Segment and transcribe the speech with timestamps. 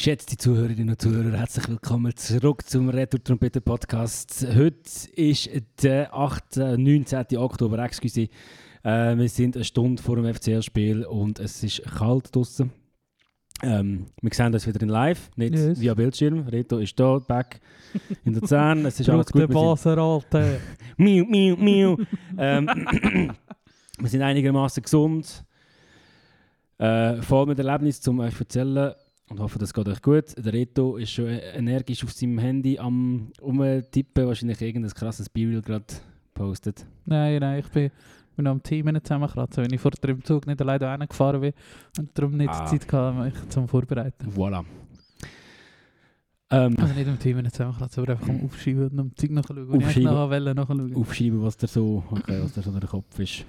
[0.00, 4.46] Geschätzte Zuhörerinnen und Zuhörer, herzlich willkommen zurück zum Retour Trompete Podcast.
[4.48, 5.50] Heute ist
[5.82, 7.36] der 8., 19.
[7.36, 8.28] Oktober, excuse.
[8.82, 12.72] Äh, wir sind eine Stunde vor dem FCL-Spiel und es ist kalt draußen.
[13.62, 15.78] Ähm, wir sehen uns wieder in live, nicht Yes.
[15.78, 16.48] via Bildschirm.
[16.48, 17.60] Reto ist da, back
[18.24, 18.88] in der Zähne.
[18.88, 19.42] Es ist alles gut.
[19.42, 20.60] der Baser, Alter.
[20.96, 21.98] miau, miau, miau.
[22.38, 22.66] ähm,
[23.98, 25.44] wir sind einigermaßen gesund.
[26.78, 28.94] Äh, voll mit Erlebnis, um euch zu erzählen.
[29.30, 30.24] Und hoffe, das geht euch gut.
[30.36, 35.84] Der Reto ist schon energisch auf seinem Handy am umtippen, wahrscheinlich irgendein krasses B-Reel gerade
[36.34, 36.84] postet.
[37.06, 37.90] nein, nein, ich bin,
[38.36, 41.52] bin am Team zusammenkratzen, wenn ich vor dem Zug nicht alleine da gefahren bin
[41.98, 42.66] und darum nicht Ah.
[42.66, 44.28] Zeit hatte, mich zum Vorbereiten.
[44.34, 44.64] Voilà.
[46.52, 49.70] Ähm, Also nicht am Team zusammenkratzen, aber einfach am Aufschieben und am Zeug nachschauen.
[49.70, 50.12] Aufschieben.
[50.12, 50.96] nachher nachschauen.
[50.96, 53.44] aufschreiben, was da so, okay, was da so in der Kopf ist.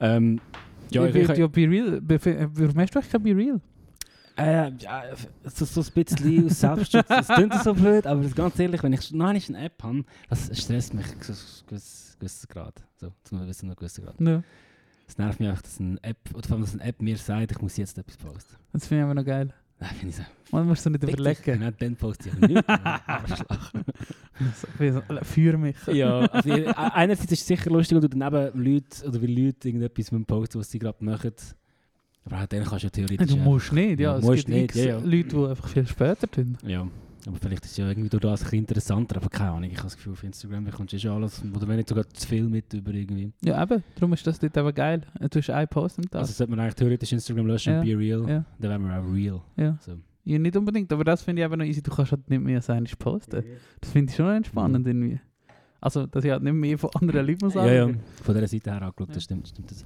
[0.00, 0.40] Ähm,
[0.90, 2.00] ja, Ja, ich, ich, ich, ja, Be Real.
[2.00, 2.18] Be
[2.54, 3.60] warum hast du eigentlich kein Be Real?
[4.36, 5.02] Äh, ja,
[5.44, 7.06] so, so ein bisschen aus Selbstschutz.
[7.08, 10.92] Das klingt so blöd, aber ganz ehrlich, wenn ich noch eine App habe, das stresst
[10.94, 12.82] mich so so ein gewisses, gewisses Grad.
[12.96, 14.20] So, zu einem gewissen, gewissen Grad.
[14.20, 14.42] Ja,
[15.08, 17.52] Es nervt mich einfach, dass eine App, oder vor allem, dass eine App mir sagt,
[17.52, 18.56] ich muss jetzt etwas posten.
[18.72, 19.54] das finde ich aber noch geil.
[19.78, 20.22] Nein, finde ich so.
[20.56, 21.40] Man musst du nicht überlegen.
[21.44, 22.68] Genau, dann poste ich aber nicht.
[22.68, 23.72] Arschloch.
[24.54, 25.76] So, wie so, Für mich.
[25.92, 29.68] ja, also ich- einerseits ist es sicher lustig, wenn du daneben Leute, oder wie Leute
[29.68, 31.32] irgendetwas mit dem posten, was sie gerade machen.
[32.26, 33.28] Aber dann kannst du ja theoretisch...
[33.28, 34.16] Du musst nicht, ja.
[34.16, 34.98] Es musst gibt nicht, ja, ja.
[34.98, 36.58] Leute, die einfach viel später tun.
[36.66, 36.86] Ja,
[37.26, 39.86] aber vielleicht ist es ja irgendwie durch das ein interessanter, aber keine Ahnung, ich habe
[39.86, 42.44] das Gefühl, auf Instagram bekommst du eh schon alles, oder wenn nicht sogar zu viel
[42.44, 43.32] mit über irgendwie.
[43.44, 43.82] Ja, eben.
[43.96, 45.02] Darum ist das dort eben geil.
[45.18, 46.20] Du hast einen Post am Tag.
[46.20, 48.44] Also sollte man eigentlich theoretisch Instagram löschen Ja, und be real, ja.
[48.58, 49.42] dann wären wir auch real.
[49.56, 49.78] Ja.
[49.80, 49.98] So.
[50.24, 51.82] ja, nicht unbedingt, aber das finde ich eben noch easy.
[51.82, 53.44] Du kannst halt nicht mehr sein posten.
[53.80, 55.20] Das finde ich schon entspannend irgendwie.
[55.80, 57.90] Also, dass ich halt nicht mehr von anderen Leuten muss Ja, ja,
[58.22, 59.84] von dieser Seite her angeschaut, das stimmt, stimmt das.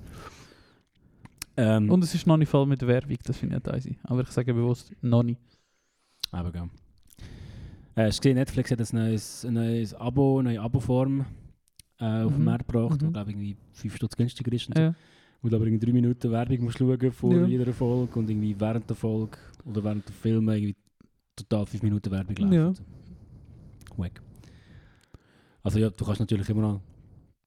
[1.63, 3.99] Ähm, Und es ist noch nicht voll mit Werbung, das finde ich nicht easy.
[4.05, 5.41] Aber ich sage bewusst, noch nicht.
[6.31, 6.71] aber gell.
[7.97, 11.27] Äh, hast du gesehen, Netflix hat ein neues, ein neues Abo, eine neue Abo-Form
[11.99, 12.45] äh, auf den Mhm.
[12.45, 13.13] Markt gebracht, die Mhm.
[13.13, 14.83] glaube ich irgendwie 5 Stutz günstiger ist und so.
[14.83, 14.95] Ja.
[15.43, 17.47] Du aber irgendwie 3 Minuten Werbung musst schauen vor Ja.
[17.47, 20.77] jeder Folge und irgendwie während der Folge oder während der Filme irgendwie
[21.37, 22.53] total 5 Minuten Werbung laufen.
[22.55, 22.73] Ja.
[23.97, 24.23] Wack.
[25.63, 26.81] Also ja, du kannst natürlich immer noch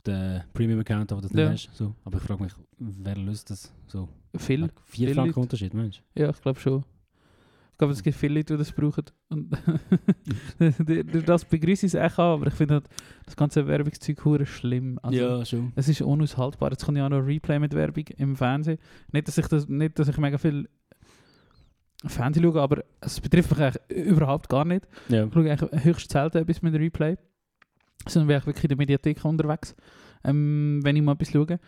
[0.05, 1.49] den Premium-Account haben, das nicht Ja.
[1.51, 1.69] hast.
[1.73, 1.95] So.
[2.03, 4.09] Aber ich frage mich, wer löst das so?
[4.35, 4.61] Viel.
[4.67, 5.39] 4 viele Franken Leute.
[5.39, 6.01] Unterschied, Mensch.
[6.15, 6.83] Ja, ich glaube schon.
[7.71, 9.05] Ich glaube, es gibt viele Leute, die das brauchen.
[9.29, 9.49] Und
[11.25, 12.85] das begrüße ich es auch, aber ich finde halt
[13.25, 14.99] das ganze Werbungszeug hure schlimm.
[15.01, 15.73] Also, ja, schon.
[15.75, 16.71] Es ist unaushaltbar.
[16.71, 18.77] Jetzt kommt ja auch noch Replay mit Werbung im Fernsehen.
[19.11, 20.69] Nicht, dass ich, das, nicht, dass ich mega viel
[22.05, 24.87] Fernsehen schaue, aber es betrifft mich eigentlich überhaupt gar nicht.
[25.09, 25.25] Ja.
[25.25, 27.17] Ich schaue eigentlich höchst selten etwas mit Replay.
[28.07, 29.75] Sondern bin ich wirklich in der Mediathek unterwegs,
[30.23, 31.59] ähm, wenn ich mal etwas schaue.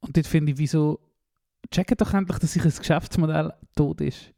[0.00, 1.00] Und dort finde ich, wieso
[1.70, 4.32] checken doch endlich, dass sich ein Geschäftsmodell tot ist.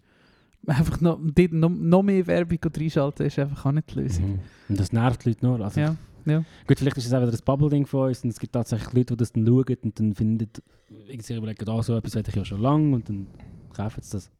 [0.67, 4.33] Einfach noch, dort noch, noch mehr Werbung reinschalten ist einfach auch nicht die Lösung.
[4.33, 4.41] Mhm.
[4.69, 5.61] Und das nervt die Leute nur.
[5.61, 6.45] Also Ja, ja.
[6.67, 9.15] Gut, vielleicht ist es auch wieder das Bubble-Ding von uns und es gibt tatsächlich Leute,
[9.15, 10.49] die das dann schauen und dann finden,
[10.89, 13.27] irgendwie sich überlegen, ah, so etwas will ich ja schon lange und dann
[13.73, 14.31] kaufen sie das.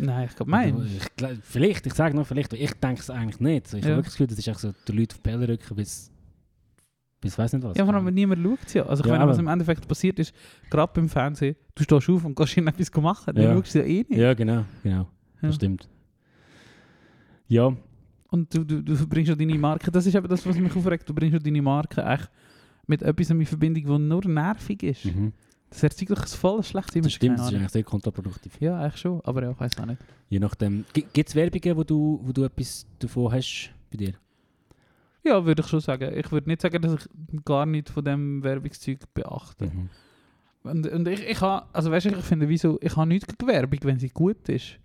[0.00, 0.86] Nein, ich glaube, Also, mein.
[0.86, 3.66] ich, vielleicht, ich sage noch vielleicht, ich denke es eigentlich nicht.
[3.74, 3.90] Ich Ja.
[3.92, 6.10] habe wirklich das Gefühl, das ist echt so, die Leute auf die Pelle rücken bis,
[7.20, 7.76] bis weiß nicht was.
[7.76, 8.86] Ja, vor allem, wenn niemand schaut ja.
[8.86, 10.32] Also, ich Ja, meine, was im Endeffekt passiert ist,
[10.70, 13.34] gerade beim Fernsehen, du stehst auf und gehst irgendetwas machen.
[13.34, 13.54] Dann Ja.
[13.54, 14.12] schaust du ja eh nicht.
[14.18, 15.06] Ja, genau, genau.
[15.42, 15.88] Das stimmt.
[17.48, 17.74] Ja,
[18.28, 21.08] Und du, du, du bringst ja deine Marke, das ist eben das, was mich aufregt,
[21.08, 22.30] du bringst ja deine Marke echt
[22.86, 25.04] mit etwas in Verbindung, das nur nervig ist.
[25.06, 25.32] mhm.
[25.70, 27.06] Das erzeugt doch ein voll schlechtes Image.
[27.06, 28.60] das stimmt, das ist eigentlich sehr kontraproduktiv.
[28.60, 30.00] Ja, eigentlich schon, aber ja, ich weiß auch nicht.
[30.28, 34.14] Je nachdem, gibt es Werbungen, wo du, wo du etwas davon hast bei dir?
[35.22, 36.12] Ja, würde ich schon sagen.
[36.16, 39.66] Ich würde nicht sagen, dass ich gar nicht von dem Werbungszeug beachte.
[39.66, 39.90] Mhm.
[40.62, 43.48] Und, und ich, ich habe, also weißt du, ich finde, wieso, ich habe nichts gegen
[43.48, 44.78] Werbung, wenn sie gut ist.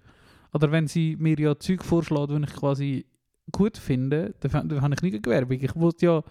[0.54, 3.06] Oder wenn sie mir ja Zeug vorschlägt, die ich quasi
[3.52, 5.60] gut finde, dann, dann habe ich nichts gegen Werbung.
[5.60, 6.24] Ich wollte ja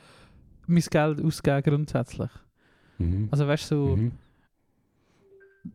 [0.66, 2.30] mein Geld ausgeben grundsätzlich.
[2.98, 3.28] Mhm.
[3.30, 4.12] Also weißt du, so, mhm.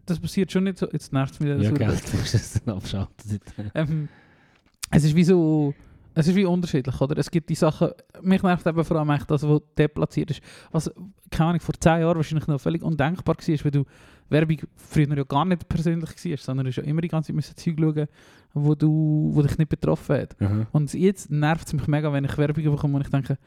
[0.06, 1.72] Das passiert schon nicht so, jetzt nervt es mich Ja.
[1.72, 3.40] Geld, du musst es dann abschalten.
[3.76, 4.08] ähm,
[4.92, 5.74] Es ist wie so,
[6.16, 7.18] es ist wie unterschiedlich, oder?
[7.18, 7.90] Es gibt die Sachen,
[8.22, 10.42] mich nervt eben vor allem echt das, was deplatziert ist.
[10.72, 10.92] Was,
[11.32, 13.86] keine Ahnung, vor zehn Jahren wahrscheinlich noch völlig undenkbar war, weil du
[14.30, 17.60] Werbung früher ja gar nicht persönlich war, sondern du hast ja immer die ganze Zeit
[17.60, 18.08] Zeug schauen,
[18.54, 20.42] wo, du, wo dich nicht betroffen hat.
[20.42, 20.68] Aha.
[20.72, 23.38] Und jetzt nervt es mich mega, wenn ich Werbung bekomme und ich denke,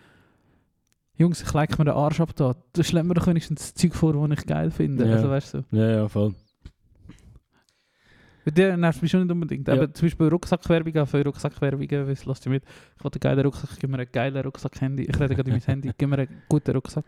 [1.22, 2.54] Jungs, ich leck mir den Arsch ab da.
[2.72, 5.06] Du schlägt mir doch wenigstens das Zeug vor, das ich geil finde.
[5.08, 5.14] Ja.
[5.16, 5.64] Also weißt du.
[5.70, 6.34] Ja, ja, voll.
[8.44, 9.68] Bei dir nervt mich schon nicht unbedingt.
[9.68, 9.74] Ja.
[9.74, 12.64] Aber zum Beispiel Rucksackwerbung, auch für Rucksackwerbungen, was lasst ihr mit?
[12.98, 15.04] Ich will einen geilen Rucksack, gib mir einen geilen Rucksack-Handy.
[15.04, 17.04] Ich rede gerade in mein Handy, gib mir einen guten Rucksack.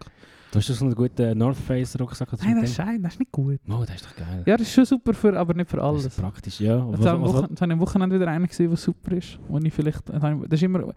[0.52, 2.28] Du hast so einen guten North Face Rucksack.
[2.40, 3.58] Nein, das ist scheiße, das ist nicht gut.
[3.69, 4.44] Oh, das ist doch geil.
[4.46, 6.05] Ja, das ist schon super, für, aber nicht für das alles.
[6.06, 6.76] ist praktisch, ja.
[6.90, 9.40] Jetzt was- was- Wochen- am Wochenende wieder einen gesehen, der super ist.
[9.49, 10.94] Wo ich vielleicht, das das ist immer,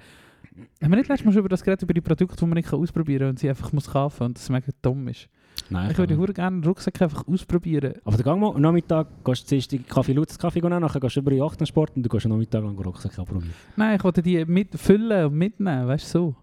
[0.82, 2.72] haben wir nicht letztes Mal schon über das geredet, über die Produkte, die man nicht
[2.72, 5.30] ausprobieren kann und sie einfach muss kaufen und das mega dumm ist.
[5.70, 7.96] Nein, Ich würde hure gerne einen Rucksack einfach ausprobieren.
[8.06, 11.00] Aber dann geh mal am Nachmittag, gehst du zuerst den Kaffee Lutz Kaffee nehmen, nachher
[11.00, 13.54] gehst du über die Achtensport und du gehst am Nachmittag lang Rucksack anprobieren.
[13.76, 16.36] Nein, ich wollte die mitfüllen und mitnehmen, weißt du so.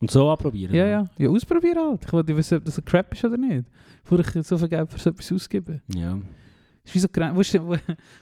[0.00, 0.74] Und so anprobieren.
[0.74, 1.08] Ja, ja.
[1.18, 2.04] Ja, ausprobieren halt.
[2.04, 3.64] Ich wollte wissen, ob das ein Crap ist oder nicht.
[4.02, 5.80] Bevor ich so viel Geld für so etwas ausgebe.
[5.94, 6.18] Ja.
[6.84, 7.76] Ist wie so, wo, ist, wo,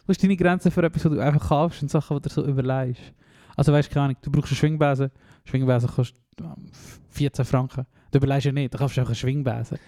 [0.06, 2.46] wo ist deine Grenze für etwas, was du einfach kaufst und Sachen, die du so
[2.46, 3.12] überlegst?
[3.56, 5.10] Also weißt du, keine Ahnung, du brauchst eine Schwingbase.
[5.44, 6.70] Schwingbase kostet ähm,
[7.10, 7.86] 14 Franken.
[8.10, 9.78] Du überlegst ja nicht, du kaufst auch eine Schwingbase.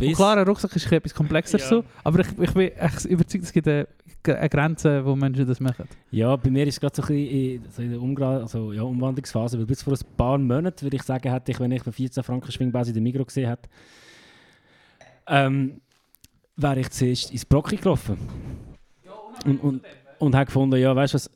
[0.00, 1.66] Und klar, ein Rucksack ist etwas komplexer Ja.
[1.66, 3.86] so, aber ich, ich bin echt überzeugt, es gibt eine,
[4.24, 5.86] eine Grenze, wo Menschen das machen.
[6.10, 9.58] ja, bei mir ist es gerade so ein bisschen in, der Umgra also, ja, Umwandlungsphase,
[9.58, 12.22] weil bis vor ein paar Monaten, würde ich sagen, hätte ich, wenn ich für 14
[12.22, 13.68] Franken Schwingbase in der Migros gesehen hätte,
[15.28, 15.80] ähm,
[16.56, 18.16] wäre ich zuerst ins Brocki gelaufen.
[19.44, 19.82] Und, und,
[20.18, 21.30] und habe gefunden, ja, weißt du was,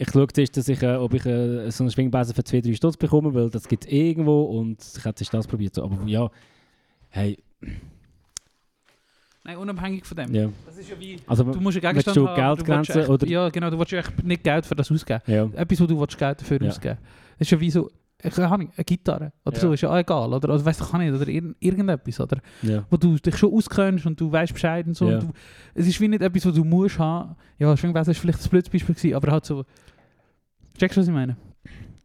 [0.00, 2.96] ich schaue zuerst, dass ich, äh, ob ich äh, so eine Schwingbase für 2-3 Stutz
[2.96, 5.74] bekomme, weil das gibt es irgendwo und ich hätte zuerst das probiert.
[5.74, 5.84] So.
[5.84, 6.30] Aber ja,
[7.10, 7.36] hey,
[9.44, 10.34] Nein, unabhängig von dem.
[10.34, 10.48] ja.
[10.66, 11.16] Das ist ja wie...
[11.26, 13.26] Also, Du musst willst Gegenstand du haben, willst echt, oder...
[13.26, 15.20] Ja, genau, du willst ja echt nicht Geld für das ausgeben.
[15.26, 15.48] Ja.
[15.54, 16.68] Etwas, wo du willst Geld dafür Ja.
[16.68, 16.98] ausgeben
[17.38, 17.90] Das ist ja wie so...
[18.22, 19.60] Ich Ahnung, eine Gitarre oder Ja.
[19.62, 20.50] so ist ja auch egal, oder?
[20.50, 22.38] Also, weißt du, kann nicht, oder irgend, irgendetwas, oder?
[22.60, 22.84] Ja.
[22.90, 25.08] Wo du dich schon auskennst und du weißt Bescheid und so.
[25.08, 25.14] Ja.
[25.14, 25.32] Und du,
[25.72, 27.34] es ist wie nicht etwas, was du musst haben.
[27.58, 29.64] Ja, Schwingbase ist vielleicht ein blödes Beispiel gewesen, aber halt so...
[30.80, 31.36] Checkst du, was ich meine?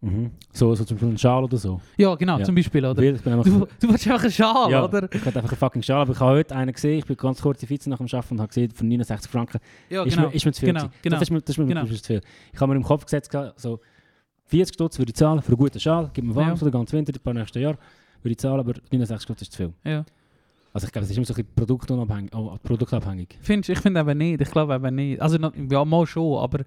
[0.02, 0.32] Mhm.
[0.52, 1.80] So, so zum Beispiel ein Schal oder so.
[1.98, 2.44] Ja, genau, Ja.
[2.44, 3.02] zum Beispiel, oder?
[3.02, 5.04] Weil ich bin einfach, Du, du willst einfach einen Schal, ja, oder?
[5.12, 7.42] ich hatte einfach einen fucking Schal, aber ich habe heute einen gesehen, ich bin ganz
[7.42, 10.28] kurz in Vize nach dem Arbeiten und habe gesehen, für 69 Franken Ja, ist, genau.
[10.28, 10.74] mir, ist mir zu viel.
[10.74, 11.16] Genau, genau.
[11.16, 11.86] Das ist mir, das ist mir Genau.
[11.86, 12.22] zu viel.
[12.54, 13.80] Ich habe mir im Kopf gesetzt, so
[14.48, 16.56] 40 Stutz würde ich zahlen für einen guten Schal, gib mir warm Ja.
[16.58, 17.78] für den ganzen Winter, ein paar nächsten Jahre,
[18.22, 19.74] würde ich zahlen, aber 69 Stutz ist zu viel.
[19.86, 20.06] Ja.
[20.74, 23.38] Also ich glaube, es ist immer so ein bisschen produktunabhängig, oh, produktabhängig.
[23.42, 24.42] Findest, ich finde eben nicht.
[24.42, 25.22] Ich glaube eben nicht.
[25.22, 26.60] Also, ja, mal schon, aber...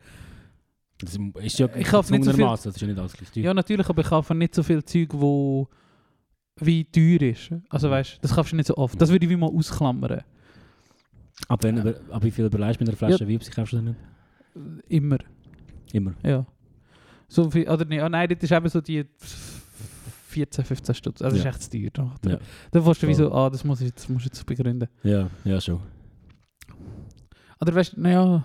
[1.00, 3.45] Das ist ja Ich kaufe nicht so viel- das ist ja nicht alles gleich teuer.
[3.45, 5.69] Ja, natürlich, aber ich kaufe nicht so viel Zeug, wo
[6.61, 7.50] wie teuer ist.
[7.69, 9.00] Also weißt du, das kaufst du nicht so oft.
[9.00, 10.23] Das würde ich wie mal ausklammern.
[11.47, 13.99] Ab, wenn, über- ab wie viel überleist mit einer Flasche Wiebsi kaufst du denn nicht?
[14.89, 15.19] Immer,
[15.93, 16.15] Immer.
[16.25, 16.45] ja.
[17.29, 19.05] So viel, oder nee, oh nein, das ist eben so die
[20.29, 21.23] 14, 15 Stutz.
[21.23, 21.50] Also das Ja.
[21.50, 22.15] ist echt zu teuer.
[22.27, 22.39] Ja.
[22.73, 24.89] da willst du wie so, ah, das muss ich jetzt, musst du jetzt begründen.
[25.05, 25.81] Ja, ja schon.
[27.61, 28.45] Oder weißt du, naja...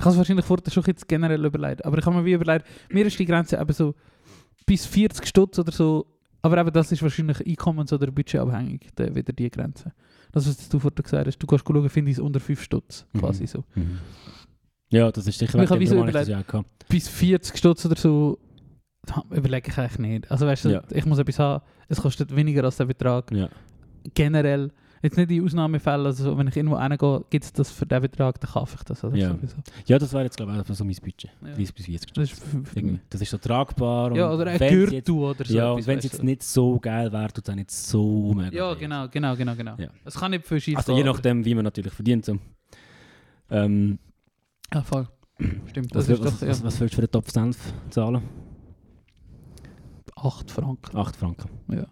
[0.00, 1.84] Ich habe es wahrscheinlich vorher schon jetzt generell überlegt.
[1.84, 3.94] Aber ich habe mir wie überlegt, mir ist die Grenze eben so
[4.66, 6.06] bis 40 Stutz oder so.
[6.42, 9.92] Aber eben das ist wahrscheinlich einkommens- oder budgetabhängig, der, wieder die Grenze.
[10.32, 13.04] Das, was du vorher gesagt hast, du kannst schauen, finde ich es unter 5 Stutz,
[13.12, 13.18] Mhm.
[13.20, 13.62] quasi so.
[13.74, 13.98] Mhm.
[14.88, 16.46] Ja, das ist sicher Ich habe wegen wie so dem, darum habe ich
[16.78, 16.88] das.
[16.88, 18.38] Bis 40 Stutz oder so
[19.30, 20.30] überlege ich eigentlich nicht.
[20.30, 20.82] Also weißt du, Ja.
[20.90, 23.30] ich muss etwas haben, es kostet weniger als der Betrag.
[23.32, 23.48] Ja.
[24.14, 27.86] Generell, jetzt nicht in Ausnahmefällen, also so, wenn ich irgendwo hingehe, gibt es das für
[27.86, 29.02] den Betrag, dann kaufe ich das.
[29.04, 29.30] Also Ja.
[29.30, 29.56] sowieso.
[29.86, 31.30] ja, das wäre jetzt glaube ich so mein Budget.
[31.42, 31.54] Ja.
[31.54, 32.42] 30 bis 40 Das ist.
[33.10, 34.14] Das ist so tragbar.
[34.14, 35.54] Ja, oder ein wenn's jetzt- Gürtel oder so.
[35.54, 38.74] Ja, und wenn es jetzt nicht so geil wäre, tut es nicht so mega Ja,
[38.74, 39.74] genau, genau, genau, genau.
[39.78, 39.88] Ja.
[40.04, 42.24] Es kann nicht viel schief Also je nachdem, wie man natürlich verdient.
[42.24, 42.38] So.
[43.50, 43.98] Ähm,
[44.72, 45.08] Ja, voll.
[45.70, 47.72] Stimmt, das was, ist was, doch ja, was, was willst du für den Topf Senf
[47.88, 48.22] zahlen?
[50.16, 50.96] 8 Franken.
[50.96, 51.48] 8 Franken.
[51.68, 51.86] Ja.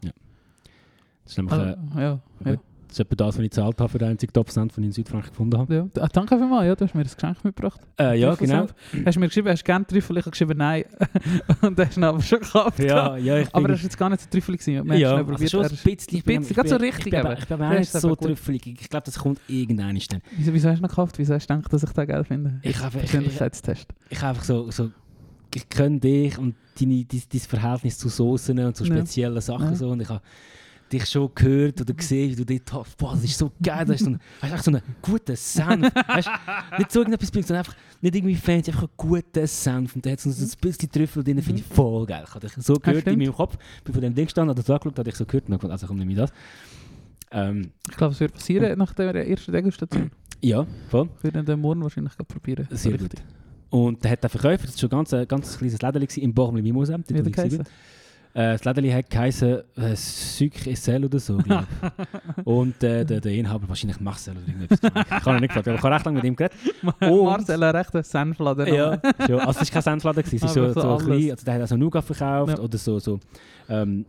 [1.25, 2.57] Das ist nämlich äh, ja, ja.
[2.89, 4.89] Das ist etwa das, was ich gezahlt habe für den einzigen Topf Senf, den ich
[4.89, 5.75] in Südfrankreich gefunden habe.
[5.75, 5.87] ja.
[6.03, 7.81] Ah, danke vielmals, ja, du hast mir das Geschenk mitgebracht.
[7.99, 8.67] Äh, ja, genau.
[9.05, 10.17] Hast du mir geschrieben, hast du gerne Trüffel?
[10.17, 10.85] Ich habe geschrieben, nein.
[11.61, 12.79] Und hast ihn aber schon gekauft.
[12.81, 13.55] Ja, ja, ich bin...
[13.55, 14.67] aber er war jetzt gar nicht so trüffelig.
[14.67, 16.17] ja, schnell also schon ein bisschen.
[16.19, 17.93] Ich bin- bisschen, ich gerade so bin- richtig Ich bin, aber- ich bin aber nicht
[17.93, 18.67] so trüffelig.
[18.67, 20.23] Ich glaube, das kommt irgendwann dann.
[20.37, 21.19] Wieso, wieso hast du ihn gekauft?
[21.19, 22.61] Wieso hast du gedacht, dass ich den geil finde?
[22.63, 23.87] Ich habe ich, ich, Persönlichkeitstest.
[24.09, 24.91] ich habe einfach so, so
[25.55, 28.95] ich kenne dich und deine, dein, dein Verhältnis zu Soßen und zu Ja.
[28.97, 29.75] speziellen Sachen Ja.
[29.75, 30.21] so und ich habe
[30.89, 32.97] dich schon gehört oder gesehen, wie du dort hast.
[32.97, 34.21] Boah, das ist so geil, das ist so ein,
[34.53, 35.91] echt so einen guten Senf.
[35.95, 36.31] Weißt,
[36.79, 39.95] nicht so irgendetwas bringt, sondern einfach nicht irgendwie fancy, einfach einen guten Senf.
[39.95, 42.25] Und da hat so ein bisschen Trüffel drin, finde ich voll geil.
[42.27, 44.71] Ich habe dich so gehört in meinem Kopf, bin von dem Ding gestanden, habe das
[44.71, 46.33] angeschaut, habe ich so gehört und gedacht, also komm, nimm mir das.
[47.31, 50.11] Ähm, Ich glaube, es wird passieren nach der ersten Degustation.
[50.41, 51.09] ja, voll.
[51.23, 52.67] Wir werden den morgen wahrscheinlich probieren.
[52.71, 53.11] Sehr Richtig.
[53.11, 53.23] gut.
[53.71, 56.55] Und der hat der Verkäufer, das war schon ganz, ein ganz kleines Läden im Bochum
[56.55, 56.97] Mimosa.
[56.99, 57.59] wo der ich?
[58.35, 61.65] Äh, das Lädeli hat geheißen äh, Essel oder so, glaub
[62.39, 62.47] ich.
[62.47, 64.79] Und äh, der, der Inhaber wahrscheinlich Marcel oder irgendetwas.
[64.83, 66.57] Ich habe ihn nicht gefragt, aber ich habe recht lange mit ihm geredet.
[67.01, 68.67] Und- Marcel hat recht einen Senfladen.
[68.75, 68.91] Ja.
[68.91, 71.67] Also es war kein Senfladen, es ist so, so so, klein, also der hat auch
[71.69, 72.63] so Nougat verkauft Ja.
[72.63, 73.19] oder so, so
[73.69, 74.05] ähm,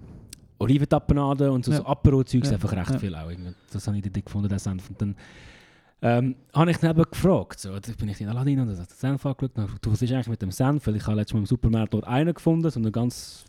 [0.59, 1.77] Oliventapenade und so, Ja.
[1.77, 2.55] so Apero-Zeugs, Ja.
[2.55, 2.97] einfach recht Ja.
[2.99, 3.29] viel auch.
[3.29, 3.53] irgendwie.
[3.71, 4.89] Das habe ich dort gefunden, der Senf.
[4.89, 5.15] Und dann
[6.01, 8.85] ähm, habe ich ihn eben gefragt, so, da bin ich in rein und habe den
[8.85, 10.85] Senf angeschaut und gefragt, du, was ist eigentlich mit dem Senf?
[10.87, 13.45] Weil ich habe letztes Mal im Supermarkt dort einen gefunden, so einen ganz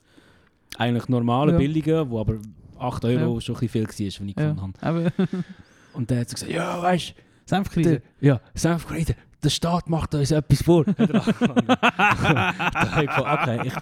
[0.78, 1.58] eigentlich normalen, Ja.
[1.58, 2.36] billigen, wo aber
[2.78, 3.40] 8 Euro Ja.
[3.40, 4.52] schon ein bisschen viel war, wenn ich Ja.
[4.52, 5.12] gefunden habe.
[5.92, 7.14] Und der hat so gesagt, ja, weißt du,
[7.46, 7.90] Senfkrise.
[7.90, 10.86] der, ja, Senfkrise, der Staat macht uns etwas vor.
[10.86, 11.66] Hat er angefangen.
[11.66, 13.72] da habe ich gedacht, okay, ich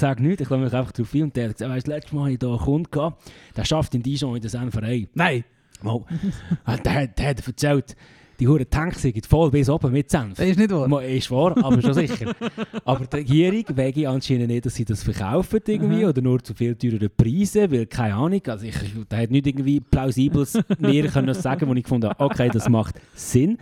[0.00, 1.22] sage nichts, ich lasse mich einfach drauf ein.
[1.22, 3.64] Und der hat gesagt, weißt, du, letztes Mal hatte ich hier einen Kunden, gehabt, der
[3.64, 5.08] schafft in Dijon in der Senferei.
[5.14, 5.44] Nein,
[5.82, 6.00] Mal,
[6.84, 7.96] der, der hat erzählt,
[8.40, 10.36] die Huren Tanks sind voll bis oben mit Senf.
[10.36, 10.88] das ist nicht wahr.
[10.88, 12.34] Mal, Ist wahr, aber schon sicher.
[12.84, 16.10] aber die Regierung wege anscheinend nicht, dass sie das verkaufen irgendwie Aha.
[16.10, 18.74] oder nur zu viel teureren Preisen, weil keine Ahnung, also ich,
[19.10, 22.96] der hat nicht irgendwie plausibles mehr können sagen, wo ich gefunden habe, okay, das macht
[23.14, 23.58] Sinn.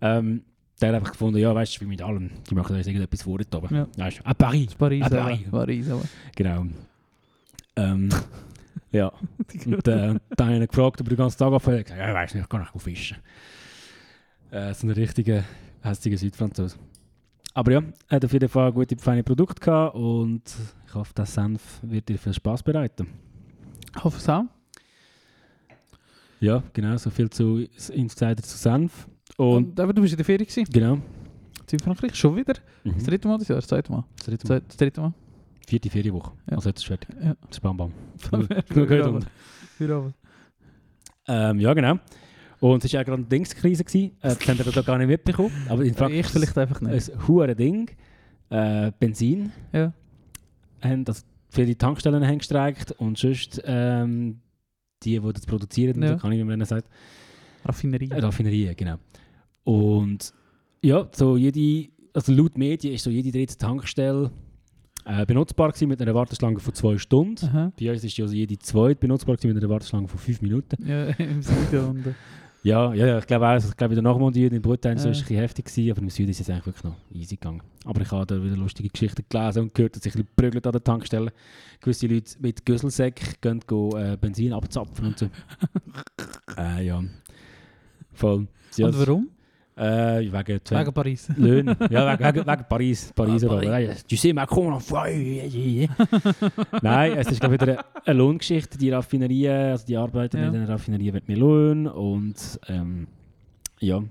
[0.00, 0.42] Ähm,
[0.80, 3.38] der hat einfach gefunden, ja, weißt du, wie mit allem, die machen uns irgendetwas vor
[3.38, 3.74] dort oben.
[3.74, 3.86] Ja.
[3.96, 5.16] Weißt du, ah, Paris, Paris, Ah, aber.
[5.16, 5.40] Paris.
[5.50, 6.02] Paris, aber.
[6.34, 6.66] genau.
[7.76, 8.08] Ähm,
[8.92, 9.12] ja,
[9.66, 11.90] und äh, dann habe ich ihn gefragt, ob er den ganzen Tag aufhört.
[11.90, 13.18] Ja, weißt du, ich kann nicht fischen.
[14.50, 15.44] Äh, so ein richtiger,
[15.82, 16.76] hässiger Südfranzose.
[17.54, 20.42] Aber ja, er hat auf jeden Fall gute, feine Produkte gehabt und
[20.86, 23.06] ich hoffe, der Senf wird dir viel Spaß bereiten.
[23.96, 24.44] Ich hoffe es auch.
[26.40, 29.06] Ja, genau, so viel zu Insider zu Senf.
[29.36, 30.72] Und, Und, aber du bist in der Ferien gewesen.
[30.72, 30.98] genau.
[31.72, 32.16] In Frankreich.
[32.16, 32.54] Schon wieder?
[32.82, 32.94] Mhm.
[32.94, 33.56] Das dritte Mal das Jahr?
[33.58, 34.04] Das zweite Mal?
[34.16, 34.60] Das dritte Mal.
[34.66, 35.12] Das dritte Mal?
[35.68, 36.32] Vierte Ferienwoche.
[36.50, 36.56] Ja.
[36.56, 37.08] Also jetzt ist es fertig.
[37.22, 37.36] Ja.
[37.42, 37.92] Das ist Bam Bam.
[38.16, 38.38] Für-
[38.68, 39.26] Genug gehört
[39.78, 40.12] für-.
[41.28, 42.00] Ähm, ja, genau.
[42.60, 43.84] Und es war ja gerade eine Dingskrise.
[43.84, 44.12] gewesen.
[44.20, 45.50] Äh, das habt ihr da gar nicht mitbekommen.
[45.68, 47.10] Aber in Frankreich Ich vielleicht einfach nicht.
[47.12, 47.90] ein hohes Ding.
[48.50, 49.52] Äh, Benzin.
[49.72, 49.92] Ja.
[50.82, 54.40] Haben das viele Tankstellen haben gestreikt und sonst ähm,
[55.02, 56.10] die, die das produzieren, Ja.
[56.10, 56.86] da kann ich nicht mehr sagen.
[57.64, 58.10] Raffinerie.
[58.10, 58.96] Äh, Raffinerien, genau.
[59.64, 60.32] Und
[60.82, 64.30] ja, so jede, also laut Medien ist so jede dritte Tankstelle
[65.04, 67.44] äh, benutzbar gewesen mit einer Warteschlange von zwei Stunden.
[67.46, 67.72] Aha.
[67.78, 70.86] Bei uns ist also jede zweite benutzbar gewesen mit einer Warteschlange von fünf Minuten.
[70.86, 72.14] Ja, im Süden.
[72.64, 75.06] Äh, Ja, ja, ich glaube auch, also ich glaube in der Nachmondie in Bretagne so
[75.06, 75.12] Ja.
[75.12, 77.36] ist es ein bisschen heftig gewesen, aber im Süden ist es eigentlich wirklich noch easy
[77.36, 77.62] gegangen.
[77.84, 80.66] Aber ich habe da wieder lustige Geschichten gelesen und gehört, dass sich ein bisschen prügelt
[80.66, 81.32] an der Tankstelle.
[81.80, 85.30] Gewisse Leute mit Güsselsäck gehen go, äh, Benzin abzapfen und so.
[86.58, 87.02] äh, ja,
[88.12, 88.46] voll.
[88.76, 89.28] Ja, und warum?
[89.80, 91.28] Äh, wegen Wegen Paris.
[91.36, 91.74] Löhne.
[91.88, 93.12] ja, wegen, wegen, Paris.
[93.14, 94.04] Paris Ah, Paris.
[94.06, 95.10] Du siehst Macron feu.
[96.82, 98.76] Nein, es ist glaube wieder eine, eine Lohngeschichte.
[98.76, 100.48] Die Raffinerien, also die Arbeiter Ja.
[100.48, 103.06] in den Raffinerien wird mehr Lohn und ähm,
[103.78, 104.02] ja,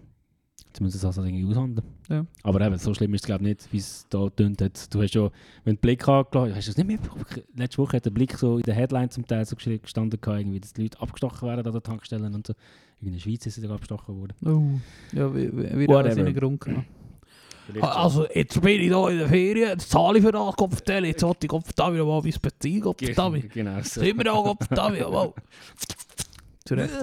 [0.79, 1.85] jetzt müssen sie das also irgendwie aushandeln.
[2.09, 2.25] Ja.
[2.43, 4.93] Aber eben, so schlimm ist es glaube ich nicht, wie es da tönt hat.
[4.93, 5.29] Du hast schon,
[5.65, 7.43] wenn du den Blick angelassen hast, du das nicht mehr?
[7.55, 10.59] Letzte Woche hat der Blick so in der Headline zum Teil so gestanden, gehabt, irgendwie,
[10.59, 12.53] dass die Leute abgestochen werden an den Tankstellen und so.
[13.01, 14.33] In der Schweiz ist sie abgestochen worden.
[14.45, 15.15] Oh.
[15.17, 16.15] Ja, wie- wie- wieder Whatever.
[16.15, 17.81] seinen Grund so.
[17.81, 21.19] Also, jetzt bin ich hier in der Ferien, jetzt zahle ich für das, vertelle, jetzt
[21.21, 22.33] sollte ich verdammt wieder mal mein
[22.81, 23.49] Gott verdammt.
[23.51, 24.01] Genau so.
[24.01, 25.33] Sind wir da, verdammt, jawohl.
[26.69, 26.93] Zu Recht.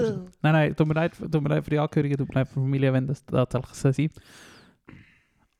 [0.43, 2.55] Nein, nein, tut mir leid, tut mir leid für die Angehörigen, tut mir leid für
[2.55, 4.11] die Familie, wenn das tatsächlich so sein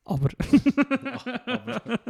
[0.05, 0.29] Aber...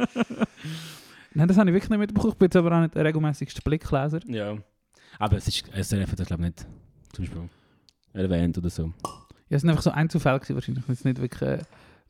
[1.34, 2.32] Nein, das habe ich wirklich nicht mitbekommen.
[2.32, 4.20] Ich bin jetzt aber auch nicht der regelmäßigste Blickleser.
[4.28, 4.56] Ja.
[5.18, 6.66] Aber es ist, SRF hat das glaube ich nicht
[7.12, 7.48] zum Beispiel
[8.12, 8.92] erwähnt oder so.
[9.48, 10.84] Ja, es sind einfach so Einzelfälle gewesen, wahrscheinlich.
[10.88, 11.42] Es ist nicht wirklich...
[11.42, 11.58] Äh,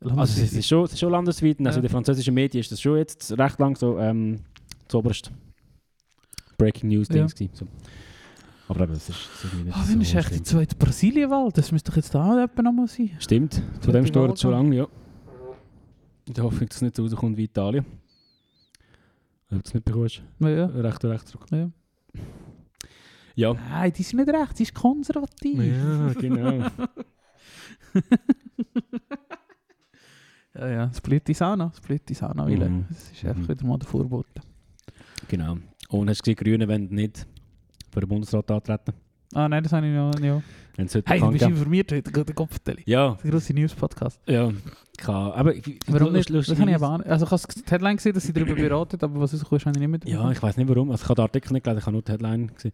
[0.01, 1.77] Also es ist schon, es ist schon landesweit, also Ja.
[1.77, 4.41] in den französischen Medien ist das schon jetzt recht lang so ähm,
[4.87, 5.33] zuoberst
[6.59, 7.67] Breaking News Dings gewesen, so.
[8.69, 11.51] Aber eben, es ist, ist irgendwie nicht Ah, wann ist so echt die zweite Brasilienwahl?
[11.53, 13.11] Das müsste doch jetzt da auch etwa nochmal sein.
[13.19, 14.87] Stimmt, von dem steht es schon lange, ja.
[16.27, 17.87] In der Hoffnung, dass es nicht so rauskommt wie Italien.
[19.51, 20.23] Ob du es nicht bekommst.
[20.41, 20.67] Ja, ja.
[20.67, 21.47] Recht oder rechts zurück.
[21.51, 21.71] Ja.
[23.35, 23.55] Ja.
[23.55, 25.63] Nein, die sind nicht recht, die ist konservativ.
[25.63, 26.67] Ja, genau.
[30.55, 32.87] Ja, ja, das blüht die Sauna, das blüht die Sauna, Mhm.
[32.89, 33.49] Das ist einfach Mhm.
[33.49, 34.41] wieder mal der Vorbote.
[35.29, 35.57] genau.
[35.91, 37.27] Und hast du gesehen, die Grünen wollen nicht
[37.99, 38.93] für den Bundesrat antreten?
[39.35, 40.45] Ah nein, das habe ich noch nicht.
[40.77, 42.79] Wenn es heute Hey, du bist informiert heute, der Kopfteile.
[42.87, 44.21] Ja, Der grosse News-Podcast.
[44.29, 44.51] ja.
[44.99, 45.15] Kann.
[45.33, 45.53] Aber
[45.87, 46.29] Warum nicht?
[46.29, 47.07] lustig- Das habe ich aber nicht.
[47.09, 49.81] Also ich habe die Headline gesehen, dass sie darüber beraten, aber was rauskommt, habe ich
[49.81, 50.25] nicht mitbekommen.
[50.25, 50.91] Ja, ich weiß nicht warum.
[50.91, 52.73] Also ich habe den Artikel nicht gelesen, ich habe nur die Headline gesehen.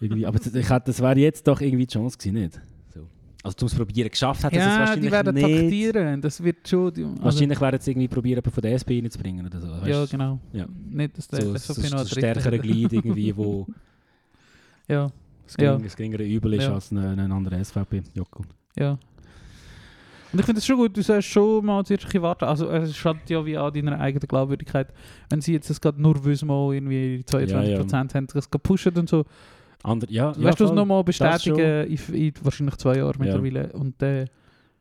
[0.00, 0.26] Irgendwie.
[0.26, 2.60] Aber das- ich das wäre jetzt doch irgendwie die Chance gewesen, nicht?
[2.94, 3.00] So.
[3.42, 5.60] Also zum Probieren geschafft hat es ja wahrscheinlich die werden nicht.
[5.60, 6.92] taktieren, das wird schon...
[6.94, 9.66] Die, also, Wahrscheinlich werden sie irgendwie probieren, von der SP reinzubringen oder so.
[9.66, 10.38] ja, Weißt, genau.
[10.54, 10.66] Ja.
[10.90, 13.66] Nicht, dass der so, SVP so, noch so stärkere Glied irgendwie, wo
[14.92, 15.10] Ja,
[15.46, 15.70] das, Ja.
[15.72, 16.74] gering, das geringere Übel ist Ja.
[16.74, 18.44] als ein, ein anderer SVP-Jockel.
[18.78, 18.98] ja.
[20.32, 22.46] Und ich finde es schon gut, du sollst schon mal zuerst ein bisschen warten.
[22.46, 24.88] Also es schadet ja wie an deiner eigenen Glaubwürdigkeit.
[25.28, 26.14] Wenn sie jetzt das gerade nur
[26.46, 27.78] mal irgendwie 22% Ja, ja.
[28.14, 29.26] haben, das pushen und so.
[29.82, 33.38] Ander, ja, ja, weißt du es nochmal bestätigen in, in wahrscheinlich zwei Jahren Ja.
[33.38, 33.72] mittlerweile.
[33.74, 34.26] Und dann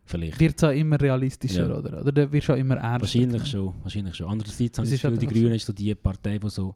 [0.07, 1.75] wird es auch immer realistischer, Ja.
[1.79, 1.99] oder?
[2.01, 3.01] Oder dann wirst du auch immer ernster.
[3.01, 4.29] Wahrscheinlich schon, wahrscheinlich schon.
[4.29, 6.75] Andererseits habe Es ich das Gefühl, die Grünen ist so die Partei, die so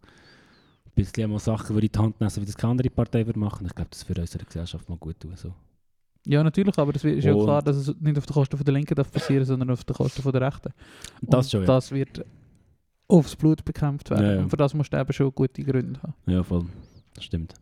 [0.96, 3.66] bisschen mal Sachen würde in die Hand nehmen, wie das keine andere Partei würde machen.
[3.66, 5.34] Ich glaube, das würde unserer Gesellschaft mal gut tun.
[5.36, 5.54] So.
[6.26, 8.74] Ja, natürlich, aber es ist ja klar, dass es nicht auf den Kosten von der
[8.74, 10.70] Linken darf passieren, sondern auf den Kosten von der Rechten.
[11.22, 11.68] Das Und schon, ja.
[11.68, 12.26] Das wird
[13.08, 14.26] aufs Blut bekämpft werden.
[14.26, 14.42] Ja, ja.
[14.42, 16.14] Und für das musst du eben schon gute Gründe haben.
[16.26, 16.66] Ja, voll.
[17.14, 17.54] Das stimmt.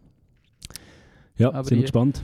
[1.38, 2.24] Ja, Aber sind wir die- gespannt.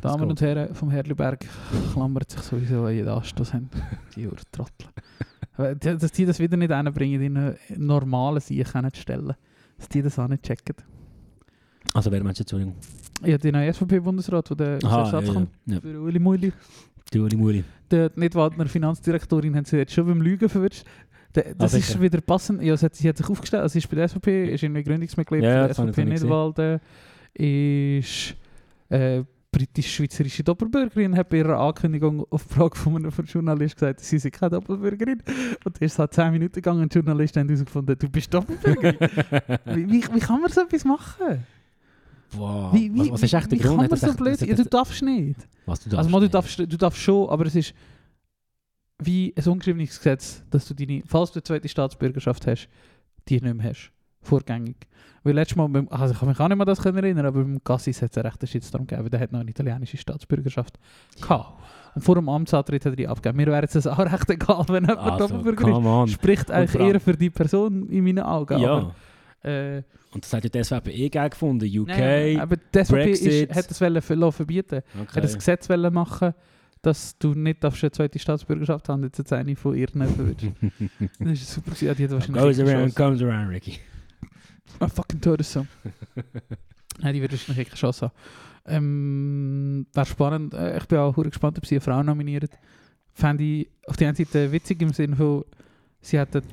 [0.00, 1.46] Damen und Herren vom Herliberg
[1.92, 3.68] klammert sich sowieso an jeden Ast, das haben
[4.16, 4.88] die Urtrottel.
[5.82, 9.34] Die- Dass die das wieder nicht hinbringen, in einen normalen Sieg zu stellen.
[9.80, 10.76] Dass die das auch nicht checken.
[11.94, 12.74] Also, wer meinst du, Entschuldigung?
[13.24, 15.80] Ja, neue SVP-Bundesrat, der der Aha, Ersatz ja, kommt ja.
[15.80, 16.52] für Uli Muli.
[17.12, 17.64] Die Uli Muli.
[17.90, 20.84] Der Nidwaldner Finanzdirektorin haben sie jetzt schon beim Lügen verwirrt.
[21.34, 22.62] Der- Das Ah, ist wieder passend.
[22.62, 23.62] Ja, sie hat, sie hat sich aufgestellt.
[23.62, 26.80] Also sie ist bei der SVP, ist irgendwie Gründungsmitglied Ja, der SVP Nidwalden,
[27.34, 28.34] ist
[28.90, 29.22] äh,
[29.52, 34.30] britisch-schweizerische Doppelbürgerin, hat bei ihrer Ankündigung auf die Frage von einem Journalist gesagt, sie sei
[34.30, 35.22] keine Doppelbürgerin.
[35.64, 38.96] Und es hat 10 Minuten gegangen und die Journalisten haben herausgefunden, du bist Doppelbürgerin.
[39.66, 41.44] wie, wie, wie kann man so etwas machen?
[42.32, 42.72] wow.
[42.72, 43.80] Wie, wie, was, was ist echt der wie Grund?
[43.80, 44.40] kann man so blöd...
[44.40, 45.48] Ja, du darfst nicht.
[45.66, 47.74] Was, du darfst Also mal, du, darfst, du darfst schon, aber es ist
[49.02, 52.68] wie ein ungeschriebenes Gesetz, dass du deine, falls du eine zweite Staatsbürgerschaft hast,
[53.28, 53.90] die nicht mehr hast.
[54.22, 54.76] Vorgängig.
[55.22, 57.42] Weil letztes Mal, beim, also ich kann mich auch nicht mehr das können erinnern, aber
[57.42, 60.78] beim Cassis hat es einen rechten Shitstorm gegeben, der hat noch eine italienische Staatsbürgerschaft
[61.20, 61.60] gehabt.
[61.94, 63.36] Und vor dem Amtsantritt hat er die abgegeben.
[63.36, 66.12] Mir wäre es das auch recht egal, wenn jemand Also, Doppelbürger ist.
[66.12, 68.58] Spricht eigentlich eher für die Person in meinen Augen.
[68.60, 68.92] Ja.
[69.42, 71.66] Aber, äh, Und das hat ja die SVP eh geil gefunden.
[71.66, 71.88] UK.
[71.88, 73.54] nein, aber die SVP ist, Brexit.
[73.54, 73.78] hat das
[74.36, 74.82] verbieten.
[75.02, 75.16] okay.
[75.16, 76.34] hat das Gesetz machen,
[76.82, 80.46] dass du nicht darfst eine zweite Staatsbürgerschaft haben, jetzt eine von ihren verwirrst.
[81.18, 81.72] Das ist super.
[81.72, 83.80] die hat wahrscheinlich Goes around, comes around, Ricky.
[84.78, 85.68] Ah, fucking Todessong.
[87.00, 88.14] Nein, die wird wahrscheinlich keine Chance haben.
[88.66, 90.54] Ähm, Wäre spannend.
[90.54, 92.50] Äh, ich bin auch gespannt, ob sie eine Frau nominiert.
[93.12, 95.44] Fände ich auf der einen Seite witzig im Sinne von,
[96.00, 96.44] sie hat das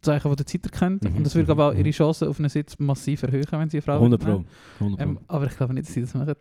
[0.00, 1.80] Zeichen von der Zeit erkannt Mhm, und das würde aber auch mhm.
[1.80, 4.46] ihre Chancen auf einen Sitz massiv erhöhen, wenn sie eine Frau 100 wird nehmen.
[4.78, 4.84] Pro.
[4.84, 5.10] 100 Pro.
[5.10, 6.34] Ähm, aber ich glaube nicht, dass sie das machen.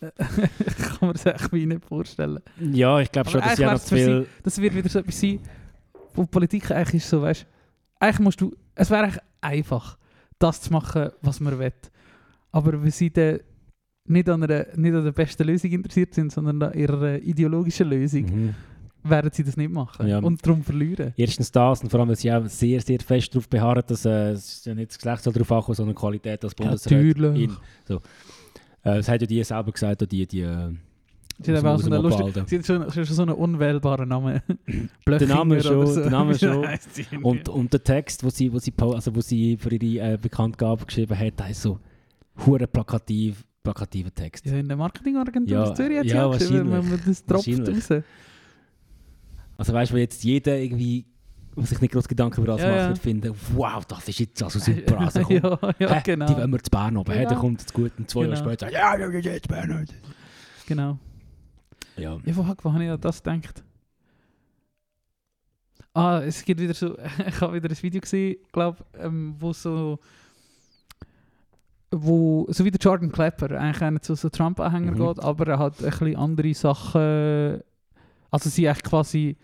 [0.00, 2.40] ich kann mir das echt wie nicht vorstellen.
[2.58, 4.26] ja, ich glaube schon, dass sie auch noch viel...
[4.42, 5.40] das wird wieder so etwas sein,
[6.14, 7.46] wo Politik eigentlich ist so, weißt
[7.98, 9.98] eigentlich musst du, es wäre eigentlich einfach,
[10.38, 11.72] das zu machen, was man will.
[12.52, 13.40] Aber wenn sie dann
[14.08, 18.24] nicht an, einer, nicht an der besten Lösung interessiert sind, sondern an ihrer ideologischen Lösung,
[18.24, 18.54] Mhm.
[19.02, 20.18] werden sie das nicht machen Ja.
[20.18, 21.12] und darum verlieren.
[21.16, 24.30] Erstens das und vor allem, weil sie auch sehr, sehr fest darauf beharren, dass äh,
[24.32, 27.08] es nicht das Geschlecht darauf ankommt, sondern Qualität als Bundesrätin.
[27.08, 27.50] Natürlich.
[27.86, 27.96] So.
[27.96, 28.00] Äh,
[28.96, 30.72] das hat ja die selber gesagt, die, die äh,
[31.38, 32.46] Sie hat aber auch so einen, aus dem lustig, Opalden.
[32.46, 34.40] sie hat schon, schon so einen unwählbaren Namen.
[35.06, 36.00] Der Name schon, so.
[36.00, 36.66] der Name schon.
[37.22, 40.86] Und, und der Text, wo sie, wo sie, also wo sie für ihre äh, Bekanntgabe
[40.86, 41.78] geschrieben hat, der ist so
[42.46, 44.46] hure plakativ, plakativer Text.
[44.46, 46.90] Ja, in der Marketingagentur Ja, aus Zürich hat sie ja, geschrieben, wenn wahrscheinlich.
[46.90, 48.02] man das tropft raus.
[49.58, 51.04] Also weißt du, wo jetzt jeder irgendwie,
[51.54, 52.88] was sich nicht groß Gedanken über alles Ja, macht, ja.
[52.88, 55.00] wird finden, wow, das ist jetzt also super.
[55.00, 56.26] Also komm, ja, ja, hä, genau.
[56.26, 57.28] Die wollen wir zu Bern oben, Genau.
[57.28, 58.46] dann kommt es gut und zwei Jahre Genau.
[58.48, 59.86] später, ja, ja, ja, jetzt Bern.
[60.66, 60.98] genau.
[61.96, 62.18] Ja.
[62.24, 63.62] Ja, wo, wo habe ich an das gedacht?
[65.94, 69.98] Ah, es gibt wieder so, ich habe wieder ein Video gesehen, glaube ähm, wo so,
[71.90, 74.98] wo, so wie der Jordan Klepper, eigentlich einer zu so Trump-Anhänger Mhm.
[74.98, 77.60] geht, aber er hat ein bisschen andere Sachen,
[78.30, 79.36] also sie echt quasi,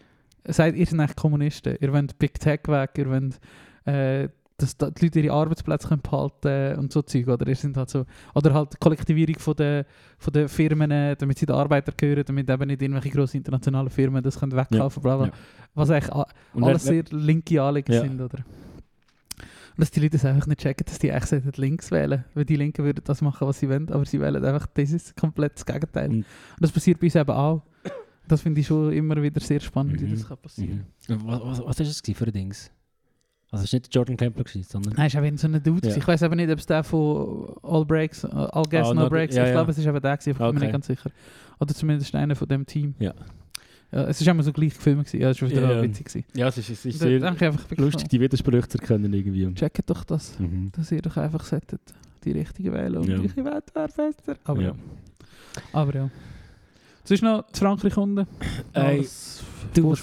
[0.45, 3.41] sagt, ihr seid eigentlich Kommunisten, ihr wollt Big Tech weg, ihr wollt,
[3.87, 4.29] äh,
[4.63, 7.91] dass da die Leute ihre Arbeitsplätze können behalten und so Zeug, oder ihr sind halt
[7.91, 9.85] so, oder halt die Kollektivierung von der,
[10.19, 13.91] von den Firmen, äh, damit sie den Arbeiter gehören, damit eben nicht irgendwelche grossen internationalen
[13.91, 15.27] Firmen das können wegkaufen, bla bla.
[15.27, 15.33] ja.
[15.75, 16.15] Was eigentlich
[16.55, 18.01] Und alles sehr linke Anliegen Ja.
[18.03, 18.39] sind, oder?
[19.75, 22.57] Und dass die Leute das einfach nicht checken, dass die eigentlich links wählen Weil die
[22.57, 26.09] Linken würden das machen, was sie wollen, aber sie wählen einfach dieses komplett das Gegenteil.
[26.11, 26.15] Mhm.
[26.17, 26.27] Und
[26.61, 27.63] das passiert bei uns eben auch.
[28.29, 30.11] Das finde ich schon immer wieder sehr spannend, wie Mhm.
[30.11, 31.17] das kann passieren mhm.
[31.25, 32.71] was, was, was ist das für ein Dings?
[33.53, 34.95] Also es war nicht Jordan Kempler, gewesen, sondern...
[34.97, 35.89] Nein, es ist eben so ein Dude.
[35.89, 35.97] Ja.
[35.97, 39.03] Ich weiß aber nicht, ob es der von All Breaks, äh, All Gas, Ah, No
[39.03, 40.59] no, Breaks, ja, ich glaube, es ist eben der gewesen, ich bin mir Okay.
[40.61, 41.11] nicht ganz sicher.
[41.61, 42.95] Oder zumindest einer von dem Team.
[42.99, 43.13] Ja.
[43.93, 45.21] Ja, es ist immer so gleich gefilmt gewesen.
[45.21, 46.25] Ja, das war wieder Ja, witzig gewesen.
[46.35, 47.11] Ja, es ist, es ist sehr
[47.71, 49.53] ich lustig, die Widersprüche zu erkennen irgendwie.
[49.55, 50.39] Checkt doch das.
[50.41, 50.73] Mhm.
[50.75, 51.81] dass ihr doch einfach solltet
[52.25, 53.19] die richtige wählen und Ja.
[53.19, 54.39] die Welt wäre besser.
[54.45, 54.69] Aber ja.
[54.69, 54.75] Ja.
[55.75, 56.11] Aber ja.
[57.05, 58.27] Sonst noch zu Frankreich unten.
[58.75, 59.07] Ey,
[59.75, 59.95] du.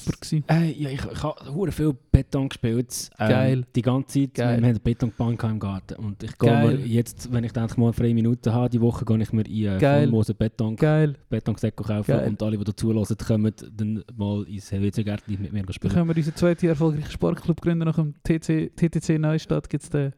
[0.49, 3.09] Äh, ja, ich, ich habe viel Beton gespielt.
[3.17, 3.65] Ähm, Geil.
[3.75, 4.33] Die ganze Zeit.
[4.33, 4.47] Geil.
[4.49, 5.95] Wir haben eine Betonbahn gehabt im Garten.
[5.95, 9.31] Und ich gehe jetzt, wenn ich endlich mal freie Minuten habe, die Woche, gehe ich
[9.31, 9.79] mir in äh.
[9.79, 11.15] Vollmosen Beton, Geil.
[11.29, 12.11] Betonsäcke kaufen.
[12.11, 12.27] Geil.
[12.27, 15.93] Und alle, die dazulassen, kommen dann mal ins HWC-Gärtchen mit mir Dann spielen.
[15.93, 17.85] können wir unseren zweiten erfolgreichen Sportclub gründen.
[17.85, 20.13] Nach dem TC, TTC Neustadt gibt es den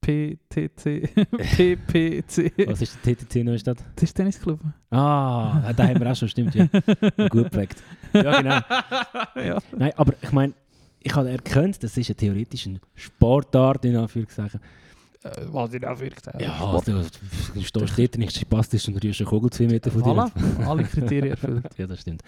[0.00, 1.08] PTC.
[1.36, 2.66] PPC.
[2.66, 3.78] Was ist der TTC Neustadt?
[3.94, 4.60] Das ist Tennisclub.
[4.90, 6.66] Ah, äh, da haben wir auch schon, stimmt, ja.
[7.28, 7.82] Gut geprägt.
[8.12, 8.60] Ja, genau.
[9.36, 9.58] ja.
[9.76, 10.52] Nein, aber ich meine,
[10.98, 14.60] ich habe erkannt, das ist ja theoretisch eine Sportart, in Anführungszeichen.
[15.22, 19.50] Äh, was dafür gesagt Ja, also, du stehst dort nicht spastisch und rührst eine Kugel
[19.50, 20.10] zwei Meter von dir.
[20.10, 20.66] Voilà.
[20.66, 21.66] Alle Kriterien erfüllt.
[21.78, 22.22] Ja, das stimmt.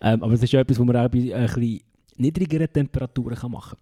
[0.00, 1.80] Ähm, aber es ist ja etwas, was man auch bei ein bisschen
[2.16, 3.76] niedrigeren Temperaturen kann machen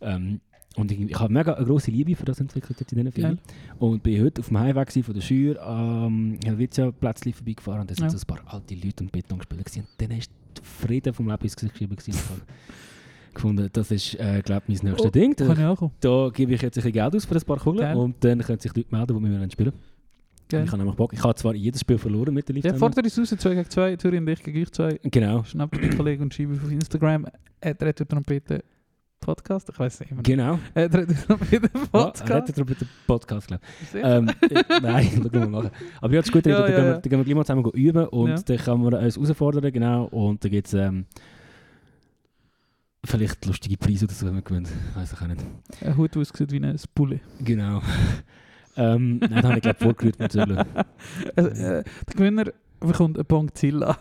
[0.00, 0.14] kann.
[0.14, 0.40] Ähm,
[0.76, 3.38] und ich, ich habe mega eine grosse Liebe für das entwickelt jetzt in diesen Ferien.
[3.78, 8.04] Und bin heute auf dem Heimweg von der Schür am Helvetia-Plätzchen vorbeigefahren und da sind
[8.04, 8.10] Ja.
[8.10, 9.80] so ein paar alte Leute und Betonspieler gewesen.
[9.80, 11.96] Und dann ist der Frieden vom Leben ins Gesicht geschrieben.
[11.96, 12.18] gewesen.
[13.34, 15.34] Gefunden, das ist, äh, glaube ich, mein nächstes Oh, Ding.
[15.34, 15.90] Kann Da, ich auch kommen.
[16.00, 17.96] da gebe ich jetzt ein bisschen Geld aus für ein paar Kugeln Geil.
[17.96, 19.80] und dann können sich Leute melden, die mit mir spielen wollen.
[20.48, 20.64] Geil.
[20.64, 21.12] Ich habe nämlich Bock.
[21.12, 23.70] Ich habe zwar jedes Spiel verloren mit der Ja, Live fordere uns raus, 2 gegen
[23.70, 25.00] 2, Turin und ich gegen euch zwei.
[25.02, 27.26] Genau, Schnappt den Kollegen und schreibe auf Instagram,
[28.08, 28.62] Trompete
[29.24, 29.68] Podcast.
[29.70, 30.22] Ich weiß nicht immer.
[30.22, 30.58] genau.
[30.74, 32.30] At Trompete Ja, Podcast.
[32.30, 34.18] Rettet darüber den Podcast, glaube Sicher?
[34.18, 35.70] ähm, äh, Nein, schauen wir mal.
[36.00, 37.44] Aber ja, das ist gut, Ja, da, ja, gehen wir, da gehen wir gleich mal
[37.44, 38.36] zusammen üben und Ja.
[38.36, 40.04] dann kann man uns herausfordern, genau.
[40.04, 41.06] Und dann gibt es ähm,
[43.04, 44.68] vielleicht lustige Preise oder so, wenn man gewinnt.
[44.94, 45.44] Weiß ich auch nicht.
[45.80, 47.20] Ein Hut, aussieht wie ein Bulle.
[47.40, 47.82] Genau.
[48.76, 50.66] ähm, nein, da habe ich glaube vorgerührt mit Zölle.
[51.36, 52.44] Also, äh, der Gewinner
[52.80, 53.96] bekommt eine Bongzilla.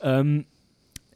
[0.00, 0.46] ähm,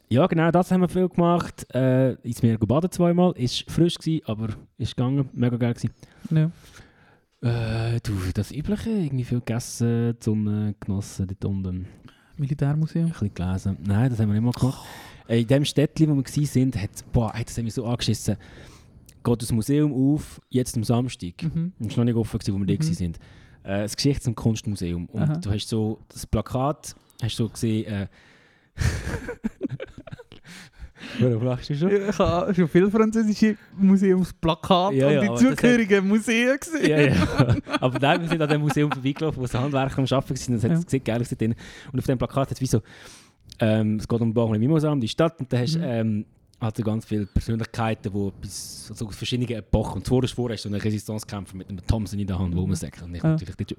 [0.09, 1.65] ja, genau, das haben wir viel gemacht.
[1.73, 3.33] Äh, ins Meer gebadet zweimal.
[3.35, 5.29] Ist frisch gewesen, aber ist gegangen.
[5.33, 5.91] Mega geil gewesen.
[6.31, 6.51] ja.
[7.39, 11.87] Äh, du, das Übliche, irgendwie viel gegessen, die Sonne genossen dort unten.
[12.35, 13.05] Militärmuseum.
[13.05, 13.77] Ein bisschen gelesen.
[13.85, 14.85] Nein, das haben wir nicht mal gemacht.
[15.27, 18.37] Äh, In dem Städtchen, wo wir waren, hat, boah, hat das mich so angeschissen.
[19.23, 21.43] Geht das Museum auf, jetzt am Samstag.
[21.43, 21.73] Mhm.
[21.79, 22.99] Es war noch nicht offen, gewesen, wo wir da Mhm.
[22.99, 23.13] waren.
[23.63, 25.05] Äh, das Geschichts- und Kunstmuseum.
[25.07, 25.33] Und Aha.
[25.37, 28.07] du hast so das Plakat, hast du gesehen, äh,
[31.19, 31.89] Warum lachst du schon?
[31.91, 36.89] Ja, Ich habe schon viele französische Museumsplakate Ja, ja, und die hat- zugehörigen Museen gesehen.
[36.89, 37.55] ja, ja.
[37.81, 40.53] Aber nein, wir sind an dem Museum vorbeigelaufen, wo das Handwerker am Arbeiten waren.
[40.55, 40.81] Das hat Ja.
[40.87, 41.55] sieht geil drin.
[41.91, 42.81] Und auf dem Plakat hat es wie so,
[43.59, 45.39] ähm, es geht um Bachmann Mimosa, die Stadt.
[45.39, 45.85] Und da hast du Mhm.
[45.85, 46.25] ähm,
[46.59, 49.97] also ganz viele Persönlichkeiten, die bis also aus verschiedenen Epochen.
[49.97, 52.75] Und zuerst vor hast du einen Resistenzkämpfer mit einem Thompson in der Hand, wo man
[52.75, 53.01] sagt.
[53.03, 53.75] Und ich natürlich dort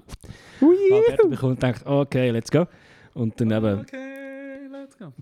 [0.61, 0.75] Ui.
[1.19, 2.67] schon bekommen und dachte, okay, let's go.
[3.13, 3.97] Und dann eben Okay, let's go.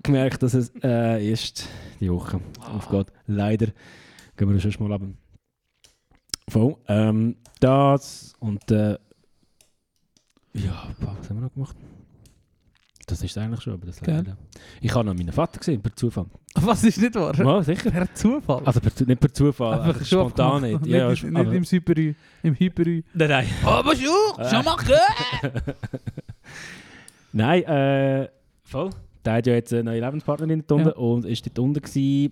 [0.04, 1.68] Gemerkt, dass es äh, ist
[2.00, 3.08] die Woche aufgeht.
[3.28, 3.68] Leider
[4.36, 5.02] gehen wir schon mal ab.
[6.50, 6.76] Voll.
[6.88, 8.98] Ähm, das und äh,
[10.54, 11.76] ja, was haben wir noch gemacht?
[13.06, 14.18] Das ist eigentlich schon, aber das Geil.
[14.18, 14.38] leider.
[14.82, 16.26] Ich habe noch meinen Vater gesehen, per Zufall.
[16.56, 17.34] Was ist nicht wahr?
[17.38, 17.90] Ja, sicher.
[17.90, 18.62] Per Zufall.
[18.66, 20.82] Also per, nicht per Zufall, Einfach schon spontan abgemacht.
[20.82, 20.92] nicht.
[20.92, 22.14] Ja, ja, nicht, aber- nicht im Superü,
[22.44, 23.04] im Hyperü.
[23.14, 23.48] Nein, nein.
[23.66, 24.50] Oh, bonjour, Äh.
[24.50, 24.86] Jean-Marc!
[27.32, 28.30] Nein, äh,
[28.64, 28.90] voll.
[29.28, 30.96] Der hat ja jetzt eine neue Lebenspartnerin dort unten Ja.
[30.96, 32.32] und ist dort unten gewesen.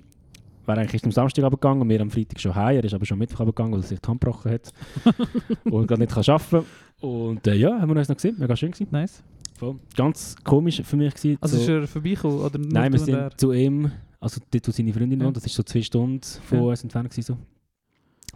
[0.65, 2.77] War eigentlich am Samstag runtergegangen und wir am Freitag schon heim.
[2.77, 4.71] Er ist aber schon Mittwoch runtergegangen, weil er sich die Hand gebrochen hat.
[5.65, 6.65] und gerade nicht kann arbeiten
[7.01, 7.09] kann.
[7.09, 8.37] Und äh, ja, haben wir uns noch gesehen.
[8.39, 8.87] Mega schön gewesen.
[8.91, 9.21] Nice.
[9.59, 9.75] Voll.
[9.97, 11.37] Ganz komisch für mich gewesen.
[11.41, 12.39] Also so, ist er vorbeigekommen?
[12.39, 15.25] Oder nein, wir sind zu ihm, also dort, wo seine Freundin Ja.
[15.25, 16.63] wohnt, das ist so zwei Stunden von Ja.
[16.63, 17.37] uns entfernt gewesen, so.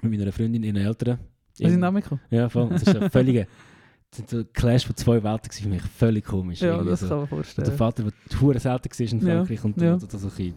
[0.07, 1.17] Mit meiner Freundin, ihren Eltern.
[1.57, 2.21] Wir sind In- auch mitgekommen.
[2.29, 2.67] Ja, voll.
[2.69, 3.45] Das ist ein völliger...
[4.11, 5.81] Das sind so ein Clash von zwei Welten für mich.
[5.83, 6.61] Völlig komisch.
[6.61, 7.07] Ja, das so.
[7.09, 7.77] kann man Und der vorstellen.
[7.77, 9.99] Vater, der hure selten war in Ja, Frankreich und ja.
[9.99, 10.53] so ein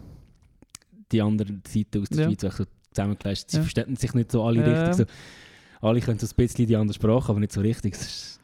[1.11, 2.25] die andere Seite aus der Ja.
[2.29, 3.51] Schweiz auch so zusammengekleist.
[3.51, 3.63] Sie Ja.
[3.63, 4.83] verstehen sich nicht so alle Ja.
[4.87, 5.07] richtig.
[5.07, 5.87] So.
[5.87, 7.93] Alle können so ein bisschen die andere Sprache, aber nicht so richtig.
[7.93, 8.39] Ist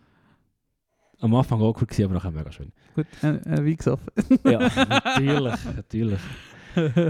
[1.21, 2.71] am Anfang awkward gewesen, aber nachher mega schön.
[2.95, 4.03] Gut, äh, äh, wie gesagt.
[4.45, 6.19] Ja, natürlich, natürlich.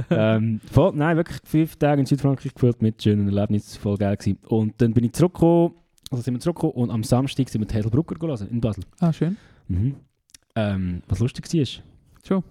[0.09, 4.39] ähm, voll, nein, wirklich fünf Tage in Südfrankreich gefühlt mit schönen Erlebnissen, voll geil gewesen.
[4.47, 5.73] Und dann bin ich zurückgekommen,
[6.09, 8.83] also sind wir zurückgekommen und am Samstag sind wir die Heidelbrucker gelesen in Basel.
[8.99, 9.37] Ah, schön.
[9.67, 9.95] Mhm.
[10.55, 11.65] Ähm, was lustig war.
[12.25, 12.43] Schon.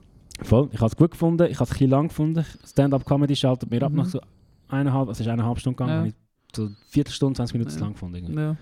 [0.42, 0.68] Voll.
[0.72, 2.44] Ich habe es gut gefunden, ich habe es ein bisschen lang gefunden.
[2.64, 3.98] Stand-up-Comedy schaltet mir ab Mhm.
[3.98, 4.20] nach so
[4.68, 5.98] eineinhalb, also es ist eineinhalb Stunden gegangen, Ja.
[5.98, 6.14] habe ich
[6.54, 7.80] so eine Viertelstunde, 20 Minuten Ja.
[7.80, 8.38] lang gefunden.
[8.38, 8.56] Ja.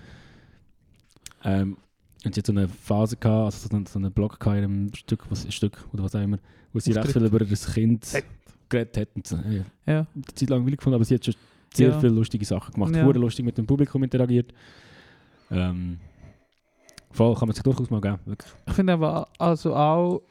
[1.43, 1.77] Ähm,
[2.25, 4.63] und sie hat so eine Phase gehabt, also so einen, so einen Block gehabt in
[4.63, 6.39] einem Stück, was, ein Stück oder was auch immer,
[6.73, 8.07] wo sie recht viel über das Kind
[8.69, 9.09] geredet hat.
[9.15, 10.07] Und so, ja, ja.
[10.13, 11.35] eine Zeit langweilig gefunden, aber sie hat schon
[11.73, 11.99] sehr Ja.
[11.99, 12.95] viele lustige Sachen gemacht.
[12.95, 13.05] Ja.
[13.05, 13.11] Ja.
[13.11, 14.51] lustig mit dem Publikum interagiert.
[15.51, 15.99] Ähm,
[17.11, 18.51] voll, kann man sich durchaus mal geben, wirklich.
[18.67, 20.21] Ich finde aber also auch,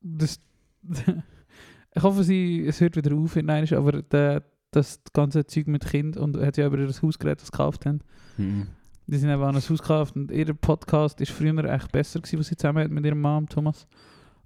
[0.00, 0.40] das,
[1.94, 6.16] ich hoffe, sie, es hört wieder auf, nein, aber der, das ganze Zeug mit Kind
[6.16, 8.00] und hat ja über das Haus geredet, das sie gekauft haben.
[8.36, 8.66] Mhm.
[9.06, 12.40] Die sind eben an ein Haus gekauft und ihr Podcast ist früher echt besser gewesen,
[12.40, 13.86] was sie zusammen hat mit ihrem Mann Thomas.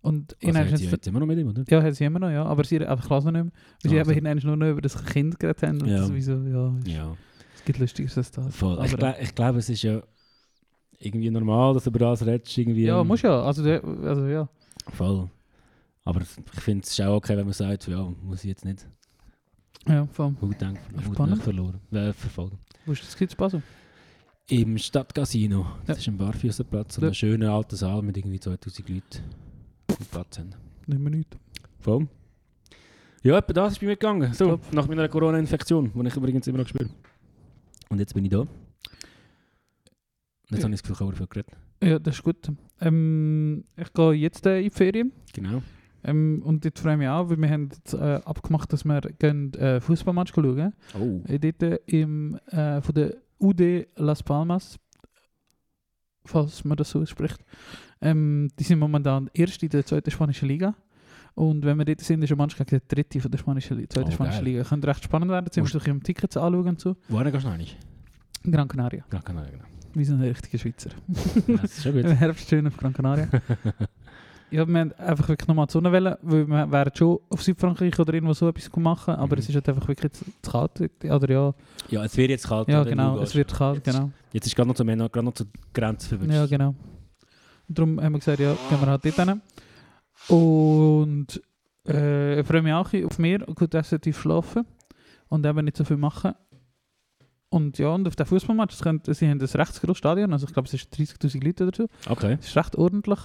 [0.03, 1.65] Und Also, hat sie jetzt immer noch mit ihm, oder?
[1.69, 2.45] ja, hat sie immer noch, ja.
[2.45, 3.53] Aber sie einfach lassen nicht mehr.
[3.83, 4.11] Weil sie Also.
[4.13, 5.81] eben irgendwann nur noch über das Kind geredet haben.
[5.83, 5.99] Und Ja.
[6.01, 7.17] das wie so, ja, Ja,
[7.61, 8.55] es gibt Lustigeres als das.
[8.57, 8.79] voll.
[8.85, 10.03] ich, glaub, ich glaube, es ist ja
[10.99, 12.57] irgendwie normal, dass du über das redest.
[12.57, 13.43] Irgendwie, ja, muss ja.
[13.43, 14.49] Also, also ja.
[14.93, 15.29] Voll.
[16.05, 18.87] Aber ich finde es auch okay, wenn man sagt, ja, muss ich jetzt nicht
[19.87, 20.35] Ja, voll.
[20.41, 20.79] Hutdenk
[21.13, 21.43] Spannend.
[21.43, 22.59] verloren, äh, verfolgen.
[22.87, 23.63] Wo ist das Kids Basel?
[24.49, 25.65] Im Stadtcasino.
[25.87, 26.01] Das Ja.
[26.01, 27.09] ist ein Barfüßerplatz, so Ja.
[27.09, 29.23] ein schöner alter Saal mit irgendwie 2000 Leuten,
[29.91, 30.55] die Platz haben.
[30.87, 31.37] Nicht mehr nichts.
[31.81, 32.09] Voll.
[33.23, 34.33] Ja, etwa das ist bei mir gegangen.
[34.33, 36.89] So, nach meiner Corona-Infektion, die ich übrigens immer noch spüre.
[37.91, 38.41] Und jetzt bin ich da.
[38.41, 38.49] Und
[40.51, 40.65] jetzt Ja.
[40.65, 41.53] habe ich das Gefühl, ich habe viel geredet.
[41.83, 42.51] Ja, das ist gut.
[42.81, 45.13] Ähm, ich gehe jetzt äh, in die Ferien.
[45.35, 45.63] Genau.
[46.03, 49.01] Ähm, und jetzt freue ich mich auch, weil wir haben jetzt, äh, abgemacht, dass wir
[49.01, 50.73] gehen, äh, Fußballmatch schauen.
[50.99, 51.21] Oh.
[51.27, 54.79] Äh, dort äh, im, äh, von der UD Las Palmas,
[56.25, 57.39] falls man das so spricht.
[58.01, 60.75] Ähm, die sind momentan erst in der zweiten spanischen Liga.
[61.35, 63.89] Und wenn wir dort sind, ist ein Match gegen die dritte von der spanischen Liga,
[63.91, 64.45] zweiten Oh, spanischen.
[64.45, 64.63] Liga.
[64.65, 65.47] Könnte recht spannend werden.
[65.47, 66.95] Jetzt sind wir im Tickets anschauen und so.
[67.09, 67.77] Gehst du noch nicht?
[68.51, 69.05] Gran Canaria.
[69.13, 69.43] Ja, genau.
[69.43, 69.65] genau.
[69.95, 70.91] Wie so ein richtiger Schweizer.
[71.61, 72.05] Das ist schon gut.
[72.05, 73.29] Im Herbst schön auf Gran Canaria.
[74.51, 77.99] ja, wir haben einfach wirklich nochmal die Sonne wollen, weil wir wären schon auf Südfrankreich
[77.99, 79.41] oder irgendwo so etwas machen, aber Mhm.
[79.41, 80.91] es ist halt einfach wirklich zu, kalt.
[81.05, 81.55] Oder ja,
[81.91, 82.69] ja, es wird jetzt kalt.
[82.69, 84.11] ja genau, es wird kalt, Jetzt- genau.
[84.33, 86.19] Jetzt ist gerade noch, zu gerade noch zur Grenze.
[86.29, 86.75] Ja, genau.
[87.69, 89.41] Und darum haben wir gesagt, ja, gehen wir halt dort hin.
[90.31, 91.43] Und
[91.89, 94.65] äh, ich freue mich auch auf mehr, gut essen, tief schlafen
[95.29, 96.35] und eben nicht so viel machen.
[97.49, 100.53] Und ja, und auf den Fußballmatch, das sie haben ein recht grosses Stadion, also ich
[100.53, 101.89] glaube, es ist 30'000 Leute oder so.
[102.09, 102.37] Okay.
[102.39, 103.19] Es ist recht ordentlich.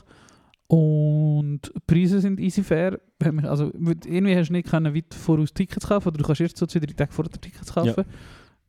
[0.67, 2.99] Und die Preise sind easy fair.
[3.43, 6.65] Also, irgendwie hast du nicht können weit voraus Tickets kaufen oder du kannst erst so
[6.65, 8.03] zwei, drei Tage vor Tickets kaufen.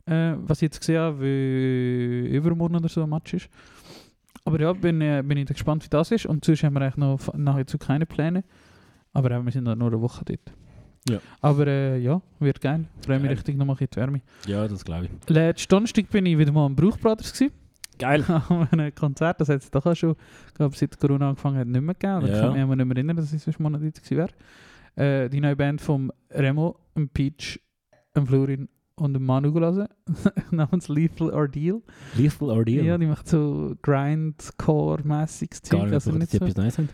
[0.05, 3.49] Äh, was ich jetzt gesehen habe, wie übermorgen oder so ein Match ist.
[4.47, 6.25] Aber ja, bin, äh, bin ich gespannt, wie das ist.
[6.27, 8.45] Und sonst haben wir eigentlich noch f- nachher zu keine Pläne.
[9.13, 10.53] Aber äh, wir sind noch nur eine Woche dort.
[11.09, 11.19] Ja.
[11.41, 12.87] Aber äh, ja, wird geil.
[13.05, 14.21] Freue mich richtig nochmal in die Wärme.
[14.47, 15.29] Ja, das glaube ich.
[15.31, 17.53] Letzten Donnerstag bin ich wieder mal am Bruchbrothers gewesen.
[17.99, 18.25] Geil.
[18.49, 20.17] an einem Konzert, das hat es doch auch schon,
[20.55, 22.27] glaube, seit Corona angefangen hat, nicht mehr gegeben.
[22.27, 22.35] Ja.
[22.35, 24.17] Ich kann mich nicht mehr erinnern, dass es sonst dort gewesen
[24.97, 25.25] wäre.
[25.25, 26.79] Äh, die neue Band von Remo,
[27.13, 27.61] Peach,
[28.25, 29.87] Florin und dem Manu gelassen,
[30.51, 31.83] namens Lethal Ordeal.
[32.17, 32.85] Lethal Ordeal.
[32.85, 35.93] Ja, die macht so Grindcore-mäßiges Gar Zeug.
[35.93, 36.39] Also nicht so.
[36.39, 36.89] etwas Neues haben.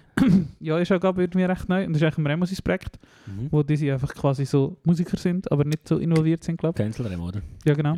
[0.60, 1.84] Ja, ist auch gerade irgendwie recht neu.
[1.86, 3.48] Und das ist eigentlich ein Remo sein Projekt, Mhm.
[3.50, 6.84] wo die einfach quasi so Musiker sind, aber nicht so involviert sind, glaube ich.
[6.84, 7.40] Cancel Remo, oder?
[7.64, 7.96] Ja, genau.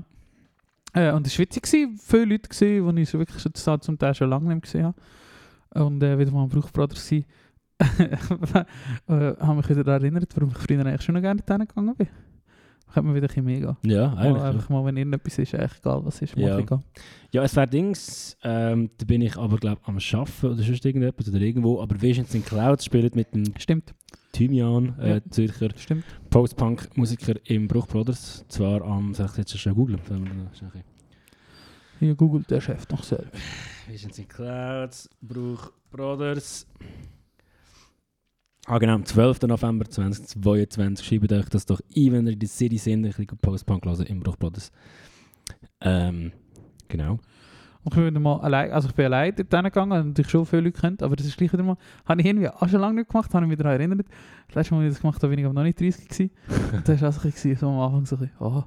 [0.92, 1.98] Äh, und es war witzig, gewesen.
[2.02, 5.84] viele Leute, gewesen, die ich so wirklich schon zum Teil schon lange nicht gesehen habe.
[5.86, 7.24] Und äh, wieder mal am Bruchbrothers waren.
[7.80, 11.94] äh, habe mich wieder daran erinnert, warum ich früher eigentlich schon noch gerne dorthin gegangen
[11.96, 12.06] bin.
[12.94, 13.76] Könnte man wieder ein bisschen mehr gehen.
[13.90, 14.42] Ja, Mal eigentlich.
[14.44, 16.56] einfach mal, wenn irgendetwas ist, eigentlich egal was ist, mal Ja.
[17.32, 21.28] Ja, es wäre Dings, ähm, da bin ich aber glaube am Arbeiten oder sonst irgendetwas
[21.28, 23.44] oder irgendwo, aber Visions in Clouds spielt mit dem.
[23.58, 23.92] Stimmt,
[24.32, 25.20] Thymian, äh, Ja.
[25.30, 25.68] Zürcher.
[26.30, 28.44] Post-Punk-Musiker im Bruch Brothers.
[28.48, 29.98] Zwar am, soll ich jetzt googeln?
[30.06, 30.18] Schnell
[30.74, 30.84] ein
[31.98, 33.32] Hier googelt der Chef noch selbst.
[33.34, 36.66] bisschen- Visions in Clouds, Bruch Brothers.
[38.66, 39.42] Ah genau, am 12.
[39.42, 43.26] November 2022 schreibt euch das doch ein, wenn ihr in der City sind, ein bisschen
[43.38, 44.72] Post-Punk hören im Bruch Brothers.
[45.82, 46.32] Ähm,
[46.88, 47.18] genau.
[47.82, 50.62] Und ich bin mal allein, also ich bin allein dort hingegangen, und natürlich schon viele
[50.62, 53.10] Leute kennt, aber das ist gleich wieder mal, habe ich irgendwie auch schon lange nicht
[53.10, 54.06] gemacht, habe ich mich daran erinnert.
[54.46, 56.30] Das letzte Mal, als ich das gemacht habe, bin ich aber noch nicht 30 gewesen.
[56.72, 58.64] Und da war auch so, am Anfang so, ein bisschen, oh,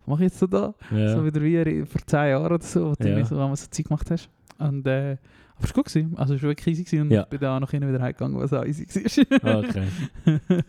[0.00, 0.74] was mache ich jetzt so da?
[0.90, 1.14] Ja.
[1.14, 3.24] So wieder wie vor 10 Jahren oder so, wo du Ja.
[3.24, 4.28] so, so Zeit gemacht hast.
[4.58, 5.16] Und, äh,
[5.60, 7.22] aber es war gut gewesen, also es war wirklich easy und Ja.
[7.22, 8.86] ich bin dann auch noch hin wieder heimgegangen, was auch easy
[9.42, 9.58] war.
[9.58, 9.86] Okay.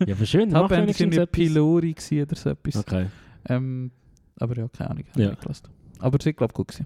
[0.05, 1.25] Ja, aber schön, macht Hauptband war irgendwie.
[1.27, 2.75] Pilori oder so etwas.
[2.77, 3.05] Okay.
[3.47, 3.91] Ähm,
[4.37, 5.31] aber ja, keine Ahnung, Ja.
[5.99, 6.85] Aber es war, glaube ich, gut gewesen.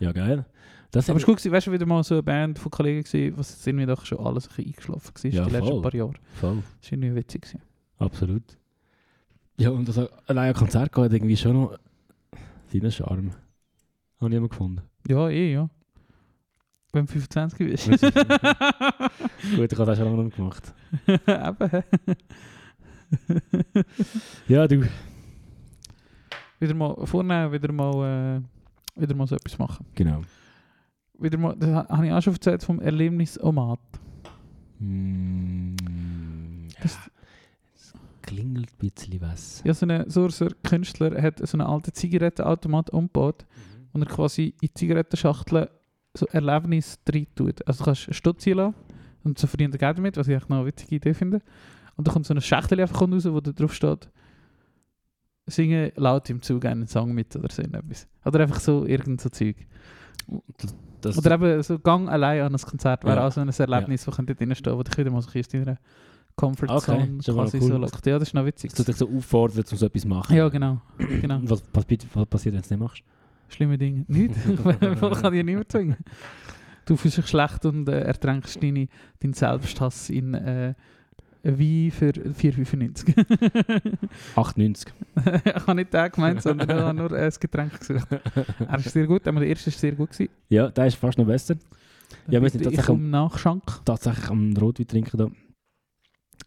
[0.00, 0.44] Ja, geil.
[0.92, 3.38] Das Aber es war gut, weißt du, wieder mal so eine Band von Kollegen, gewesen,
[3.38, 5.82] was jetzt irgendwie doch schon alles ein bisschen eingeschlafen war, Ja, die letzten voll.
[5.82, 6.12] paar Jahre.
[6.40, 6.62] voll.
[6.80, 7.42] Das war irgendwie witzig.
[7.42, 7.60] Gewesen.
[7.98, 8.42] Absolut.
[9.56, 11.78] Ja, und also, allein ein Konzert geht irgendwie schon noch
[12.72, 13.30] seinen Charme.
[14.20, 14.82] Habe ich immer gefunden.
[15.08, 15.68] Ja, eh, ja.
[16.92, 17.88] Wenn du 25 bist.
[17.88, 20.74] Gut, ich habe das schon lange nicht gemacht.
[21.06, 21.84] Eben.
[24.48, 24.82] Ja, du.
[26.58, 28.40] wieder mal vornehmen, wieder mal,
[28.96, 29.86] äh, wieder mal so etwas machen.
[29.94, 30.22] Genau.
[31.18, 33.78] Wieder mal, das ha- habe ich auch schon erzählt vom Erlebnis Omat.
[34.78, 35.74] Mm,
[36.82, 37.00] Das- ja,
[37.74, 39.62] es klingelt ein bisschen was.
[39.64, 43.44] Ja, so ein Surser Künstler hat so einen alten Zigarettenautomat umgebaut
[43.92, 45.68] und er quasi in die Zigarettenschachtel
[46.16, 47.66] so Erlebnis rein tut.
[47.66, 48.74] Also du kannst einen Stutz lassen
[49.24, 51.40] und so verdient er Geld damit, was ich noch eine witzige Idee finde.
[51.96, 54.08] Und dann kommt so eine Schachtel einfach raus, wo da drauf steht
[55.46, 58.06] singen laut im Zug einen Song mit oder so etwas.
[58.24, 59.56] Oder einfach so irgend so Zeug.
[61.00, 63.26] Das, Oder eben so Gang allein an ein Konzert wäre Ja.
[63.26, 65.78] auch so ein Erlebnis, wo dort drinstehen, wo dich wieder mal so ein aus deiner
[66.36, 67.68] Comfort Okay, Zone quasi cool.
[67.68, 68.06] so lockt.
[68.06, 68.70] Ja, das ist noch witzig.
[68.70, 70.36] dass du dich so auffordert, um so etwas zu machen.
[70.36, 70.80] Ja, genau.
[70.98, 71.40] genau.
[71.44, 73.02] Was, was, was passiert, wenn du es nicht machst?
[73.50, 74.04] Schlimme Dinge.
[74.08, 74.34] Nicht.
[74.46, 75.96] ich kann dir niemand zwingen.
[76.86, 78.88] Du fühlst dich schlecht und äh, ertränkst deine,
[79.20, 80.74] deinen Selbsthass in äh,
[81.44, 84.08] Wein für 4,95.
[84.34, 84.92] 98.
[85.44, 88.08] ich habe nicht den gemeint, sondern ich habe nur äh, das Getränk gesucht.
[88.10, 90.10] Er ist sehr gut, aber der erste ist sehr gut.
[90.10, 90.32] Gewesen.
[90.48, 91.54] Ja, der ist fast noch besser.
[92.26, 93.62] Ja, wir sind tatsächlich um Nachschank.
[93.84, 95.30] Tatsächlich am Rotwein trinken da.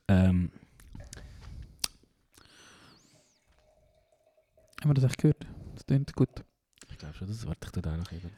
[0.10, 0.50] Ähm,
[4.84, 5.48] Haben wir das echt gehört?
[5.76, 6.44] Das klingt gut.
[7.14, 8.30] Glaube schon, das warte ich da noch eben.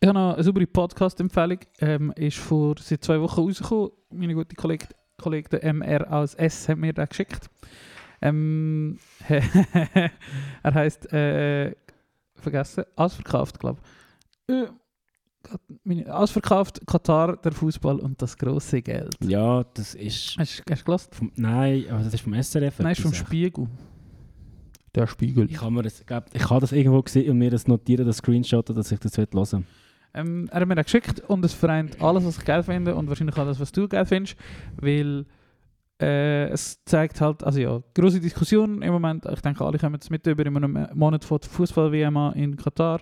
[0.00, 1.58] Ich habe noch eine saubere Podcast-Empfehlung.
[1.78, 3.90] Ähm, ist vor seit zwei Wochen rausgekommen.
[4.10, 4.88] Meine gute Kollegin,
[5.20, 7.48] Kollege der MR aus S hat mir den geschickt.
[8.20, 11.74] Ähm, er heißt äh,
[12.34, 13.80] vergessen, ausverkauft, glaube
[14.48, 14.54] ich.
[14.54, 19.16] Äh, ausverkauft Katar, der Fußball und das große Geld.
[19.20, 20.36] Ja, das ist.
[20.38, 21.14] Hast du hast du gehört?
[21.14, 22.78] Vom, nein, aber das ist vom SRF.
[22.80, 23.14] Nein, ist vom.
[23.14, 23.68] Spiegel.
[24.94, 25.50] Der Spiegel.
[25.50, 28.68] Ich habe das, glaub, ich habe das irgendwo gesehen und mir das notieren, das Screenshot,
[28.68, 29.64] dass ich das hören will.
[30.14, 33.08] Ähm, er hat mir das geschickt und es vereint alles, was ich geil finde und
[33.08, 34.36] wahrscheinlich alles, was du geil findest,
[34.76, 35.24] weil
[36.02, 39.24] äh, es zeigt halt, also ja, große Diskussion im Moment.
[39.32, 43.00] Ich denke, alle kommen jetzt mit über in einem Monat vor der Fußball-WM in Katar.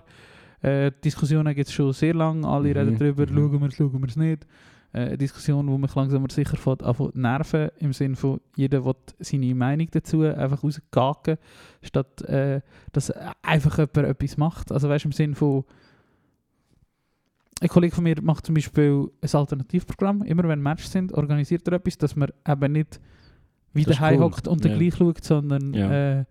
[0.61, 3.35] Äh, Diskussionen gibt es schon sehr lange, alle Mhm, reden darüber, mhm.
[3.35, 4.47] schauen wir es, schauen wir es nicht.
[4.93, 6.77] Äh, eine Diskussion, die mich langsam aber sicher von
[7.13, 11.37] nerven, im Sinne von, jeder will seine Meinung dazu einfach rausgaken,
[11.81, 14.71] statt äh, dass einfach jemand etwas macht.
[14.71, 15.63] Also weißt du, im Sinne von,
[17.61, 20.23] ein Kollege von mir macht zum Beispiel ein Alternativprogramm.
[20.23, 22.99] Immer wenn Matches sind, organisiert er etwas, dass man eben nicht
[23.73, 24.31] wie Das ist daheim cool.
[24.47, 24.77] und dann Ja.
[24.77, 25.91] gleich schaut, sondern, Ja.
[25.91, 26.25] äh,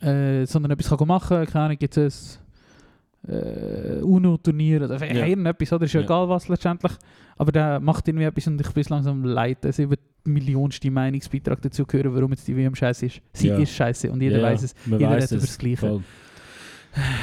[0.00, 1.46] äh, sondern etwas kann machen kann.
[1.46, 2.40] Keine Ahnung, gibt es
[3.28, 5.26] äh, UNO-Turnier oder Ja.
[5.26, 5.84] irgendetwas, oder?
[5.84, 6.92] Ist ja, egal was letztendlich.
[7.36, 11.60] Aber der macht irgendwie etwas und ich bin langsam leid, dass über die Millionste Meinungsbeitrag
[11.62, 13.20] dazu hören, warum jetzt die WM scheiße ist.
[13.32, 13.56] Sie Ja.
[13.58, 14.74] ist scheiße und jeder Ja, weiß es.
[14.86, 15.76] jeder weiss redet über das Gleiche.
[15.76, 16.02] voll.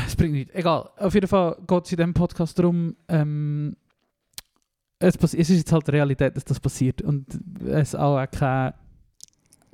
[0.07, 0.53] Es bringt nichts.
[0.55, 0.89] Egal.
[0.97, 3.75] Auf jeden Fall geht es in diesem Podcast darum, ähm,
[4.99, 7.25] es, es ist jetzt halt Realität, dass das passiert und
[7.67, 8.73] es auch keinen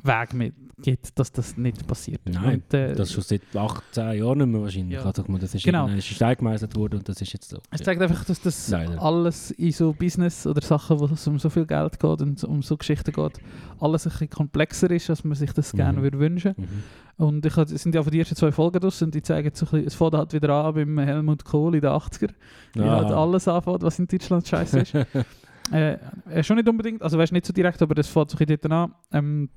[0.06, 2.20] Weg mehr gibt, dass das nicht passiert.
[2.26, 4.94] Nein, und, äh, Das schon seit 18 Jahren nicht mehr wahrscheinlich.
[5.00, 5.06] Ja.
[5.06, 5.84] Also, das ist Genau.
[5.84, 7.60] irgendwann ist Stein gemeißelt worden und das ist jetzt so.
[7.72, 7.86] Es Ja.
[7.86, 9.02] zeigt einfach, dass das Leider.
[9.02, 12.62] alles in so Business oder Sachen, wo es um so viel Geld geht und um
[12.62, 13.40] so Geschichten geht,
[13.80, 16.04] alles ein bisschen komplexer ist, als man sich das gerne Mhm.
[16.04, 16.54] würde wünschen.
[16.58, 16.84] Mhm.
[17.26, 19.66] Und ich, es sind ja von die ersten zwei Folgen draus und die zeigen so
[19.68, 22.32] ein bisschen, es fängt halt wieder an beim Helmut Kohl in den 80er.
[22.74, 23.22] Wie halt Ah.
[23.24, 24.94] alles anfängt, was in Deutschland scheiße ist.
[25.72, 25.98] äh,
[26.30, 28.60] äh, schon nicht unbedingt, also weißt nicht so direkt, aber das fängt so ein bisschen
[28.62, 28.94] dort an.
[29.14, 29.50] Ähm,